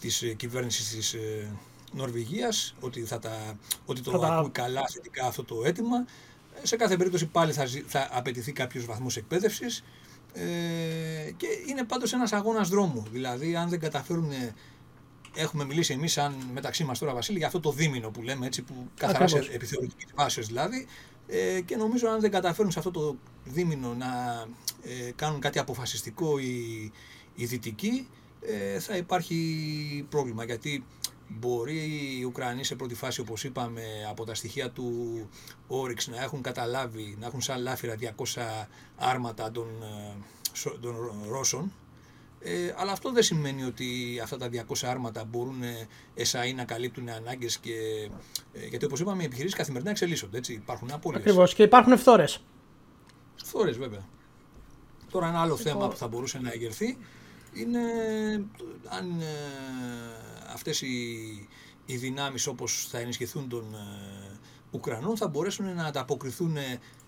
[0.00, 1.50] της κυβέρνησης της ε,
[1.92, 6.06] Νορβηγίας, ότι, θα τα, ότι το θα ακούει καλά θετικά αυτό το αίτημα.
[6.62, 9.84] Σε κάθε περίπτωση πάλι θα, θα απαιτηθεί κάποιος βαθμός εκπαίδευσης
[10.32, 13.06] ε, και είναι πάντως ένας αγώνας δρόμου.
[13.12, 14.32] Δηλαδή αν δεν καταφέρουν
[15.34, 18.62] έχουμε μιλήσει εμείς, σαν μεταξύ μας τώρα, Βασίλη, για αυτό το δίμηνο που λέμε έτσι,
[18.62, 20.86] που καθαράς σε επιθεωρητική βάση δηλαδή.
[21.26, 24.06] Ε, και νομίζω αν δεν καταφέρουν σε αυτό το δίμηνο να
[24.82, 26.92] ε, κάνουν κάτι αποφασιστικό οι,
[27.34, 28.08] οι δυτικοί,
[28.40, 30.44] ε, θα υπάρχει πρόβλημα.
[30.44, 30.84] Γιατί
[31.28, 34.92] μπορεί οι Ουκρανοί σε πρώτη φάση, όπως είπαμε, από τα στοιχεία του
[35.66, 38.66] Όριξ να έχουν καταλάβει, να έχουν σαν λάφυρα 200
[38.96, 40.94] άρματα των, ε, των
[41.28, 41.72] Ρώσων,
[42.40, 45.62] ε, αλλά αυτό δεν σημαίνει ότι αυτά τα 200 άρματα μπορούν
[46.14, 47.74] εσάι να καλύπτουν ανάγκες και,
[48.52, 51.24] ε, γιατί όπως είπαμε οι επιχειρήσεις καθημερινά εξελίσσονται, έτσι, υπάρχουν απόλυτες.
[51.24, 52.44] Ακριβώς και υπάρχουν φθόρες.
[53.34, 54.08] Φθόρες βέβαια.
[55.10, 56.98] Τώρα ένα άλλο θέμα που θα μπορούσε να εγερθεί
[57.52, 57.80] είναι
[58.88, 60.27] αν ε,
[60.58, 60.96] αυτές οι,
[61.86, 64.38] οι δυνάμεις όπως θα ενισχυθούν των ε,
[64.70, 66.56] Ουκρανών θα μπορέσουν να ανταποκριθούν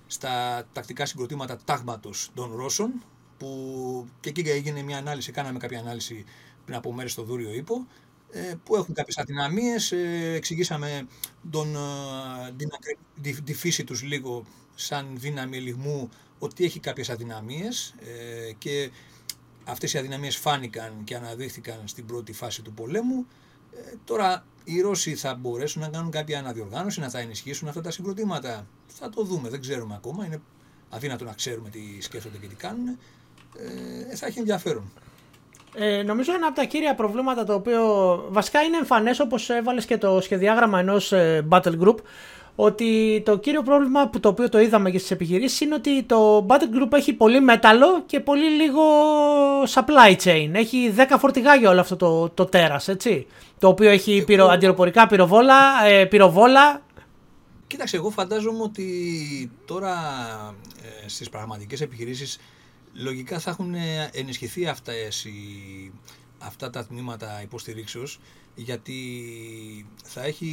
[0.07, 3.03] στα τακτικά συγκροτήματα τάγματος των Ρώσων
[3.39, 6.25] που και εκεί έγινε μια ανάλυση, κάναμε κάποια ανάλυση
[6.65, 7.87] πριν από μέρες στο Δούριο Ήπο,
[8.33, 11.07] ε, που έχουν κάποιες αδυναμίες, ε, εξηγήσαμε
[11.51, 14.45] τον, ε, την, τη, φύση τους λίγο
[14.75, 17.95] σαν δύναμη ελιγμού ότι έχει κάποιες αδυναμίες
[18.59, 18.91] και
[19.65, 23.27] αυτές οι αδυναμίες φάνηκαν και αναδείχθηκαν στην πρώτη φάση του πολέμου.
[24.05, 28.67] Τώρα οι Ρώσοι θα μπορέσουν να κάνουν κάποια αναδιοργάνωση, να τα ενισχύσουν αυτά τα συγκροτήματα.
[28.87, 30.41] Θα το δούμε, δεν ξέρουμε ακόμα, είναι
[30.91, 32.99] αδύνατο να ξέρουμε τι σκέφτονται και τι κάνουν
[34.11, 34.93] ε, θα έχει ενδιαφέρον.
[35.75, 37.83] Ε, νομίζω ένα από τα κύρια προβλήματα το οποίο
[38.31, 41.97] βασικά είναι εμφανές όπως έβαλες και το σχεδιάγραμμα ενός ε, battle group
[42.63, 46.47] ότι το κύριο πρόβλημα που το οποίο το είδαμε και στις επιχειρήσεις είναι ότι το
[46.49, 48.83] battle group έχει πολύ μέταλλο και πολύ λίγο
[49.75, 50.51] supply chain.
[50.53, 53.27] Έχει 10 φορτηγά όλο αυτό το, το τέρας, έτσι.
[53.59, 56.83] Το οποίο έχει πυρο, αντιροπορικά πυροβόλα, ε, πυροβόλα.
[57.67, 58.87] Κοίταξε, εγώ φαντάζομαι ότι
[59.65, 59.95] τώρα
[60.83, 62.39] ε, στις πραγματικές επιχειρήσεις
[62.95, 63.75] λογικά θα έχουν
[64.13, 64.93] ενισχυθεί αυτά,
[66.39, 68.21] αυτά τα τμήματα υποστηρίξεως
[68.55, 69.01] γιατί
[70.05, 70.53] θα έχει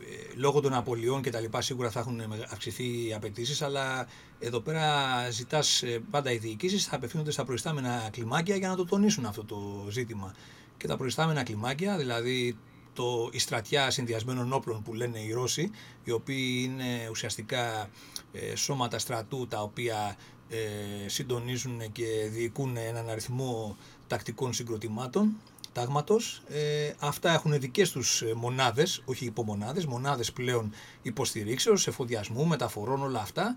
[0.00, 2.20] ε, λόγω των απολειών και τα λοιπά σίγουρα θα έχουν
[2.50, 4.06] αυξηθεί οι απαιτήσεις, αλλά
[4.38, 4.84] εδώ πέρα
[5.30, 9.44] ζητάς ε, πάντα οι διοικήσεις θα απευθύνονται στα προϊστάμενα κλιμάκια για να το τονίσουν αυτό
[9.44, 10.34] το ζήτημα.
[10.76, 12.56] Και τα προϊστάμενα κλιμάκια, δηλαδή
[12.92, 15.70] το, η στρατιά συνδυασμένων όπλων που λένε οι Ρώσοι,
[16.04, 17.90] οι οποίοι είναι ουσιαστικά
[18.32, 20.16] ε, σώματα στρατού τα οποία
[20.48, 23.76] ε, συντονίζουν και διοικούν έναν αριθμό
[24.06, 25.36] τακτικών συγκροτημάτων
[25.76, 26.42] τάγματος.
[26.48, 30.72] Ε, αυτά έχουν δικές τους ε, μονάδες, όχι υπομονάδες, μονάδες πλέον
[31.02, 33.56] υποστηρίξεως, εφοδιασμού, μεταφορών, όλα αυτά,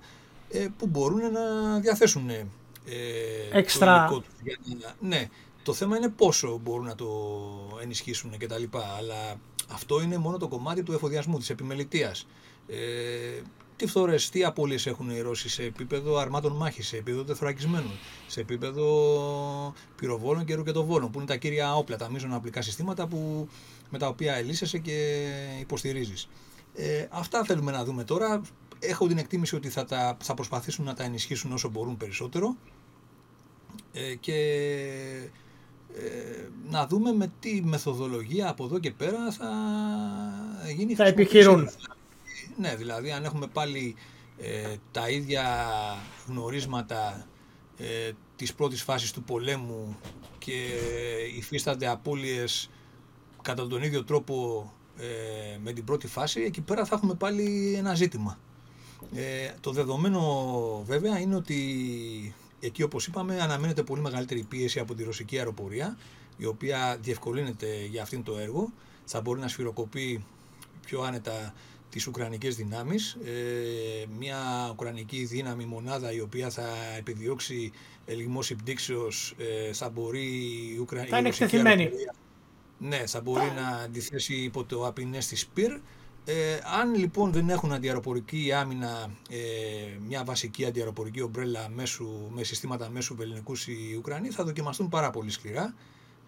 [0.50, 2.46] ε, που μπορούν να διαθέσουν ε,
[3.52, 4.08] Εξτρα.
[4.10, 4.24] το
[5.00, 5.28] Ναι,
[5.64, 7.08] το θέμα είναι πόσο μπορούν να το
[7.82, 9.40] ενισχύσουν και τα λοιπά, αλλά
[9.72, 12.28] αυτό είναι μόνο το κομμάτι του εφοδιασμού, της επιμελητίας.
[12.68, 13.42] Ε,
[13.80, 17.92] τι φθορές, τι απώλειες έχουν οι Ρώσοι σε επίπεδο αρμάτων μάχης, σε επίπεδο τεθωρακισμένων,
[18.28, 23.50] σε επίπεδο πυροβόλων και ρουκετοβόλων, που είναι τα κύρια όπλα, τα μείζωνα απλικά συστήματα που,
[23.90, 25.28] με τα οποία ελίσσεσαι και
[25.60, 26.30] υποστηρίζεις.
[26.76, 28.42] Ε, αυτά θέλουμε να δούμε τώρα.
[28.80, 32.56] Έχω την εκτίμηση ότι θα, τα, θα προσπαθήσουν να τα ενισχύσουν όσο μπορούν περισσότερο
[33.92, 34.36] ε, και
[35.94, 39.52] ε, να δούμε με τι μεθοδολογία από εδώ και πέρα θα
[40.76, 41.70] γίνει θα επιχειρούν.
[42.60, 43.96] Ναι, δηλαδή αν έχουμε πάλι
[44.38, 45.44] ε, τα ίδια
[46.28, 47.26] γνωρίσματα
[47.78, 49.98] ε, της πρώτης φάσης του πολέμου
[50.38, 50.68] και
[51.38, 52.70] υφίστανται απώλειες
[53.42, 54.64] κατά τον ίδιο τρόπο
[54.98, 58.40] ε, με την πρώτη φάση, εκεί πέρα θα έχουμε πάλι ένα ζήτημα.
[59.16, 65.04] Ε, το δεδομένο βέβαια είναι ότι εκεί όπως είπαμε αναμένεται πολύ μεγαλύτερη πίεση από τη
[65.04, 65.98] ρωσική αεροπορία
[66.38, 68.72] η οποία διευκολύνεται για αυτήν το έργο
[69.06, 70.26] θα μπορεί να σφυροκοπεί
[70.86, 71.54] πιο άνετα
[71.90, 76.68] τις Ουκρανικές δυνάμεις, ε, μια Ουκρανική δύναμη μονάδα η οποία θα
[76.98, 77.72] επιδιώξει
[78.06, 80.26] ελιγμό συμπτύξεως ε, θα μπορεί
[80.76, 81.12] η Ουκρανική...
[81.12, 81.90] Θα είναι εκτεθειμένη.
[82.78, 85.72] Ναι, θα μπορεί να αντιθέσει υπό το απεινές της ΠΥΡ.
[86.26, 89.38] Ε, αν λοιπόν δεν έχουν αντιαεροπορική άμυνα, ε,
[90.08, 95.32] μια βασική αντιαεροπορική ομπρέλα μέσου, με συστήματα μέσου βεληνικού οι Ουκρανοί, θα δοκιμαστούν πάρα πολύ
[95.32, 95.74] σκληρά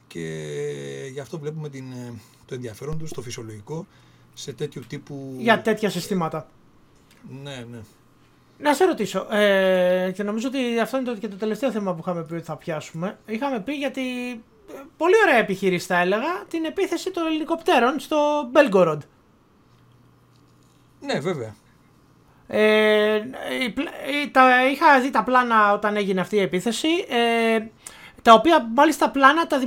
[0.08, 2.14] και γι' αυτό βλέπουμε την, ε,
[2.46, 3.88] το ενδιαφέρον τους, το φυσιολογικό,
[4.34, 5.36] σε τέτοιου τύπου...
[5.38, 6.48] Για τέτοια συστήματα.
[7.44, 7.78] Ναι, ναι.
[8.58, 12.00] Να σε ρωτήσω, ε, και νομίζω ότι αυτό είναι το, και το τελευταίο θέμα που
[12.02, 13.18] είχαμε πει ότι θα πιάσουμε.
[13.26, 14.02] Είχαμε πει γιατί
[14.70, 18.98] ε, πολύ ωραία επιχείρηση θα έλεγα την επίθεση των ελικοπτέρων στο Belgorod.
[21.00, 21.56] Ναι, βέβαια.
[22.48, 23.22] Ε,
[24.32, 27.60] τα, είχα δει τα πλάνα όταν έγινε αυτή η επίθεση, ε,
[28.22, 29.60] τα οποία μάλιστα πλάνα τα,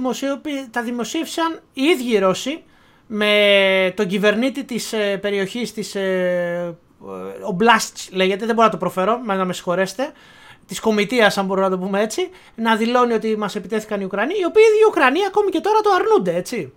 [0.70, 2.62] τα δημοσίευσαν οι ίδιοι οι Ρώσοι,
[3.06, 6.76] με τον κυβερνήτη της ε, περιοχής της ε,
[7.46, 10.12] ο Μπλάστς λέγεται, δεν μπορώ να το προφέρω, να με συγχωρέσετε,
[10.66, 14.34] της κομιτείας αν μπορούμε να το πούμε έτσι, να δηλώνει ότι μας επιτέθηκαν οι Ουκρανοί,
[14.40, 16.72] οι οποίοι οι Ουκρανοί ακόμη και τώρα το αρνούνται, έτσι.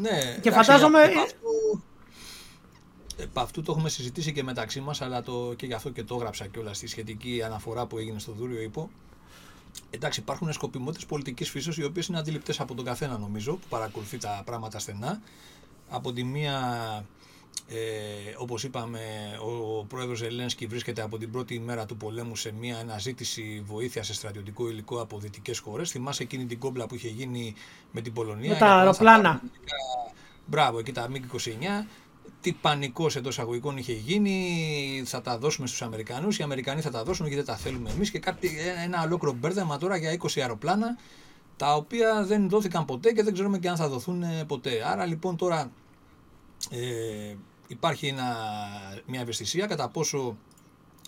[0.00, 1.02] Ναι, και φαντάζομαι.
[1.02, 1.82] Επ' αυτού,
[3.16, 6.14] επ αυτού το έχουμε συζητήσει και μεταξύ μας, αλλά το, και γι' αυτό και το
[6.14, 8.90] έγραψα κιόλας στη σχετική αναφορά που έγινε στο Δούριο Υπό.
[9.90, 14.18] Εντάξει, υπάρχουν σκοπιμότητες πολιτικής φύσεως οι οποίες είναι αντιληπτές από τον καθένα, νομίζω, που παρακολουθεί
[14.18, 15.20] τα πράγματα στενά.
[15.88, 16.58] Από τη μία
[17.68, 19.00] ε, όπως είπαμε,
[19.78, 24.14] ο πρόεδρος Ζελένσκι βρίσκεται από την πρώτη ημέρα του πολέμου σε μια αναζήτηση βοήθεια σε
[24.14, 25.90] στρατιωτικό υλικό από δυτικές χώρες.
[25.90, 27.54] Θυμάσαι εκείνη την κόμπλα που είχε γίνει
[27.90, 28.48] με την Πολωνία.
[28.48, 29.42] Με τα αεροπλάνα.
[30.46, 31.86] Μπράβο, εκεί τα MiG-29.
[32.40, 36.38] Τι πανικός εντός αγωγικών είχε γίνει, θα τα δώσουμε στους Αμερικανούς.
[36.38, 38.10] Οι Αμερικανοί θα τα δώσουν γιατί δεν τα θέλουμε εμείς.
[38.10, 38.50] Και κάτι,
[38.84, 40.98] ένα ολόκληρο μπέρδεμα τώρα για 20 αεροπλάνα,
[41.56, 44.70] τα οποία δεν δόθηκαν ποτέ και δεν ξέρουμε και αν θα δοθούν ποτέ.
[44.86, 45.70] Άρα λοιπόν τώρα
[46.70, 47.34] ε,
[47.66, 48.36] υπάρχει ένα,
[49.06, 50.36] μια ευαισθησία κατά πόσο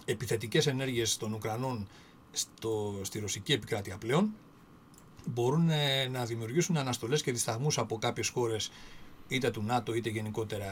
[0.05, 1.89] επιθετικές ενέργειες των Ουκρανών
[2.33, 4.35] στο, στη ρωσική επικράτεια πλέον
[5.27, 8.71] μπορούν ε, να δημιουργήσουν αναστολές και δισταγμούς από κάποιες χώρες
[9.35, 10.71] είτε του ΝΑΤΟ είτε γενικότερα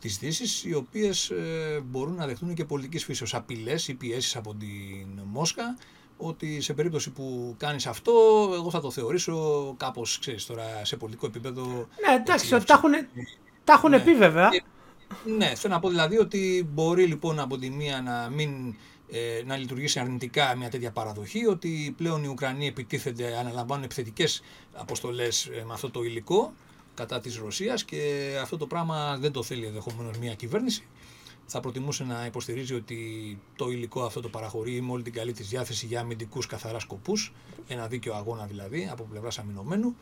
[0.00, 3.34] της Δύσης οι οποίες ε, μπορούν να δεχτούν και πολιτικής φύσεως.
[3.34, 5.76] Απειλές ή πιέσεις από την Μόσχα
[6.16, 8.12] ότι σε περίπτωση που κάνεις αυτό
[8.54, 11.62] εγώ θα το θεωρήσω κάπως ξέρεις τώρα σε πολιτικό επίπεδο
[12.06, 12.80] Ναι εντάξει ότι τα
[13.72, 14.00] έχουν, ναι.
[14.00, 14.48] πει βέβαια.
[15.38, 18.74] Ναι, θέλω να πω δηλαδή ότι μπορεί λοιπόν από τη μία να μην
[19.12, 25.46] ε, να λειτουργήσει αρνητικά μια τέτοια παραδοχή, ότι πλέον οι Ουκρανοί επιτίθενται, αναλαμβάνουν επιθετικές αποστολές
[25.46, 26.52] ε, με αυτό το υλικό
[27.00, 27.98] κατά της Ρωσίας και
[28.42, 30.86] αυτό το πράγμα δεν το θέλει ενδεχομένως μια κυβέρνηση.
[31.46, 32.98] Θα προτιμούσε να υποστηρίζει ότι
[33.56, 37.32] το υλικό αυτό το παραχωρεί με όλη την καλή της διάθεση για αμυντικούς καθαρά σκοπούς,
[37.68, 39.96] ένα δίκαιο αγώνα δηλαδή από πλευράς αμυνωμένου.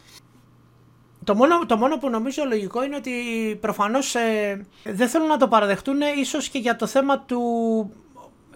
[1.24, 3.12] Το μόνο, το μόνο που νομίζω λογικό είναι ότι
[3.61, 7.40] προφανώς ε, δεν θέλουν να το παραδεχτούν ίσως και για το θέμα του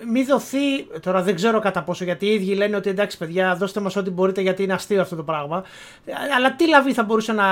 [0.07, 3.81] μη δοθεί, τώρα δεν ξέρω κατά πόσο γιατί οι ίδιοι λένε ότι εντάξει παιδιά δώστε
[3.81, 5.65] μας ό,τι μπορείτε γιατί είναι αστείο αυτό το πράγμα.
[6.37, 7.47] Αλλά τι λαβή θα μπορούσε να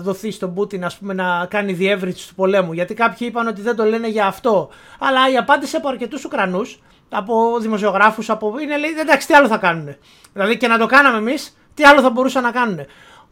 [0.00, 3.76] δοθεί στον Πούτιν ας πούμε να κάνει διεύρυνση του πολέμου; Γιατί κάποιοι είπαν ότι δεν
[3.76, 4.68] το λένε για αυτό.
[4.98, 6.80] Αλλά η απάντηση από αρκετούς Ουκρανούς
[7.10, 8.58] από δημοσιογράφους από...
[8.58, 9.96] είναι λέει εντάξει τι άλλο θα κάνουν
[10.32, 12.78] δηλαδή και να το κάναμε εμείς τι άλλο θα μπορούσαν να κάνουν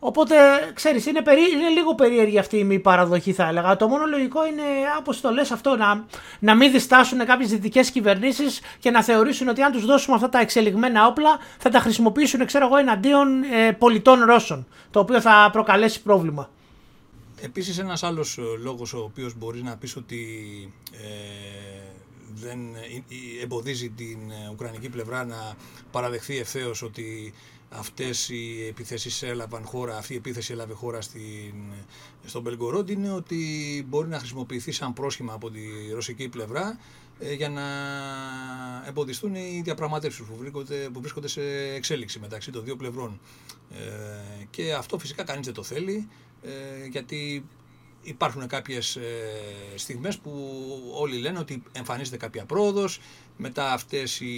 [0.01, 0.35] Οπότε,
[0.75, 3.77] ξέρεις, είναι, περί, είναι λίγο περίεργη αυτή η μη παραδοχή θα έλεγα.
[3.77, 4.63] Το μόνο λογικό είναι,
[4.99, 6.05] όπως το λες αυτό, να,
[6.39, 10.41] να μην διστάσουν κάποιες δυτικές κυβερνήσεις και να θεωρήσουν ότι αν τους δώσουμε αυτά τα
[10.41, 16.03] εξελιγμένα όπλα θα τα χρησιμοποιήσουν, ξέρω εγώ, εναντίον ε, πολιτών Ρώσων, το οποίο θα προκαλέσει
[16.03, 16.51] πρόβλημα.
[17.41, 20.27] Επίσης ένας άλλος ε, λόγος ο οποίος μπορείς να πεις ότι
[20.93, 21.09] ε,
[22.35, 24.19] δεν ε, εμποδίζει την
[24.53, 25.55] Ουκρανική πλευρά να
[25.91, 27.35] παραδεχθεί ευθέως ότι
[27.69, 31.55] αυτές οι επιθέσεις έλαβαν χώρα, αυτή η επίθεση έλαβε χώρα στην,
[32.25, 33.37] στον Μπελγκορόντ είναι ότι
[33.89, 35.61] μπορεί να χρησιμοποιηθεί σαν πρόσχημα από τη
[35.95, 36.79] ρωσική πλευρά
[37.19, 37.63] ε, για να
[38.87, 41.43] εμποδιστούν οι διαπραγματεύσεις που βρίσκονται, που βρίσκονται σε
[41.75, 43.21] εξέλιξη μεταξύ των δύο πλευρών.
[43.71, 46.09] Ε, και αυτό φυσικά κανείς δεν το θέλει
[46.43, 47.45] ε, γιατί
[48.03, 49.03] υπάρχουν κάποιες ε,
[49.75, 50.33] στιγμές που
[50.95, 53.01] όλοι λένε ότι εμφανίζεται κάποια πρόοδος,
[53.37, 54.35] μετά αυτές οι,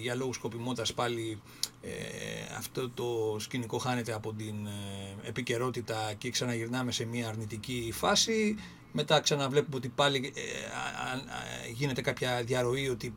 [0.00, 1.40] για λόγους σκοπιμότητας πάλι
[1.86, 8.56] ε, αυτό το σκηνικό χάνεται από την ε, επικαιρότητα και ξαναγυρνάμε σε μια αρνητική φάση,
[8.92, 13.14] μετά ξαναβλέπουμε ότι πάλι ε, γίνεται κάποια διαρροή ότι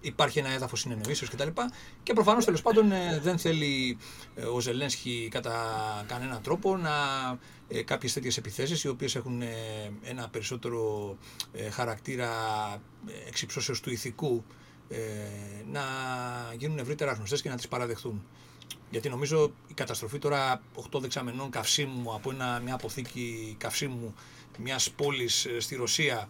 [0.00, 1.46] υπάρχει ένα έδαφος συνεννοήσεως κτλ.
[1.46, 1.70] Και,
[2.02, 2.92] και προφανώς τέλος πάντων
[3.22, 3.98] δεν θέλει
[4.54, 5.64] ο Ζελένσκι κατά
[6.08, 6.90] κανέναν τρόπο να
[7.72, 9.46] ε, κάποιες τέτοιες επιθέσεις οι οποίες έχουν ε,
[10.02, 11.16] ένα περισσότερο
[11.52, 12.30] ε, χαρακτήρα
[13.28, 14.59] εξυψώσεως του ηθικού ε,
[15.72, 15.82] να
[16.58, 18.22] γίνουν ευρύτερα γνωστές και να τις παραδεχθούν.
[18.90, 20.62] Γιατί νομίζω η καταστροφή τώρα
[20.92, 24.14] 8 δεξαμενών καυσίμου από ένα, μια αποθήκη καυσίμου
[24.58, 26.28] μιας πόλης στη Ρωσία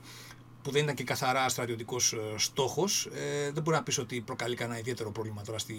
[0.63, 4.55] που δεν ήταν και καθαρά στρατιωτικός ε, στόχος, ε, δεν μπορεί να πεις ότι προκαλεί
[4.57, 5.75] κανένα ιδιαίτερο πρόβλημα τώρα στη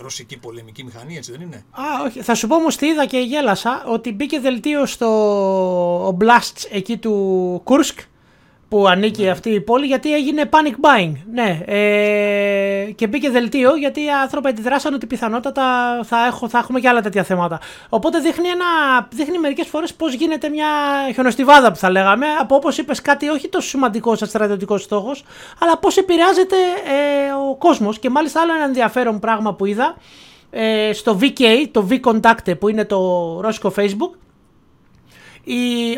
[0.00, 2.22] ρωσική πολεμική μηχανή, έτσι δεν είναι; Α, όχι.
[2.22, 7.60] Θα σου πω όμως τι είδα και γέλασα, ότι μπήκε δελτίο στο Blast εκεί του
[7.64, 7.98] Κούρσκ
[8.68, 9.30] που ανήκει ναι.
[9.30, 11.12] αυτή η πόλη γιατί έγινε panic buying.
[11.32, 15.64] Ναι, ε, και μπήκε δελτίο γιατί οι άνθρωποι αντιδράσαν ότι πιθανότατα
[16.04, 17.60] θα, έχω, θα έχουμε και άλλα τέτοια θέματα.
[17.88, 18.64] Οπότε δείχνει, ένα,
[19.12, 20.66] δείχνει μερικές φορές πώς γίνεται μια
[21.12, 25.24] χιονοστιβάδα που θα λέγαμε από όπως είπες κάτι όχι τόσο σημαντικό σαν στρατιωτικός στόχος
[25.60, 29.96] αλλά πώς επηρεάζεται ε, ο κόσμος και μάλιστα άλλο ένα ενδιαφέρον πράγμα που είδα
[30.50, 32.98] ε, στο VK, το V-Contact που είναι το
[33.40, 34.23] ρώσικο Facebook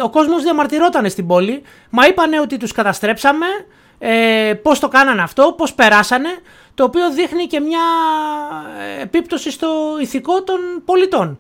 [0.03, 3.47] ο κόσμος διαμαρτυρόταν στην πόλη, μα είπανε ότι τους καταστρέψαμε,
[3.99, 6.29] ε, πώς το κάνανε αυτό, πώς περάσανε,
[6.75, 7.81] το οποίο δείχνει και μια
[8.99, 9.69] ε, επίπτωση στο
[10.01, 11.39] ηθικό των πολιτών.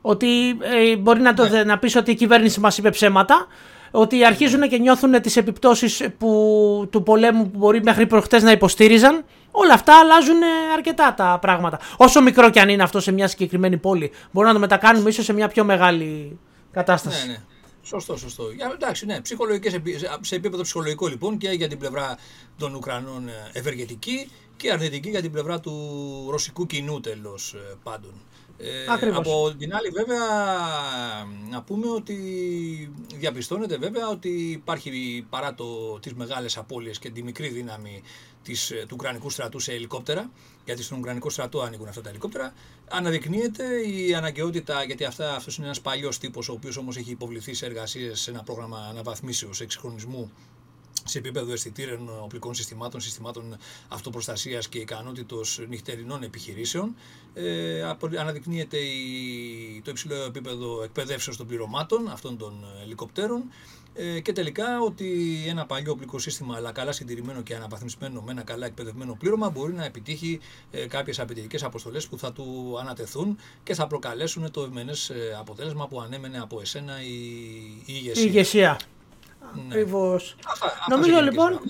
[0.00, 1.64] Ότι ε, μπορεί να, το, ναι.
[1.64, 3.46] να πεις ότι η κυβέρνηση μας είπε ψέματα,
[3.90, 9.24] ότι αρχίζουν και νιώθουν τις επιπτώσεις που, του πολέμου που μπορεί μέχρι προχτές να υποστήριζαν.
[9.50, 10.38] Όλα αυτά αλλάζουν
[10.74, 11.78] αρκετά τα πράγματα.
[11.96, 15.24] Όσο μικρό και αν είναι αυτό σε μια συγκεκριμένη πόλη, μπορούμε να το μετακάνουμε ίσως
[15.24, 16.38] σε μια πιο μεγάλη
[16.70, 17.26] κατάσταση.
[17.26, 17.42] Ναι, ναι.
[17.82, 18.44] Σωστό, σωστό.
[18.74, 19.80] εντάξει, ναι, ψυχολογικές,
[20.20, 22.18] σε επίπεδο ψυχολογικό λοιπόν και για την πλευρά
[22.58, 25.72] των Ουκρανών ε, ευεργετική και αρνητική για την πλευρά του
[26.30, 28.12] ρωσικού κοινού τέλος ε, πάντων.
[28.60, 30.26] Ε, από την άλλη βέβαια
[31.50, 32.16] να πούμε ότι
[33.14, 38.02] διαπιστώνεται βέβαια ότι υπάρχει παρά το, τις μεγάλες απώλειες και τη μικρή δύναμη
[38.48, 40.30] της, του Ουκρανικού στρατού σε ελικόπτερα,
[40.64, 42.52] γιατί στον Ουκρανικό στρατό ανοίγουν αυτά τα ελικόπτερα,
[42.88, 47.54] αναδεικνύεται η αναγκαιότητα, γιατί αυτά, αυτός είναι ένας παλιός τύπος, ο οποίος όμως έχει υποβληθεί
[47.54, 50.30] σε εργασίες σε ένα πρόγραμμα αναβαθμίσεως, εξυγχρονισμού
[51.04, 53.56] σε επίπεδο αισθητήρων οπλικών συστημάτων, συστημάτων
[53.88, 56.94] αυτοπροστασίας και ικανότητος νυχτερινών επιχειρήσεων.
[57.34, 57.82] Ε,
[58.18, 63.44] αναδεικνύεται η, το υψηλό επίπεδο εκπαιδεύσεως των πληρωμάτων αυτών των ελικοπτέρων
[64.00, 68.42] ε, και τελικά ότι ένα παλιό οπλικό σύστημα αλλά καλά συντηρημένο και αναβαθμισμένο με ένα
[68.42, 73.74] καλά εκπαιδευμένο πλήρωμα μπορεί να επιτύχει ε, κάποιες απαιτητικές αποστολές που θα του ανατεθούν και
[73.74, 77.14] θα προκαλέσουν το ευμενές ε, αποτέλεσμα που ανέμενε από εσένα η,
[77.84, 78.22] η ηγεσία.
[78.22, 78.80] Η ηγεσία.
[79.54, 79.62] Ναι.
[79.68, 80.36] Ακριβώς.
[80.88, 81.60] Νομίζω λοιπόν.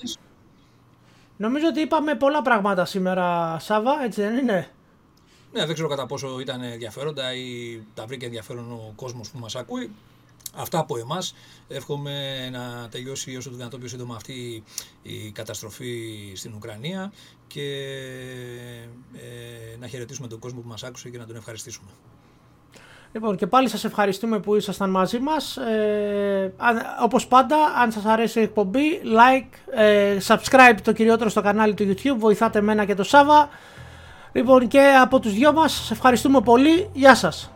[1.37, 4.71] Νομίζω ότι είπαμε πολλά πράγματα σήμερα, Σάβα, έτσι δεν είναι;
[5.51, 9.55] Ναι, δεν ξέρω κατά πόσο ήταν ενδιαφέροντα ή τα βρήκε ενδιαφέρον ο κόσμος που μας
[9.55, 9.91] ακούει.
[10.55, 11.35] Αυτά από εμάς.
[11.67, 14.63] Εύχομαι να τελειώσει όσο το δυνατόν πιο σύντομα αυτή
[15.01, 17.11] η καταστροφή στην Ουκρανία
[17.47, 17.85] και
[19.13, 21.89] ε, να χαιρετήσουμε τον κόσμο που μας άκουσε και να τον ευχαριστήσουμε.
[23.11, 25.57] Λοιπόν, και πάλι σας ευχαριστούμε που ήσασταν μαζί μας.
[25.57, 26.53] Ε,
[27.01, 31.83] όπως πάντα, αν σας αρέσει η εκπομπή, like, ε, subscribe το κυριότερο στο κανάλι του
[31.83, 33.49] YouTube, βοηθάτε μένα και το Σάβα.
[34.31, 36.89] Λοιπόν, και από τους δυο μας, σας ευχαριστούμε πολύ.
[36.93, 37.51] Γεια σας.